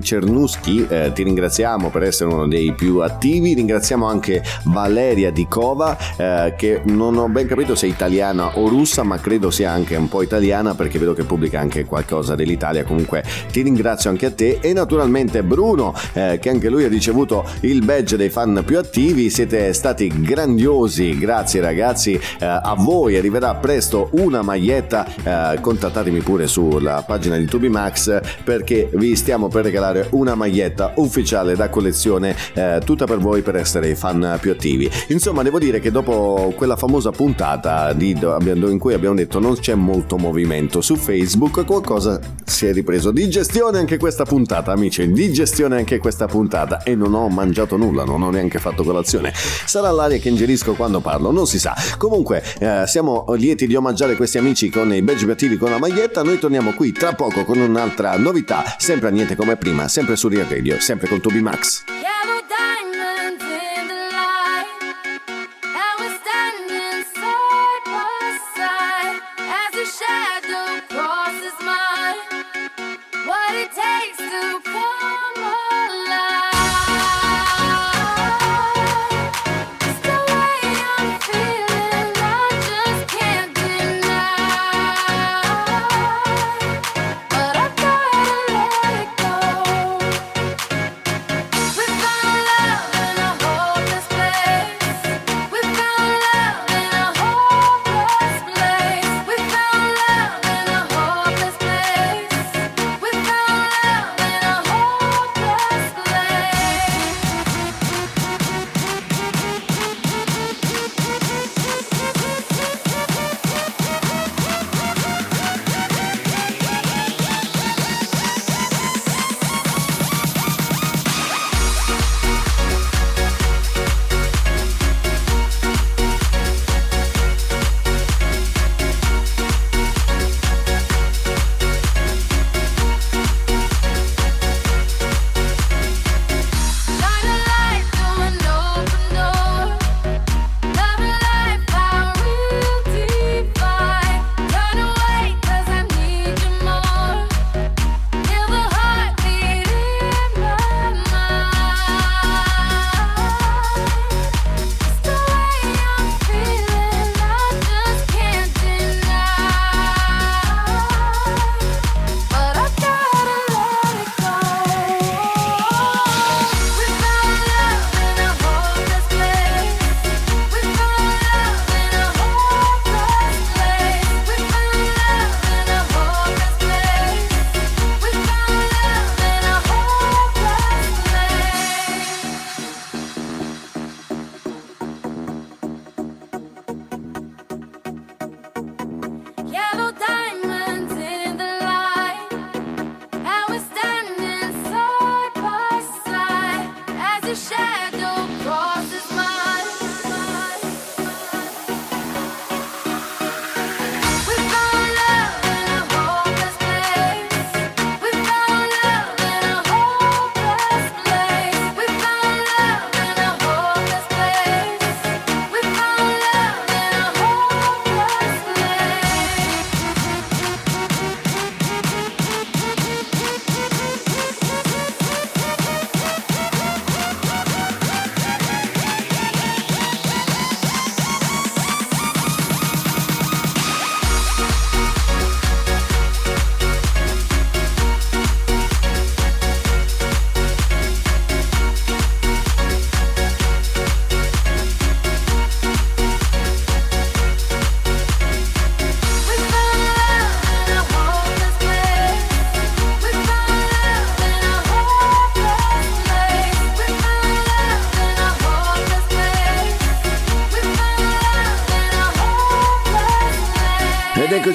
Cernuschi, 0.00 0.86
eh, 0.88 1.12
ti 1.12 1.22
ringraziamo 1.22 1.90
per 1.90 2.04
essere 2.04 2.32
uno 2.32 2.48
dei 2.48 2.72
più 2.72 3.00
attivi, 3.00 3.52
ringraziamo 3.52 4.06
anche 4.06 4.42
Valeria 4.64 5.30
Di 5.30 5.46
Cova 5.46 5.96
eh, 6.16 6.54
che 6.56 6.80
non 6.84 7.18
ho 7.18 7.28
ben 7.28 7.46
capito 7.46 7.74
se 7.74 7.86
è 7.86 7.90
italiana 7.90 8.56
o 8.58 8.68
russa 8.68 9.02
ma 9.02 9.18
credo 9.18 9.50
sia 9.50 9.70
anche 9.70 9.96
un 9.96 10.08
po' 10.08 10.22
italiana 10.22 10.74
perché 10.74 10.98
vedo 10.98 11.12
che 11.12 11.24
pubblica 11.24 11.60
anche 11.60 11.84
qualcosa 11.84 12.34
dell'Italia, 12.34 12.84
comunque 12.84 13.22
ti 13.50 13.60
ringrazio 13.62 14.10
anche 14.10 14.26
a 14.26 14.30
te. 14.30 14.58
E 14.60 14.72
naturalmente 14.72 15.42
Bruno 15.42 15.94
eh, 16.14 16.38
che 16.40 16.48
anche 16.48 16.68
lui 16.68 16.84
ha 16.84 16.88
ricevuto 16.88 17.44
il 17.60 17.84
badge 17.84 18.16
dei 18.16 18.30
fan 18.30 18.62
più 18.64 18.78
attivi, 18.78 19.28
siete 19.28 19.72
stati 19.72 20.08
grandiosi, 20.08 21.18
grazie 21.18 21.60
ragazzi, 21.60 22.14
eh, 22.14 22.46
a 22.46 22.74
voi 22.78 23.16
arriverà 23.16 23.54
presto 23.56 24.08
una 24.12 24.42
maglietta, 24.42 24.63
eh, 24.70 25.58
contattatemi 25.60 26.20
pure 26.20 26.46
sulla 26.46 27.02
pagina 27.06 27.36
di 27.36 27.46
Tubimax 27.46 28.20
perché 28.42 28.88
vi 28.94 29.16
stiamo 29.16 29.48
per 29.48 29.64
regalare 29.64 30.08
una 30.10 30.34
maglietta 30.34 30.92
ufficiale 30.96 31.56
da 31.56 31.68
collezione 31.68 32.36
eh, 32.54 32.80
tutta 32.84 33.06
per 33.06 33.18
voi 33.18 33.42
per 33.42 33.56
essere 33.56 33.88
i 33.90 33.94
fan 33.94 34.38
più 34.40 34.52
attivi. 34.52 34.90
Insomma, 35.08 35.42
devo 35.42 35.58
dire 35.58 35.80
che 35.80 35.90
dopo 35.90 36.52
quella 36.56 36.76
famosa 36.76 37.10
puntata 37.10 37.92
di- 37.92 38.16
in 38.20 38.78
cui 38.78 38.94
abbiamo 38.94 39.14
detto 39.14 39.38
non 39.38 39.56
c'è 39.58 39.74
molto 39.74 40.16
movimento 40.16 40.80
su 40.80 40.96
Facebook, 40.96 41.64
qualcosa 41.64 42.18
si 42.44 42.66
è 42.66 42.72
ripreso. 42.72 43.10
Di 43.10 43.28
gestione 43.28 43.78
anche 43.78 43.98
questa 43.98 44.24
puntata, 44.24 44.72
amici, 44.72 45.10
di 45.10 45.32
gestione 45.32 45.76
anche 45.76 45.98
questa 45.98 46.26
puntata 46.26 46.82
e 46.82 46.94
non 46.94 47.14
ho 47.14 47.28
mangiato 47.28 47.76
nulla, 47.76 48.04
non 48.04 48.22
ho 48.22 48.30
neanche 48.30 48.58
fatto 48.58 48.82
colazione. 48.82 49.32
Sarà 49.34 49.90
l'aria 49.90 50.18
che 50.18 50.28
ingerisco 50.28 50.74
quando 50.74 51.00
parlo, 51.00 51.30
non 51.30 51.46
si 51.46 51.58
sa. 51.58 51.74
Comunque, 51.98 52.42
eh, 52.58 52.84
siamo 52.86 53.24
lieti 53.36 53.66
di 53.66 53.74
omaggiare 53.74 54.16
questi 54.16 54.38
amici 54.38 54.53
con 54.70 54.94
i 54.94 55.02
badge 55.02 55.24
più 55.24 55.32
attivi 55.32 55.56
con 55.56 55.70
la 55.70 55.78
maglietta. 55.78 56.22
Noi 56.22 56.38
torniamo 56.38 56.72
qui 56.74 56.92
tra 56.92 57.12
poco 57.14 57.44
con 57.44 57.58
un'altra 57.58 58.16
novità, 58.16 58.76
sempre 58.78 59.08
a 59.08 59.10
niente 59.10 59.34
come 59.34 59.56
prima, 59.56 59.88
sempre 59.88 60.14
su 60.14 60.28
Real 60.28 60.46
Radio, 60.46 60.78
sempre 60.78 61.08
con 61.08 61.20
Toby 61.20 61.40
Max. 61.40 61.82
Yellow 61.88 62.44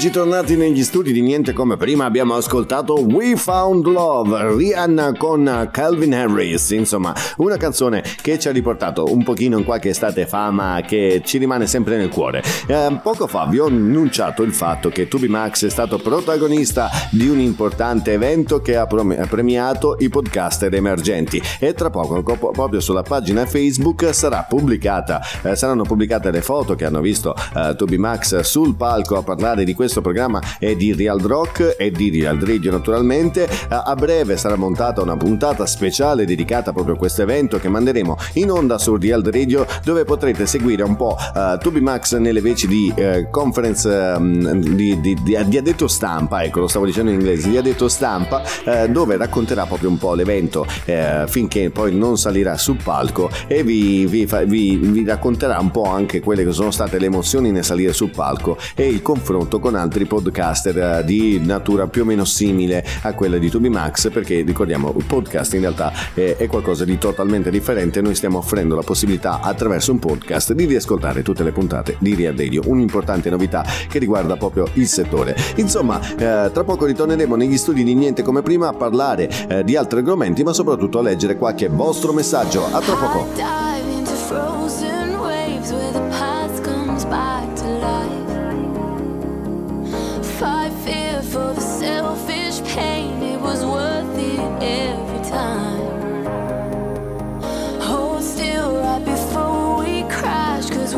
Eccoci 0.09 0.25
tornati 0.25 0.55
negli 0.55 0.83
studi 0.83 1.11
di 1.11 1.21
Niente 1.21 1.53
come 1.53 1.77
prima, 1.77 2.05
abbiamo 2.05 2.33
ascoltato 2.33 2.99
We 2.99 3.35
Found 3.35 3.85
Love, 3.85 4.55
Rihanna 4.55 5.13
con 5.15 5.69
Calvin 5.71 6.15
Harris, 6.15 6.71
insomma 6.71 7.13
una 7.37 7.57
canzone 7.57 8.03
che 8.19 8.39
ci 8.39 8.47
ha 8.47 8.51
riportato 8.51 9.05
un 9.13 9.23
pochino 9.23 9.59
in 9.59 9.63
qualche 9.63 9.89
estate 9.89 10.25
fama 10.25 10.81
che 10.81 11.21
ci 11.23 11.37
rimane 11.37 11.67
sempre 11.67 11.95
nel 11.95 12.09
cuore. 12.09 12.41
Eh, 12.65 12.99
poco 13.03 13.27
fa 13.27 13.45
vi 13.45 13.59
ho 13.59 13.67
annunciato 13.67 14.41
il 14.41 14.51
fatto 14.51 14.89
che 14.89 15.07
Tubi 15.07 15.27
Max 15.27 15.67
è 15.67 15.69
stato 15.69 15.99
protagonista 15.99 16.89
di 17.11 17.27
un 17.27 17.39
importante 17.39 18.13
evento 18.13 18.61
che 18.61 18.77
ha 18.77 18.87
premiato 18.87 19.95
i 19.99 20.09
podcaster 20.09 20.73
emergenti 20.73 21.39
e 21.59 21.75
tra 21.75 21.91
poco 21.91 22.23
co- 22.23 22.49
proprio 22.51 22.79
sulla 22.79 23.03
pagina 23.03 23.45
Facebook 23.45 24.11
sarà 24.11 24.43
pubblicata, 24.49 25.21
eh, 25.43 25.55
saranno 25.55 25.83
pubblicate 25.83 26.31
le 26.31 26.41
foto 26.41 26.73
che 26.73 26.85
hanno 26.85 26.99
visto 26.99 27.35
eh, 27.55 27.75
Tubi 27.75 27.99
Max 27.99 28.39
sul 28.39 28.73
palco 28.73 29.15
a 29.15 29.21
parlare 29.21 29.63
di 29.63 29.75
questo 29.75 29.97
programma 30.01 30.41
e 30.59 30.75
di 30.75 30.93
Real 30.93 31.19
Rock 31.19 31.75
e 31.77 31.91
di 31.91 32.09
Real 32.09 32.37
Radio 32.37 32.71
naturalmente. 32.71 33.47
A 33.69 33.95
breve 33.95 34.37
sarà 34.37 34.55
montata 34.55 35.01
una 35.01 35.17
puntata 35.17 35.65
speciale 35.65 36.25
dedicata 36.25 36.71
proprio 36.73 36.95
a 36.95 36.97
questo 36.97 37.21
evento 37.21 37.59
che 37.59 37.69
manderemo 37.69 38.17
in 38.33 38.51
onda 38.51 38.77
su 38.77 38.95
Real 38.97 39.23
Radio 39.23 39.65
dove 39.83 40.03
potrete 40.03 40.45
seguire 40.45 40.83
un 40.83 40.95
po' 40.95 41.17
eh, 41.35 41.57
Tubi 41.59 41.81
Max 41.81 42.15
nelle 42.17 42.41
veci 42.41 42.67
di 42.67 42.91
eh, 42.95 43.27
conference 43.29 43.89
ehm, 43.89 44.53
di, 44.53 44.99
di, 44.99 45.13
di, 45.23 45.37
di 45.45 45.57
addetto 45.57 45.87
stampa, 45.87 46.43
ecco 46.43 46.61
lo 46.61 46.67
stavo 46.67 46.85
dicendo 46.85 47.11
in 47.11 47.19
inglese, 47.19 47.49
di 47.49 47.57
addetto 47.57 47.87
stampa 47.87 48.41
eh, 48.65 48.89
dove 48.89 49.17
racconterà 49.17 49.65
proprio 49.65 49.89
un 49.89 49.97
po' 49.97 50.13
l'evento 50.13 50.65
eh, 50.85 51.25
finché 51.27 51.69
poi 51.69 51.95
non 51.95 52.17
salirà 52.17 52.57
sul 52.57 52.77
palco 52.81 53.29
e 53.47 53.63
vi, 53.63 54.05
vi 54.05 54.25
fa- 54.25 54.43
vi- 54.43 54.77
vi 54.77 55.05
racconterà 55.05 55.59
un 55.59 55.71
po' 55.71 55.85
anche 55.85 56.19
quelle 56.19 56.43
che 56.43 56.51
sono 56.51 56.71
state 56.71 56.99
le 56.99 57.05
emozioni 57.07 57.51
nel 57.51 57.63
salire 57.63 57.93
sul 57.93 58.11
palco 58.11 58.57
e 58.75 58.87
il 58.87 59.01
confronto 59.01 59.59
con 59.59 59.75
altri 59.75 59.88
podcaster 59.89 60.77
eh, 60.77 61.03
di 61.03 61.39
natura 61.43 61.87
più 61.87 62.03
o 62.03 62.05
meno 62.05 62.25
simile 62.25 62.85
a 63.01 63.13
quella 63.13 63.37
di 63.37 63.49
Tubi 63.49 63.69
Max 63.69 64.09
perché 64.11 64.41
ricordiamo 64.41 64.93
il 64.97 65.03
podcast 65.03 65.53
in 65.53 65.61
realtà 65.61 65.91
è, 66.13 66.35
è 66.37 66.47
qualcosa 66.47 66.85
di 66.85 66.97
totalmente 66.97 67.49
differente. 67.49 68.01
Noi 68.01 68.15
stiamo 68.15 68.37
offrendo 68.37 68.75
la 68.75 68.81
possibilità 68.81 69.41
attraverso 69.41 69.91
un 69.91 69.99
podcast 69.99 70.53
di 70.53 70.65
riascoltare 70.65 71.21
tutte 71.21 71.43
le 71.43 71.51
puntate 71.51 71.95
di 71.99 72.15
Real 72.15 72.35
Radio 72.35 72.61
un'importante 72.65 73.29
novità 73.29 73.65
che 73.87 73.99
riguarda 73.99 74.37
proprio 74.37 74.67
il 74.73 74.87
settore. 74.87 75.35
Insomma 75.55 75.99
eh, 76.01 76.49
tra 76.51 76.63
poco 76.63 76.85
ritorneremo 76.85 77.35
negli 77.35 77.57
studi 77.57 77.83
di 77.83 77.95
Niente 77.95 78.21
come 78.21 78.41
prima 78.41 78.67
a 78.69 78.73
parlare 78.73 79.29
eh, 79.47 79.63
di 79.63 79.75
altri 79.75 79.99
argomenti 79.99 80.43
ma 80.43 80.53
soprattutto 80.53 80.99
a 80.99 81.01
leggere 81.01 81.37
qualche 81.37 81.67
vostro 81.67 82.13
messaggio. 82.13 82.65
A 82.65 82.79
tra 82.79 82.95
poco 82.95 84.58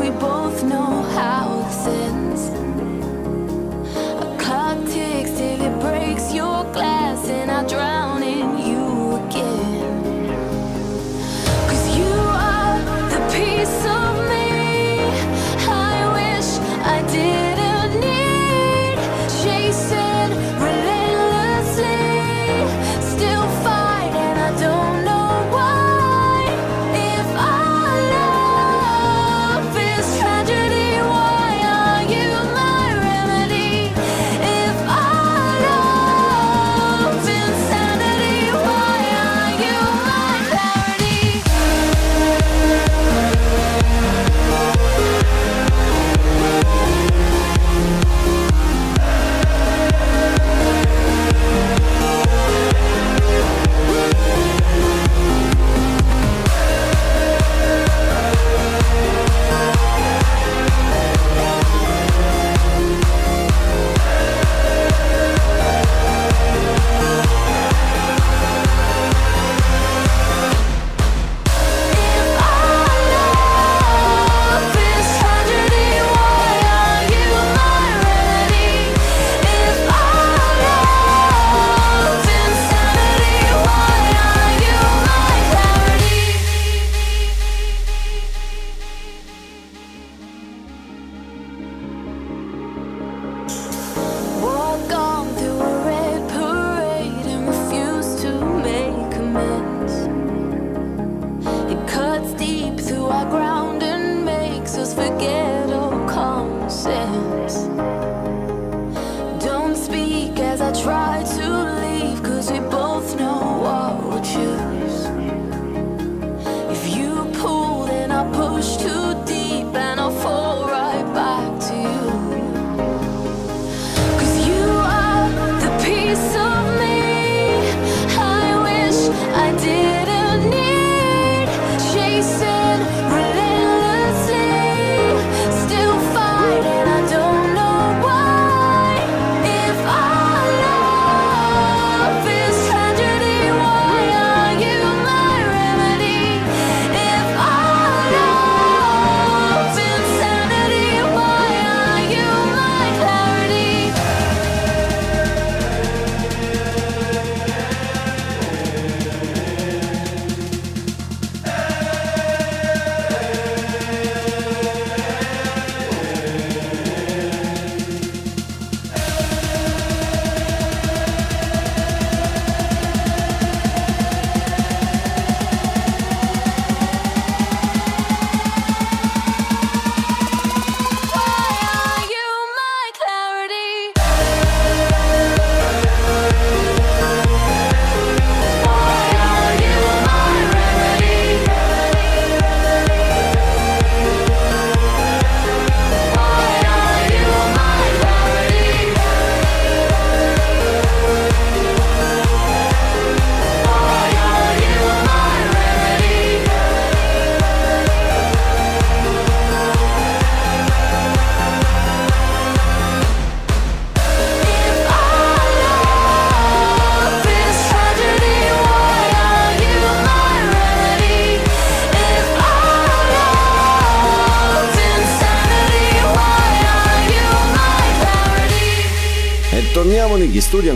we 0.02 0.10
both 0.10 0.64
know 0.64 1.02
how 1.14 1.61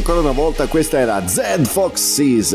ancora 0.08 0.30
una 0.30 0.40
volta, 0.40 0.68
questa 0.68 1.00
era 1.00 1.26
Zed 1.26 1.66
Fox's 1.66 2.50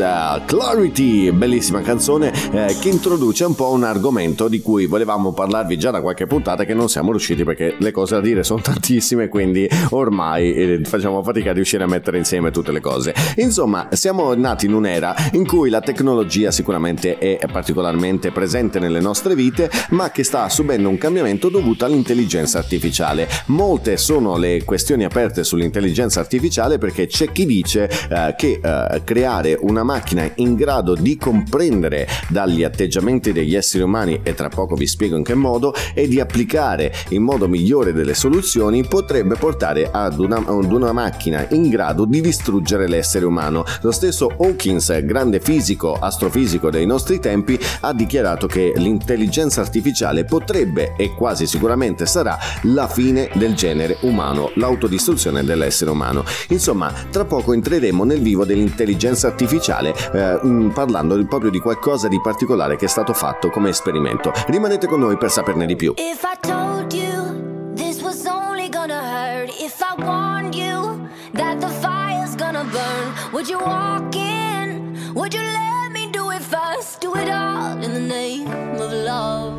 Clarity, 0.46 1.30
bellissima 1.32 1.82
canzone 1.82 2.32
eh, 2.50 2.74
che 2.80 2.88
introduce 2.88 3.44
un 3.44 3.54
po' 3.54 3.72
un 3.72 3.84
argomento 3.84 4.48
di 4.48 4.62
cui 4.62 4.86
volevamo 4.86 5.34
parlarvi 5.34 5.76
già 5.76 5.90
da 5.90 6.00
qualche 6.00 6.26
puntata 6.26 6.64
che 6.64 6.72
non 6.72 6.88
siamo 6.88 7.10
riusciti 7.10 7.44
perché 7.44 7.76
le 7.78 7.90
cose 7.90 8.14
da 8.14 8.22
dire 8.22 8.42
sono 8.42 8.62
tantissime 8.64 9.28
quindi 9.28 9.68
ormai 9.90 10.54
eh, 10.54 10.80
facciamo 10.84 11.22
fatica 11.22 11.50
a 11.50 11.52
riuscire 11.52 11.84
a 11.84 11.86
mettere 11.86 12.16
insieme 12.16 12.50
tutte 12.50 12.72
le 12.72 12.80
cose. 12.80 13.12
Insomma, 13.36 13.88
siamo 13.90 14.32
nati 14.32 14.64
in 14.64 14.72
un'era 14.72 15.14
in 15.32 15.46
cui 15.46 15.68
la 15.68 15.82
tecnologia 15.82 16.50
sicuramente 16.50 17.18
è 17.18 17.38
particolarmente 17.52 18.30
presente 18.30 18.78
nelle 18.78 19.00
nostre 19.00 19.34
vite 19.34 19.70
ma 19.90 20.10
che 20.10 20.24
sta 20.24 20.48
subendo 20.48 20.88
un 20.88 20.96
cambiamento 20.96 21.50
dovuto 21.50 21.84
all'intelligenza 21.84 22.56
artificiale. 22.56 23.28
Molte 23.48 23.98
sono 23.98 24.38
le 24.38 24.64
questioni 24.64 25.04
aperte 25.04 25.44
sull'intelligenza 25.44 26.18
artificiale 26.18 26.78
perché 26.78 27.06
c'è 27.06 27.30
chi 27.30 27.40
dice 27.46 27.90
eh, 28.10 28.34
che 28.36 28.60
eh, 28.62 29.02
creare 29.04 29.58
una 29.60 29.82
macchina 29.82 30.30
in 30.36 30.54
grado 30.54 30.94
di 30.94 31.16
comprendere 31.16 32.06
dagli 32.28 32.62
atteggiamenti 32.62 33.32
degli 33.32 33.54
esseri 33.54 33.82
umani 33.82 34.20
e 34.22 34.34
tra 34.34 34.48
poco 34.48 34.74
vi 34.74 34.86
spiego 34.86 35.16
in 35.16 35.24
che 35.24 35.34
modo 35.34 35.74
e 35.94 36.08
di 36.08 36.20
applicare 36.20 36.92
in 37.10 37.22
modo 37.22 37.48
migliore 37.48 37.92
delle 37.92 38.14
soluzioni 38.14 38.84
potrebbe 38.84 39.36
portare 39.36 39.88
ad 39.90 40.18
una, 40.18 40.36
ad 40.36 40.72
una 40.72 40.92
macchina 40.92 41.46
in 41.50 41.68
grado 41.68 42.04
di 42.04 42.20
distruggere 42.20 42.88
l'essere 42.88 43.24
umano. 43.24 43.64
Lo 43.82 43.90
stesso 43.90 44.28
Hawkins, 44.38 45.04
grande 45.04 45.40
fisico, 45.40 45.94
astrofisico 45.94 46.70
dei 46.70 46.86
nostri 46.86 47.18
tempi, 47.18 47.58
ha 47.80 47.92
dichiarato 47.92 48.46
che 48.46 48.72
l'intelligenza 48.76 49.60
artificiale 49.60 50.24
potrebbe 50.24 50.94
e 50.96 51.14
quasi 51.14 51.46
sicuramente 51.46 52.06
sarà 52.06 52.38
la 52.62 52.88
fine 52.88 53.30
del 53.34 53.54
genere 53.54 53.98
umano, 54.02 54.50
l'autodistruzione 54.54 55.44
dell'essere 55.44 55.90
umano. 55.90 56.24
Insomma, 56.48 56.92
tra 57.10 57.24
poco 57.32 57.54
entreremo 57.54 58.04
nel 58.04 58.20
vivo 58.20 58.44
dell'intelligenza 58.44 59.26
artificiale 59.26 59.94
eh, 60.12 60.38
mm, 60.44 60.68
parlando 60.68 61.16
proprio 61.24 61.50
di 61.50 61.60
qualcosa 61.60 62.06
di 62.06 62.20
particolare 62.20 62.76
che 62.76 62.84
è 62.84 62.88
stato 62.88 63.14
fatto 63.14 63.48
come 63.48 63.70
esperimento. 63.70 64.32
Rimanete 64.48 64.86
con 64.86 65.00
noi 65.00 65.16
per 65.16 65.30
saperne 65.30 65.64
di 65.64 65.74
più. 65.74 65.94
If 65.96 66.24
I 66.24 66.36
told 66.46 66.92
you 66.92 67.72
this 67.74 68.02
was 68.02 68.26
only 68.26 68.68
gonna 68.68 69.00
hurt, 69.00 69.48
if 69.58 69.80
I 69.80 69.94
warned 70.04 70.54
you 70.54 71.08
that 71.32 71.58
the 71.58 71.70
fire's 71.80 72.36
gonna 72.36 72.64
burn, 72.64 73.14
would 73.32 73.48
you 73.48 73.58
walk 73.58 74.14
in? 74.14 74.94
Would 75.14 75.32
you 75.32 75.40
let 75.40 75.90
me 75.90 76.10
do 76.12 76.30
it 76.32 76.42
first? 76.42 77.00
Do 77.00 77.14
it 77.14 77.30
all 77.30 77.82
in 77.82 77.94
the 77.94 78.14
name 78.14 78.46
of 78.78 78.92
love. 78.92 79.58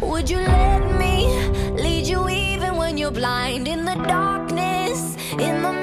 Would 0.00 0.30
you 0.30 0.38
let 0.38 0.80
me 1.00 1.26
lead 1.72 2.06
you 2.06 2.28
even 2.28 2.76
when 2.76 2.96
you're 2.96 3.10
blind 3.10 3.66
in 3.66 3.84
the 3.84 3.96
darkness, 4.06 5.16
in 5.32 5.62
the 5.62 5.81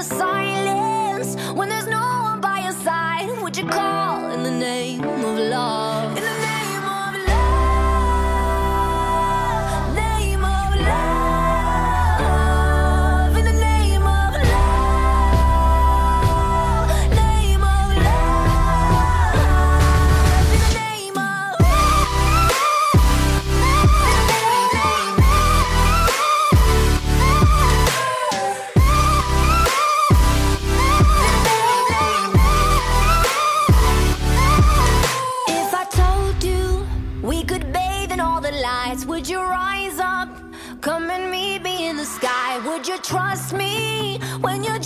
the 0.00 0.14
silence 0.14 1.36
when 1.52 1.68
there's 1.68 1.86
no 1.86 2.00
one 2.22 2.40
by 2.40 2.60
your 2.60 2.72
side? 2.72 3.28
Would 3.42 3.56
you 3.56 3.66
call 3.66 4.30
in 4.30 4.42
the 4.42 4.50
name 4.50 5.04
of 5.04 5.38
love? 5.38 6.19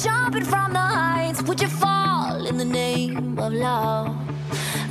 Jumping 0.05 0.45
from 0.45 0.75
the 0.75 0.87
heights? 0.99 1.43
Would 1.43 1.61
you 1.63 1.69
fall 1.69 2.47
in 2.47 2.59
the 2.59 2.65
name 2.65 3.39
of 3.39 3.53
love? 3.55 4.09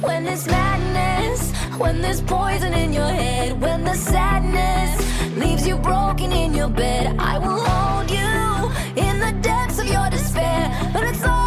When 0.02 0.24
there's 0.26 0.48
madness, 0.48 1.52
when 1.78 2.02
there's 2.02 2.22
poison 2.22 2.74
in 2.74 2.92
your 2.92 3.14
head, 3.22 3.62
when 3.62 3.84
the 3.84 3.94
sadness 3.94 4.92
leaves 5.38 5.68
you 5.68 5.78
broken 5.78 6.32
in 6.32 6.54
your 6.56 6.70
bed, 6.70 7.16
I 7.20 7.38
will 7.38 7.62
hold 7.70 8.10
you 8.20 8.34
in 9.08 9.20
the 9.20 9.34
depths 9.42 9.78
of 9.80 9.88
your 9.88 10.10
despair. 10.10 10.62
But 10.94 11.04
it's 11.04 11.24
all 11.24 11.43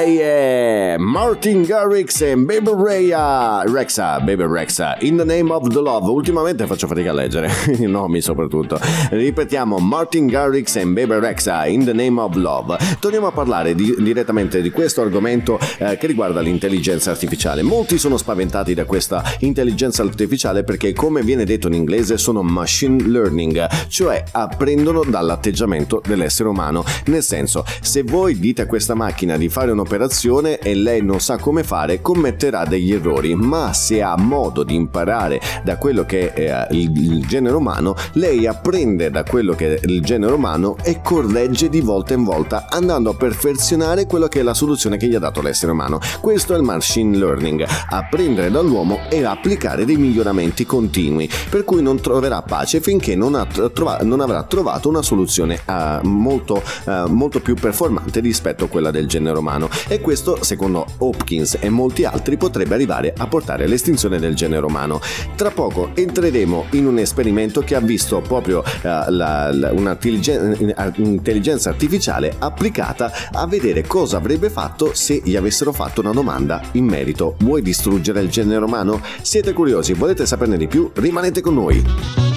E 0.00 0.06
lei 0.06 0.18
è 0.18 0.59
Martin 1.00 1.62
Garrix 1.62 2.20
e 2.20 2.36
Baby 2.36 2.72
Rhea 2.76 3.62
Rexa, 3.62 4.20
Baby 4.20 4.44
Rexa, 4.46 4.98
In 5.00 5.16
the 5.16 5.24
Name 5.24 5.50
of 5.50 5.66
the 5.68 5.80
Love. 5.80 6.10
Ultimamente 6.10 6.66
faccio 6.66 6.86
fatica 6.86 7.08
a 7.08 7.14
leggere, 7.14 7.50
i 7.80 7.86
nomi 7.86 8.20
soprattutto. 8.20 8.78
Ripetiamo, 9.08 9.78
Martin 9.78 10.26
Garrix 10.26 10.76
e 10.76 10.84
Baby 10.84 11.18
Rexa, 11.18 11.66
In 11.66 11.86
the 11.86 11.94
Name 11.94 12.20
of 12.20 12.34
Love. 12.34 12.76
Torniamo 13.00 13.28
a 13.28 13.32
parlare 13.32 13.74
di- 13.74 13.94
direttamente 13.98 14.60
di 14.60 14.68
questo 14.68 15.00
argomento 15.00 15.58
eh, 15.78 15.96
che 15.96 16.06
riguarda 16.06 16.42
l'intelligenza 16.42 17.12
artificiale. 17.12 17.62
Molti 17.62 17.96
sono 17.96 18.18
spaventati 18.18 18.74
da 18.74 18.84
questa 18.84 19.22
intelligenza 19.38 20.02
artificiale 20.02 20.64
perché, 20.64 20.92
come 20.92 21.22
viene 21.22 21.46
detto 21.46 21.68
in 21.68 21.74
inglese, 21.74 22.18
sono 22.18 22.42
machine 22.42 23.02
learning, 23.04 23.66
cioè 23.88 24.22
apprendono 24.32 25.02
dall'atteggiamento 25.02 26.02
dell'essere 26.06 26.50
umano. 26.50 26.84
Nel 27.06 27.22
senso, 27.22 27.64
se 27.80 28.02
voi 28.02 28.38
dite 28.38 28.60
a 28.60 28.66
questa 28.66 28.94
macchina 28.94 29.38
di 29.38 29.48
fare 29.48 29.70
un'operazione 29.70 30.58
e 30.58 30.74
lei 30.74 30.88
non 30.98 31.20
sa 31.20 31.38
come 31.38 31.62
fare 31.62 32.00
commetterà 32.00 32.64
degli 32.64 32.92
errori, 32.92 33.34
ma 33.36 33.72
se 33.72 34.02
ha 34.02 34.16
modo 34.16 34.64
di 34.64 34.74
imparare 34.74 35.40
da 35.62 35.76
quello 35.76 36.04
che 36.04 36.32
è 36.32 36.66
eh, 36.68 36.76
il, 36.76 37.24
genere 37.26 37.54
umano, 37.54 37.94
lei 38.14 38.46
apprende 38.46 39.10
da 39.10 39.22
quello 39.22 39.54
che 39.54 39.76
è 39.76 39.80
il 39.84 40.02
genere 40.02 40.32
umano 40.32 40.76
e 40.82 41.00
corregge 41.02 41.68
di 41.68 41.80
volta 41.80 42.14
in 42.14 42.24
volta 42.24 42.66
andando 42.68 43.10
a 43.10 43.14
perfezionare 43.14 44.06
quello 44.06 44.26
che 44.26 44.40
è 44.40 44.42
la 44.42 44.54
soluzione 44.54 44.96
che 44.96 45.06
gli 45.06 45.14
ha 45.14 45.20
dato 45.20 45.40
l'essere 45.40 45.72
umano. 45.72 46.00
Questo 46.20 46.54
è 46.54 46.56
il 46.56 46.64
machine 46.64 47.16
learning, 47.16 47.64
apprendere 47.90 48.50
dall'uomo 48.50 49.00
e 49.08 49.24
applicare 49.24 49.84
dei 49.84 49.96
miglioramenti 49.96 50.66
continui, 50.66 51.30
per 51.48 51.64
cui 51.64 51.82
non 51.82 52.00
troverà 52.00 52.42
pace 52.42 52.80
finché 52.80 53.14
non, 53.14 53.34
ha 53.34 53.46
trova- 53.46 53.98
non 54.02 54.20
avrà 54.20 54.42
trovato 54.42 54.88
una 54.88 55.02
soluzione 55.02 55.60
eh, 55.64 56.00
molto, 56.02 56.62
eh, 56.86 57.04
molto 57.06 57.40
più 57.40 57.54
performante 57.54 58.20
rispetto 58.20 58.64
a 58.64 58.68
quella 58.68 58.90
del 58.90 59.06
genere 59.06 59.38
umano 59.38 59.68
e 59.88 60.00
questo 60.00 60.42
secondo 60.42 60.79
Hopkins 60.98 61.56
e 61.60 61.68
molti 61.68 62.04
altri 62.04 62.36
potrebbe 62.36 62.74
arrivare 62.74 63.12
a 63.16 63.26
portare 63.26 63.64
all'estinzione 63.64 64.18
del 64.18 64.34
genere 64.34 64.64
umano. 64.66 65.00
Tra 65.36 65.50
poco 65.50 65.90
entreremo 65.94 66.66
in 66.70 66.86
un 66.86 66.98
esperimento 66.98 67.60
che 67.62 67.74
ha 67.74 67.80
visto 67.80 68.20
proprio 68.20 68.62
eh, 68.64 68.70
la- 68.82 69.50
la- 69.52 69.72
un'intelligenza 69.72 71.68
artificiale 71.70 72.34
applicata 72.38 73.12
a 73.32 73.46
vedere 73.46 73.86
cosa 73.86 74.16
avrebbe 74.18 74.50
fatto 74.50 74.90
se 74.94 75.20
gli 75.24 75.36
avessero 75.36 75.72
fatto 75.72 76.00
una 76.00 76.12
domanda 76.12 76.60
in 76.72 76.84
merito 76.84 77.36
vuoi 77.40 77.62
distruggere 77.62 78.20
il 78.20 78.28
genere 78.30 78.64
umano? 78.64 79.00
Siete 79.22 79.52
curiosi, 79.52 79.92
volete 79.94 80.26
saperne 80.26 80.56
di 80.56 80.66
più? 80.66 80.90
Rimanete 80.94 81.40
con 81.40 81.54
noi! 81.54 82.29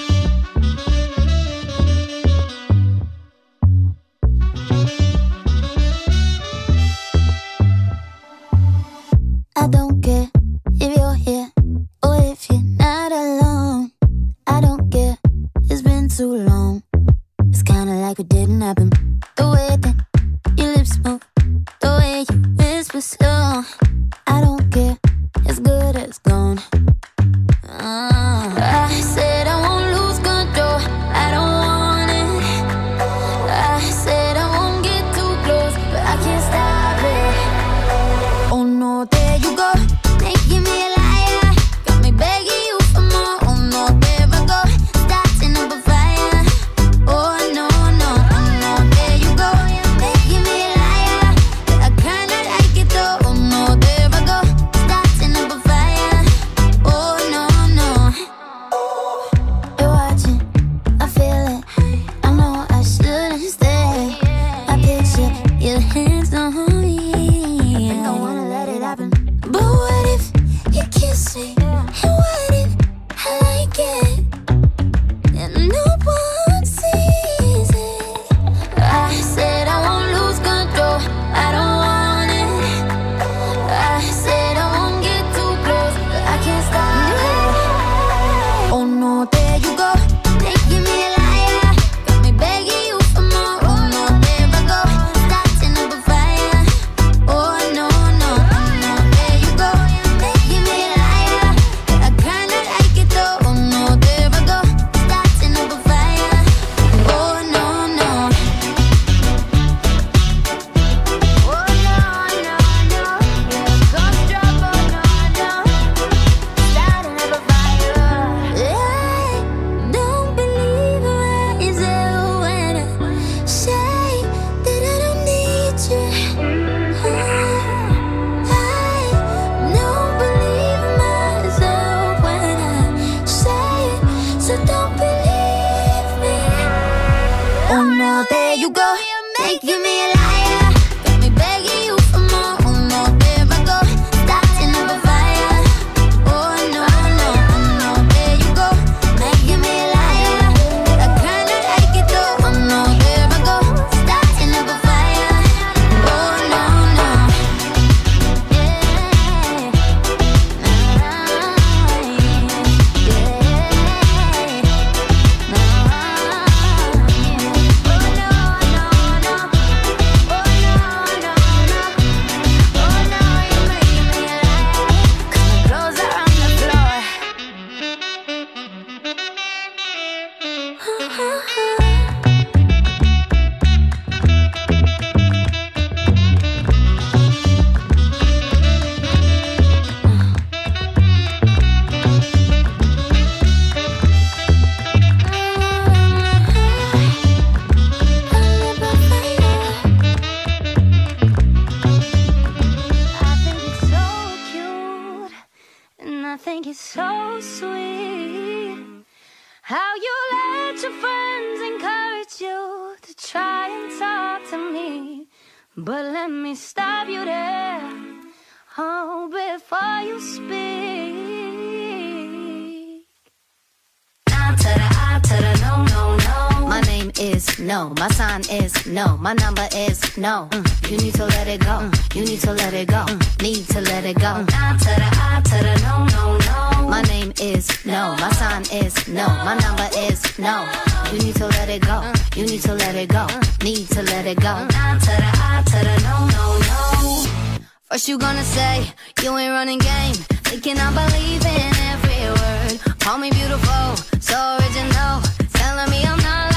No. 228.94 229.18
My 229.18 229.34
number 229.34 229.68
is 229.76 230.00
no. 230.18 230.48
Mm, 230.52 230.92
You 230.92 230.98
need 230.98 231.14
to 231.16 231.26
let 231.26 231.48
it 231.48 231.62
go. 231.62 231.76
Mm, 231.82 232.16
You 232.16 232.26
need 232.26 232.40
to 232.42 232.52
let 232.54 232.74
it 232.74 232.88
go. 232.88 233.04
Mm, 233.06 233.42
Need 233.42 233.68
to 233.70 233.82
let 233.82 234.06
it 234.06 234.16
go. 234.20 234.34
Nah 234.54 234.78
to 234.78 234.92
the 235.02 235.10
I 235.12 235.42
to 235.50 235.58
the 235.66 235.76
no, 235.86 236.06
no, 236.16 236.38
no. 236.82 236.88
My 236.90 237.02
name 237.04 237.34
is 237.42 237.66
no. 237.86 238.16
My 238.20 238.32
sign 238.34 238.64
is 238.72 239.08
no. 239.08 239.28
My 239.28 239.56
number 239.56 239.90
is 239.98 240.20
no. 240.40 240.68
You 241.12 241.20
need 241.20 241.36
to 241.36 241.48
let 241.48 241.70
it 241.70 241.82
go. 241.82 241.98
You 242.36 242.46
need 242.46 242.62
to 242.62 242.74
let 242.74 242.96
it 242.96 243.10
go. 243.10 243.26
Need 243.64 243.88
to 243.90 244.02
let 244.04 244.26
it 244.26 244.40
go. 244.40 244.54
Nah 244.76 245.00
to 245.00 245.14
the 245.24 245.30
I 245.50 245.64
to 245.66 245.80
the 245.88 245.96
no, 246.08 246.16
no, 246.36 246.46
no. 246.70 247.66
What 247.90 248.08
you 248.08 248.18
gonna 248.18 248.44
say? 248.44 248.86
You 249.22 249.38
ain't 249.38 249.52
running 249.52 249.80
game. 249.80 250.16
Thinking 250.50 250.78
I 250.78 250.90
believe 250.94 251.46
in 251.46 251.72
every 251.92 252.22
word. 252.40 253.00
Call 253.00 253.18
me 253.18 253.30
beautiful, 253.32 253.96
so 254.20 254.38
original. 254.60 255.22
Telling 255.54 255.90
me 255.92 256.04
I'm 256.06 256.18
not 256.24 256.53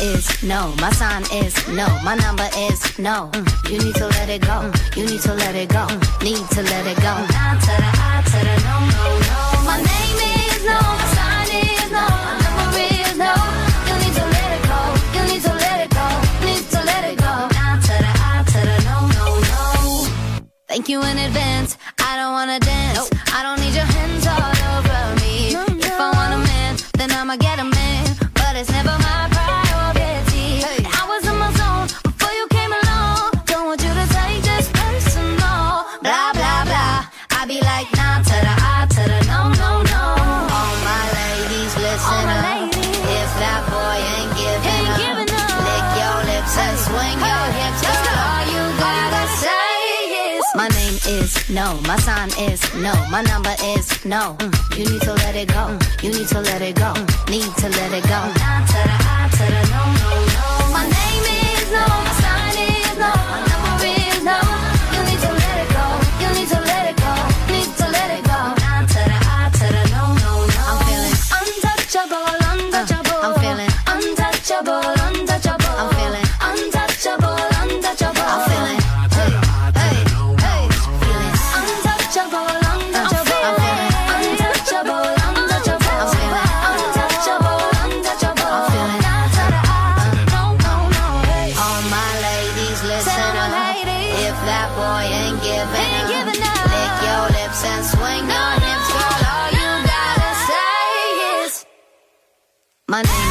is 0.00 0.42
no, 0.42 0.74
my 0.80 0.90
sign 0.90 1.22
is 1.32 1.54
no, 1.68 1.86
my 2.04 2.14
number 2.14 2.48
is 2.56 2.98
no. 2.98 3.30
You 3.68 3.78
need 3.78 3.94
to 3.96 4.06
let 4.06 4.28
it 4.28 4.42
go. 4.42 4.70
You 4.96 5.06
need 5.06 5.20
to 5.22 5.34
let 5.34 5.54
it 5.54 5.68
go. 5.68 5.86
Need 6.22 6.48
to 6.50 6.62
let 6.62 6.86
it 6.86 6.96
go. 7.02 7.14
No 7.18 8.76
no 8.94 9.04
no. 9.28 9.38
My 9.64 9.78
name 9.78 10.18
is 10.34 10.64
no, 10.64 10.78
my 10.78 11.06
sign 11.16 11.50
is 11.64 11.90
no, 11.90 12.06
my 12.26 12.34
number 12.44 12.84
is 12.94 13.16
no. 13.18 13.34
You 13.88 13.94
need 14.02 14.14
to 14.18 14.24
let 14.36 14.50
it 14.56 14.62
go. 14.70 14.80
You 15.14 15.22
need 15.32 15.42
to 15.42 15.54
let 15.54 15.78
it 15.84 15.90
go. 15.90 16.06
Need 16.46 16.64
to 16.70 16.80
let 16.84 17.04
it 17.10 17.18
go. 17.18 17.34
No 18.88 18.96
no 19.16 19.26
no. 19.40 20.06
Thank 20.68 20.88
you 20.88 21.02
in 21.02 21.18
advance. 21.18 21.76
I 21.98 22.16
don't 22.16 22.32
wanna 22.32 22.60
dance. 22.60 22.77
No, 51.68 51.80
my 51.82 51.96
sign 51.98 52.30
is 52.50 52.62
no, 52.76 52.92
my 53.10 53.22
number 53.22 53.54
is 53.62 54.04
no. 54.04 54.36
Mm, 54.38 54.78
you 54.78 54.84
need 54.90 55.02
to 55.02 55.12
let 55.14 55.36
it 55.36 55.48
go. 55.48 55.54
Mm, 55.54 56.02
you 56.02 56.10
need 56.10 56.28
to 56.28 56.40
let 56.40 56.62
it 56.62 56.76
go. 56.76 56.92
Mm, 56.94 57.30
need 57.30 57.56
to 57.56 57.68
let 57.68 57.92
it 57.92 58.04
go. 58.08 59.07
My 102.90 103.02
name 103.02 103.27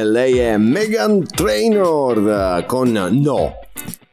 lei 0.00 0.38
è 0.38 0.56
Megan 0.56 1.26
Trainor 1.26 2.64
con 2.66 2.92
No. 2.92 3.61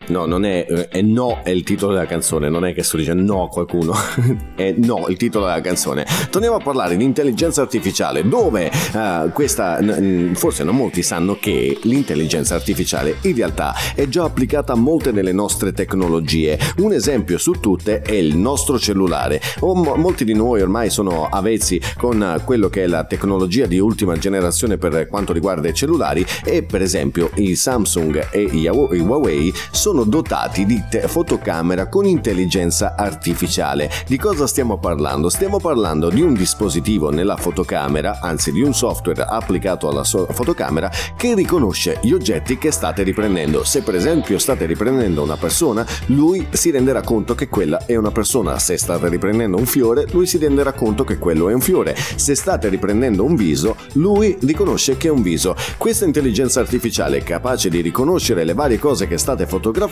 No, 0.10 0.26
non 0.26 0.44
è, 0.44 0.66
eh, 0.68 0.88
è 0.88 1.02
no 1.02 1.42
è 1.44 1.52
il 1.52 1.64
titolo 1.64 1.94
della 1.94 2.08
canzone, 2.08 2.50
non 2.50 2.66
è 2.66 2.74
che 2.74 2.82
sto 2.82 2.98
dicendo 2.98 3.22
no 3.34 3.44
a 3.44 3.48
qualcuno, 3.48 3.94
è 4.56 4.74
no 4.78 5.08
il 5.08 5.18
titolo 5.18 5.46
della 5.46 5.62
canzone. 5.62 6.06
Torniamo 6.32 6.56
a 6.56 6.60
parlare 6.60 6.98
di 6.98 7.04
intelligenza 7.04 7.62
artificiale, 7.62 8.28
dove 8.28 8.72
eh, 8.72 9.30
questa, 9.32 9.80
n- 9.80 10.32
forse 10.34 10.64
non 10.64 10.76
molti 10.76 11.04
sanno 11.04 11.38
che 11.40 11.78
l'intelligenza 11.84 12.56
artificiale 12.56 13.18
in 13.22 13.36
realtà 13.36 13.76
è 13.94 14.08
già 14.08 14.24
applicata 14.24 14.74
a 14.74 14.76
molte 14.76 15.14
delle 15.14 15.32
nostre 15.32 15.74
tecnologie. 15.74 16.58
Un 16.78 16.94
esempio 16.94 17.38
su 17.38 17.52
tutte 17.60 18.02
è 18.02 18.14
il 18.14 18.36
nostro 18.36 18.80
cellulare. 18.80 19.40
O 19.60 19.76
mo- 19.76 19.96
molti 19.96 20.26
di 20.26 20.34
noi 20.34 20.62
ormai 20.62 20.90
sono 20.90 21.28
avvezzi 21.30 21.80
con 21.98 22.42
quello 22.46 22.70
che 22.70 22.84
è 22.84 22.88
la 22.88 23.04
tecnologia 23.04 23.68
di 23.68 23.78
ultima 23.78 24.18
generazione 24.18 24.78
per 24.78 25.08
quanto 25.08 25.34
riguarda 25.34 25.68
i 25.70 25.74
cellulari 25.74 26.26
e 26.44 26.64
per 26.64 26.82
esempio 26.82 27.30
i 27.36 27.56
Samsung 27.56 28.30
e 28.32 28.42
i 28.42 28.68
Huawei 28.68 29.20
Huawei 29.20 29.54
sono 30.00 30.06
dotati 30.06 30.66
di 30.66 30.84
te- 30.90 31.08
fotocamera 31.08 31.88
con 31.88 32.06
intelligenza 32.06 32.96
artificiale. 32.96 33.90
Di 34.08 34.18
cosa 34.18 34.48
stiamo 34.48 34.78
parlando? 34.78 35.30
Stiamo 35.30 35.60
parlando 35.60 36.10
di 36.10 36.22
un 36.22 36.34
dispositivo 36.34 37.10
nella 37.10 37.36
fotocamera, 37.36 38.20
anzi 38.22 38.52
di 38.52 38.62
un 38.62 38.74
software 38.74 39.24
applicato 39.24 39.90
alla 39.90 40.04
so- 40.04 40.28
fotocamera 40.32 40.90
che 41.18 41.34
riconosce 41.36 42.00
gli 42.02 42.14
oggetti 42.14 42.58
che 42.58 42.72
state 42.72 43.04
riprendendo. 43.04 43.64
Se 43.66 43.82
per 43.82 43.96
esempio 43.96 44.40
state 44.40 44.66
riprendendo 44.66 45.22
una 45.22 45.38
persona, 45.38 45.86
lui 46.08 46.48
si 46.52 46.72
renderà 46.72 47.02
conto 47.02 47.36
che 47.36 47.50
quella 47.50 47.86
è 47.86 47.96
una 47.96 48.12
persona. 48.12 48.58
Se 48.58 48.78
state 48.78 49.10
riprendendo 49.10 49.58
un 49.58 49.66
fiore, 49.66 50.06
lui 50.12 50.26
si 50.26 50.38
renderà 50.38 50.72
conto 50.72 51.04
che 51.04 51.18
quello 51.18 51.50
è 51.50 51.54
un 51.54 51.62
fiore. 51.62 51.96
Se 52.16 52.36
state 52.36 52.70
riprendendo 52.70 53.26
un 53.26 53.36
viso, 53.36 53.76
lui 53.94 54.38
riconosce 54.42 54.96
che 54.98 55.10
è 55.10 55.12
un 55.12 55.22
viso. 55.22 55.56
Questa 55.78 56.06
intelligenza 56.06 56.62
artificiale 56.62 57.22
capace 57.24 57.70
di 57.70 57.82
riconoscere 57.82 58.46
le 58.46 58.54
varie 58.54 58.80
cose 58.80 59.08
che 59.08 59.18
state 59.18 59.46
fotografando 59.46 59.88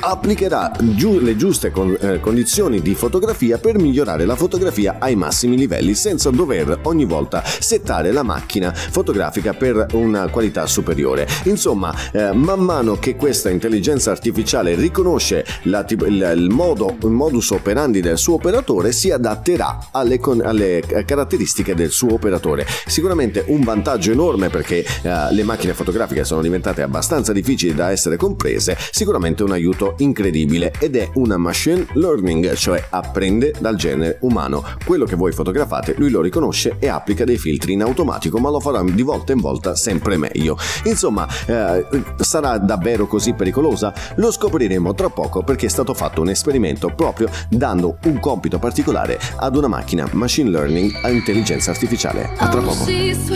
applicherà 0.00 0.72
giu- 0.80 1.20
le 1.20 1.36
giuste 1.36 1.70
con- 1.70 1.96
eh, 2.00 2.20
condizioni 2.20 2.80
di 2.80 2.94
fotografia 2.94 3.58
per 3.58 3.78
migliorare 3.78 4.24
la 4.24 4.36
fotografia 4.36 4.96
ai 4.98 5.14
massimi 5.16 5.56
livelli 5.56 5.94
senza 5.94 6.30
dover 6.30 6.80
ogni 6.82 7.04
volta 7.04 7.42
settare 7.44 8.12
la 8.12 8.22
macchina 8.22 8.72
fotografica 8.72 9.52
per 9.52 9.86
una 9.92 10.28
qualità 10.28 10.66
superiore. 10.66 11.26
Insomma, 11.44 11.94
eh, 12.12 12.32
man 12.32 12.60
mano 12.60 12.96
che 12.98 13.16
questa 13.16 13.50
intelligenza 13.50 14.10
artificiale 14.10 14.74
riconosce 14.74 15.44
la 15.64 15.84
il, 15.88 16.32
il 16.36 16.50
modo, 16.50 16.96
il 17.02 17.10
modus 17.10 17.50
operandi 17.50 18.00
del 18.00 18.18
suo 18.18 18.34
operatore, 18.34 18.92
si 18.92 19.10
adatterà 19.10 19.88
alle, 19.92 20.18
con- 20.18 20.40
alle 20.40 20.82
caratteristiche 21.04 21.74
del 21.74 21.90
suo 21.90 22.14
operatore. 22.14 22.66
Sicuramente 22.86 23.44
un 23.48 23.62
vantaggio 23.62 24.12
enorme 24.12 24.48
perché 24.48 24.84
eh, 25.02 25.32
le 25.32 25.42
macchine 25.42 25.74
fotografiche 25.74 26.24
sono 26.24 26.40
diventate 26.40 26.82
abbastanza 26.82 27.32
difficili 27.32 27.74
da 27.74 27.90
essere 27.90 28.16
comprese, 28.16 28.76
sicuramente 28.90 29.24
un 29.42 29.52
aiuto 29.52 29.94
incredibile 29.98 30.72
ed 30.78 30.96
è 30.96 31.10
una 31.14 31.36
machine 31.36 31.86
learning, 31.94 32.54
cioè 32.54 32.84
apprende 32.90 33.52
dal 33.58 33.76
genere 33.76 34.18
umano. 34.20 34.62
Quello 34.84 35.04
che 35.04 35.16
voi 35.16 35.32
fotografate 35.32 35.94
lui 35.98 36.10
lo 36.10 36.20
riconosce 36.20 36.76
e 36.78 36.88
applica 36.88 37.24
dei 37.24 37.38
filtri 37.38 37.72
in 37.72 37.82
automatico, 37.82 38.38
ma 38.38 38.50
lo 38.50 38.60
farà 38.60 38.82
di 38.82 39.02
volta 39.02 39.32
in 39.32 39.40
volta 39.40 39.74
sempre 39.74 40.16
meglio. 40.16 40.56
Insomma, 40.84 41.26
eh, 41.46 41.86
sarà 42.18 42.58
davvero 42.58 43.06
così 43.06 43.32
pericolosa? 43.34 43.92
Lo 44.16 44.30
scopriremo 44.30 44.94
tra 44.94 45.08
poco 45.08 45.42
perché 45.42 45.66
è 45.66 45.70
stato 45.70 45.94
fatto 45.94 46.20
un 46.20 46.28
esperimento 46.28 46.92
proprio 46.94 47.28
dando 47.48 47.98
un 48.04 48.20
compito 48.20 48.58
particolare 48.58 49.18
ad 49.36 49.56
una 49.56 49.68
macchina 49.68 50.08
machine 50.12 50.50
learning 50.50 50.92
a 51.02 51.10
intelligenza 51.10 51.70
artificiale. 51.70 52.30
A 52.36 52.48
tra 52.48 52.60
Oh, 52.60 52.62
poco. 52.62 52.84
she's 52.86 53.26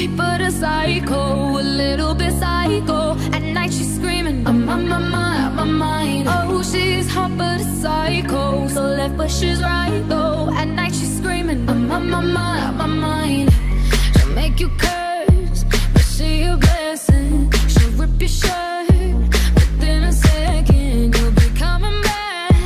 my 5.60 5.66
mind. 5.66 6.26
Oh, 6.28 6.62
she's 6.62 7.08
hot 7.10 7.36
but 7.36 7.60
a 7.60 7.64
psycho. 7.64 8.66
So 8.68 8.82
left 8.82 9.16
but 9.16 9.30
she's 9.30 9.60
right 9.62 10.02
though. 10.08 10.50
At 10.54 10.68
night 10.68 10.94
she's 10.94 11.18
screaming 11.18 11.68
I'm 11.68 11.90
on 11.90 12.08
my 12.10 12.20
mind, 12.20 12.64
on 12.64 12.76
my 12.78 12.86
mind. 12.86 13.52
She'll 14.16 14.34
make 14.34 14.58
you 14.58 14.70
curse 14.78 15.64
But 15.92 16.02
she 16.02 16.42
a 16.44 16.56
blessing. 16.56 17.52
She'll 17.68 17.90
rip 18.00 18.18
your 18.20 18.28
shirt 18.28 18.88
Within 19.56 20.04
a 20.04 20.12
second 20.12 21.16
You'll 21.16 21.32
be 21.32 21.48
coming 21.58 22.00
back. 22.02 22.56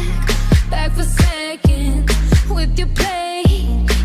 Back 0.71 0.93
for 0.93 1.03
seconds 1.05 2.13
With 2.49 2.79
your 2.79 2.89
play 2.89 3.43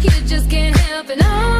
You 0.01 0.11
just 0.33 0.49
can't 0.49 0.75
help 0.75 1.09
it. 1.11 1.19
Oh, 1.21 1.58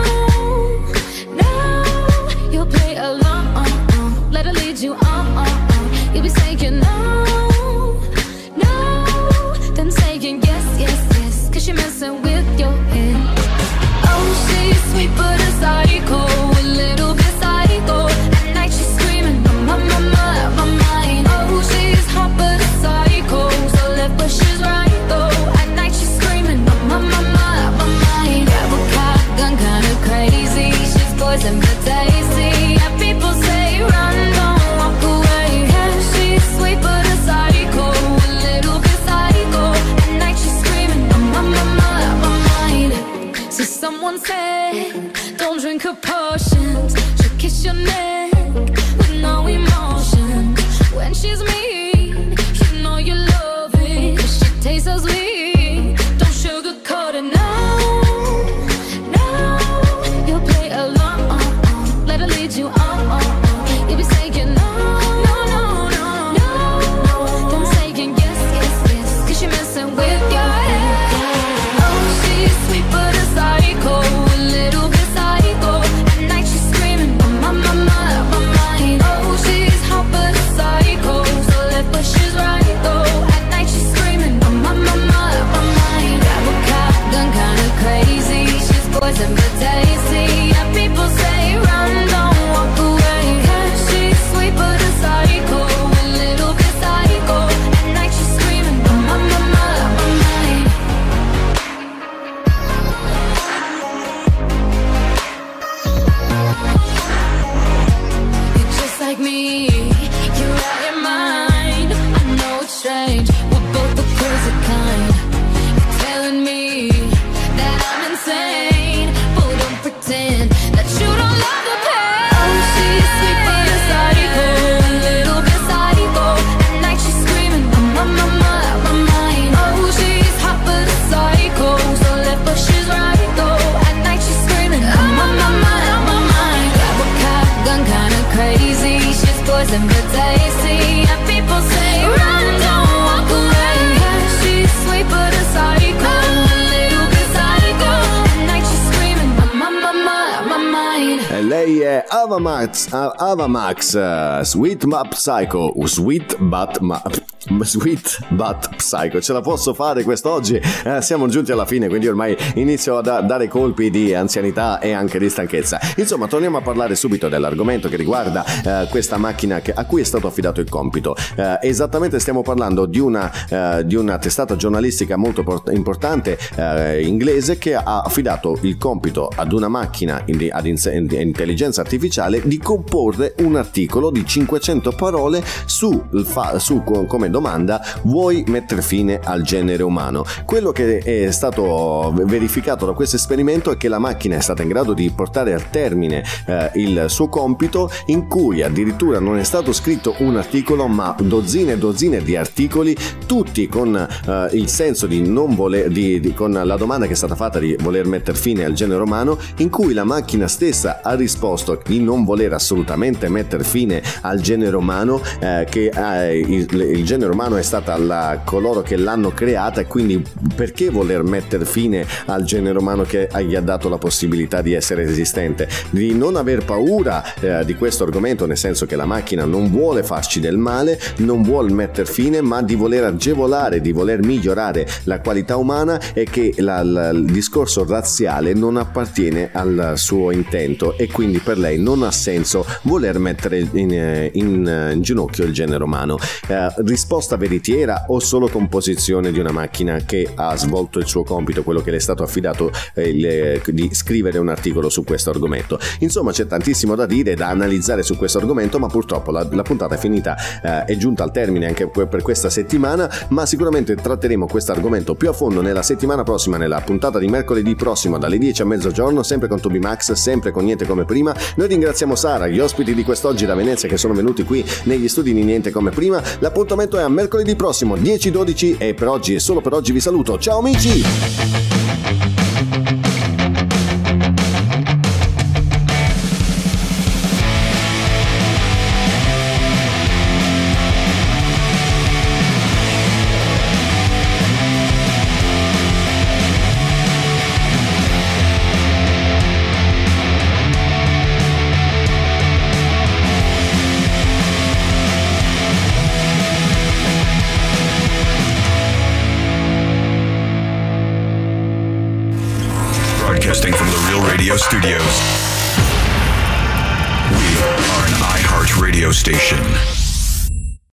Sweet 154.44 154.86
But 154.88 155.16
Psycho, 155.16 155.74
Sweet 155.86 156.36
But 156.40 156.82
Ma- 156.82 157.02
Sweet 157.62 158.28
But 158.30 158.76
Psycho, 158.76 159.20
ce 159.22 159.34
la 159.34 159.42
posso 159.42 159.74
fare 159.74 160.04
quest'oggi? 160.04 160.60
Eh, 160.84 161.02
siamo 161.02 161.28
giunti 161.28 161.52
alla 161.52 161.66
fine, 161.66 161.88
quindi 161.88 162.08
ormai 162.08 162.36
inizio 162.56 162.98
a 162.98 163.02
da- 163.02 163.22
dare 163.22 163.48
colpi 163.48 163.90
di 163.90 164.14
anzianità 164.14 164.80
e 164.80 164.92
anche 164.92 165.20
di 165.20 165.30
stanchezza. 165.30 165.80
Insomma, 165.98 166.28
torniamo 166.28 166.58
a 166.58 166.62
parlare 166.62 166.96
subito 166.96 167.28
dell'argomento 167.28 167.90
che 167.90 167.96
riguarda 167.98 168.44
eh, 168.84 168.88
questa 168.90 169.18
macchina 169.18 169.60
che- 169.62 169.74
a 169.74 169.86
cui 169.86 170.02
è 170.02 170.04
stato 170.04 170.28
affidato 170.28 170.62
il 170.62 170.70
compito. 170.70 171.16
Eh, 171.36 171.60
esattamente 171.62 172.20
stiamo 172.20 172.42
parlando 172.42 172.86
di 172.86 173.00
una, 173.00 173.32
eh, 173.50 173.86
di 173.86 173.96
una 173.96 174.18
testata 174.18 174.56
giornalistica 174.56 175.18
molto 175.18 175.44
port- 175.44 175.70
importante 175.74 176.38
eh, 176.56 177.02
inglese 177.04 177.58
che 177.58 177.76
ha 177.76 178.02
affidato 178.02 178.58
il 178.62 178.78
compito 178.78 179.30
ad 179.36 179.52
una 179.54 179.68
macchina 179.68 180.22
in- 180.26 180.50
ad 180.52 180.66
in- 180.66 181.08
intelligenza 181.12 181.82
artificiale 181.82 182.42
di 182.46 182.58
comporre 182.60 183.36
un 183.40 183.56
articolo 183.56 184.12
di 184.12 184.26
500 184.26 184.92
parole 184.92 185.44
su, 185.66 186.06
fa- 186.24 186.58
su 186.60 186.84
co- 186.84 187.06
come 187.06 187.30
domanda 187.40 187.82
vuoi 188.04 188.44
mettere 188.48 188.82
fine 188.82 189.20
al 189.24 189.42
genere 189.42 189.84
umano? 189.84 190.26
Quello 190.46 190.72
che 190.72 190.98
è 190.98 191.32
stato 191.32 192.14
verificato 192.26 192.86
da 192.86 192.92
questo 192.92 193.16
esperimento 193.16 193.72
è 193.72 193.78
che 193.78 193.88
la 193.88 193.98
macchina 193.98 194.36
è 194.36 194.42
stata 194.42 194.62
in 194.62 194.68
grado 194.68 194.94
di 194.94 195.10
portare 195.10 195.54
a 195.54 195.60
termine 195.60 196.24
eh, 196.46 196.72
il 196.76 197.06
suo 197.08 197.30
compito 197.30 197.90
in 198.08 198.28
cui 198.28 198.62
addirittura 198.62 199.20
non 199.20 199.38
è 199.38 199.44
stato 199.44 199.72
scritto 199.72 200.16
un 200.20 200.36
articolo 200.36 200.88
ma 200.88 201.16
dozzine 201.18 201.74
e 201.74 201.78
dozzine 201.78 202.22
di 202.22 202.36
articoli 202.36 202.96
tutti 203.26 203.68
con 203.68 203.96
eh, 203.96 204.50
il 204.52 204.68
senso 204.68 205.08
di 205.08 205.26
non 205.28 205.56
voler 205.56 205.90
di, 205.90 206.20
di- 206.20 206.34
con 206.34 206.52
la 206.52 206.76
domanda 206.76 207.06
che 207.06 207.14
è 207.14 207.16
stata 207.16 207.36
fatta 207.36 207.60
di 207.60 207.76
voler 207.80 208.06
mettere 208.06 208.38
fine 208.38 208.66
al 208.66 208.74
genere 208.74 209.02
umano 209.02 209.38
in 209.58 209.70
cui 209.70 209.94
la 209.94 210.04
macchina 210.04 210.48
stessa 210.48 211.00
ha 211.02 211.16
risposto 211.16 211.82
di 211.86 212.02
non 212.02 212.26
voler 212.26 212.54
assolutamente 212.54 213.30
mettere 213.30 213.64
fine 213.64 214.02
al 214.22 214.42
genere 214.42 214.76
umano 214.76 215.22
eh, 215.40 215.66
che 215.70 215.92
eh, 215.94 216.40
il, 216.40 216.68
il 216.74 217.06
genere 217.06 217.29
umano 217.32 217.58
è 217.58 217.62
stata 217.62 217.98
la, 217.98 218.42
coloro 218.44 218.82
che 218.82 218.96
l'hanno 218.98 219.32
creata 219.32 219.86
quindi 219.86 220.24
perché 220.56 220.90
voler 220.90 221.24
mettere 221.24 221.66
fine 221.66 222.06
al 222.26 222.44
genere 222.44 222.78
umano 222.78 223.04
che 223.04 223.28
gli 223.46 223.56
ha 223.56 223.62
dato 223.62 223.90
la 223.90 223.98
possibilità 223.98 224.62
di 224.62 224.74
essere 224.74 225.04
esistente 225.04 225.68
di 225.90 226.14
non 226.14 226.36
aver 226.36 226.66
paura 226.66 227.24
eh, 227.40 227.66
di 227.66 227.76
questo 227.76 228.04
argomento 228.04 228.46
nel 228.46 228.58
senso 228.58 228.86
che 228.86 228.96
la 228.96 229.06
macchina 229.06 229.46
non 229.46 229.70
vuole 229.70 230.04
farci 230.04 230.40
del 230.40 230.58
male 230.58 231.00
non 231.18 231.42
vuole 231.44 231.72
mettere 231.72 232.10
fine 232.10 232.42
ma 232.42 232.62
di 232.62 232.76
voler 232.76 233.04
agevolare 233.04 233.82
di 233.82 233.92
voler 233.92 234.24
migliorare 234.24 234.88
la 235.04 235.20
qualità 235.20 235.58
umana 235.58 236.00
e 236.14 236.24
che 236.26 236.54
la- 236.58 236.84
la- 236.84 237.10
il 237.10 237.26
discorso 237.26 237.86
razziale 237.86 238.54
non 238.54 238.78
appartiene 238.78 239.50
al 239.54 239.94
suo 239.96 240.32
intento 240.32 240.98
e 240.98 241.08
quindi 241.08 241.40
per 241.40 241.58
lei 241.58 241.78
non 241.80 242.04
ha 242.04 242.12
senso 242.12 242.66
voler 242.84 243.20
mettere 243.20 243.68
in, 243.72 243.92
eh, 243.92 244.30
in, 244.34 244.68
eh, 244.68 244.94
in 244.94 245.02
ginocchio 245.02 245.44
il 245.46 245.54
genere 245.54 245.84
umano. 245.84 246.18
Eh, 246.48 246.68
risposta 246.78 247.18
veritiera 247.38 248.06
o 248.08 248.20
solo 248.20 248.48
composizione 248.48 249.32
di 249.32 249.40
una 249.40 249.52
macchina 249.52 249.98
che 250.06 250.30
ha 250.36 250.56
svolto 250.56 251.00
il 251.00 251.08
suo 251.08 251.24
compito, 251.24 251.64
quello 251.64 251.82
che 251.82 251.92
le 251.92 251.98
è 251.98 252.00
stato 252.00 252.24
affidato 252.24 252.72
eh, 252.94 253.10
il- 253.10 253.26
eh, 253.26 253.62
di 253.68 253.90
scrivere 253.94 254.38
un 254.38 254.50
articolo 254.50 254.90
su 254.90 255.04
questo 255.04 255.30
argomento. 255.30 255.80
Insomma 256.00 256.32
c'è 256.32 256.48
tantissimo 256.48 256.96
da 256.96 257.06
dire, 257.06 257.36
da 257.36 257.50
analizzare 257.50 258.04
su 258.04 258.16
questo 258.18 258.38
argomento, 258.40 258.80
ma 258.80 258.88
purtroppo 258.88 259.32
la, 259.32 259.48
la 259.52 259.62
puntata 259.64 259.96
è 259.96 259.98
finita, 259.98 260.36
eh, 260.62 260.86
è 260.86 260.98
giunta 260.98 261.24
al 261.24 261.32
termine 261.32 261.68
anche 261.68 261.88
per 261.90 262.22
questa 262.22 262.50
settimana, 262.50 263.10
ma 263.30 263.46
sicuramente 263.46 263.96
tratteremo 263.96 264.48
questo 264.48 264.72
argomento 264.72 265.16
più 265.16 265.30
a 265.30 265.34
fondo 265.34 265.62
nella 265.62 265.82
settimana 265.82 266.24
prossima, 266.24 266.58
nella 266.58 266.82
puntata 266.82 267.20
di 267.20 267.28
mercoledì 267.28 267.76
prossimo 267.76 268.18
dalle 268.18 268.38
10 268.38 268.62
a 268.62 268.66
mezzogiorno, 268.66 269.24
sempre 269.24 269.48
con 269.48 269.60
Toby 269.60 269.80
Max, 269.80 270.12
sempre 270.14 270.52
con 270.52 270.64
Niente 270.64 270.86
Come 270.86 271.06
Prima. 271.06 271.36
Noi 271.56 271.68
ringraziamo 271.68 272.16
Sara, 272.16 272.48
gli 272.48 272.60
ospiti 272.60 272.94
di 272.94 273.04
quest'oggi 273.04 273.46
da 273.46 273.56
Venezia 273.56 273.90
che 273.90 273.98
sono 273.98 274.14
venuti 274.14 274.44
qui 274.44 274.66
negli 274.84 275.08
studi 275.08 275.34
di 275.34 275.44
Niente 275.44 275.72
Come 275.72 275.92
Prima. 275.92 276.22
L'appuntamento 276.40 276.98
è 276.98 277.02
a 277.02 277.09
mercoledì 277.10 277.56
prossimo 277.56 277.96
10-12 277.96 278.76
e 278.78 278.94
per 278.94 279.08
oggi 279.08 279.34
e 279.34 279.40
solo 279.40 279.62
per 279.62 279.74
oggi 279.74 279.92
vi 279.92 280.00
saluto. 280.00 280.38
Ciao 280.38 280.60
amici! 280.60 281.69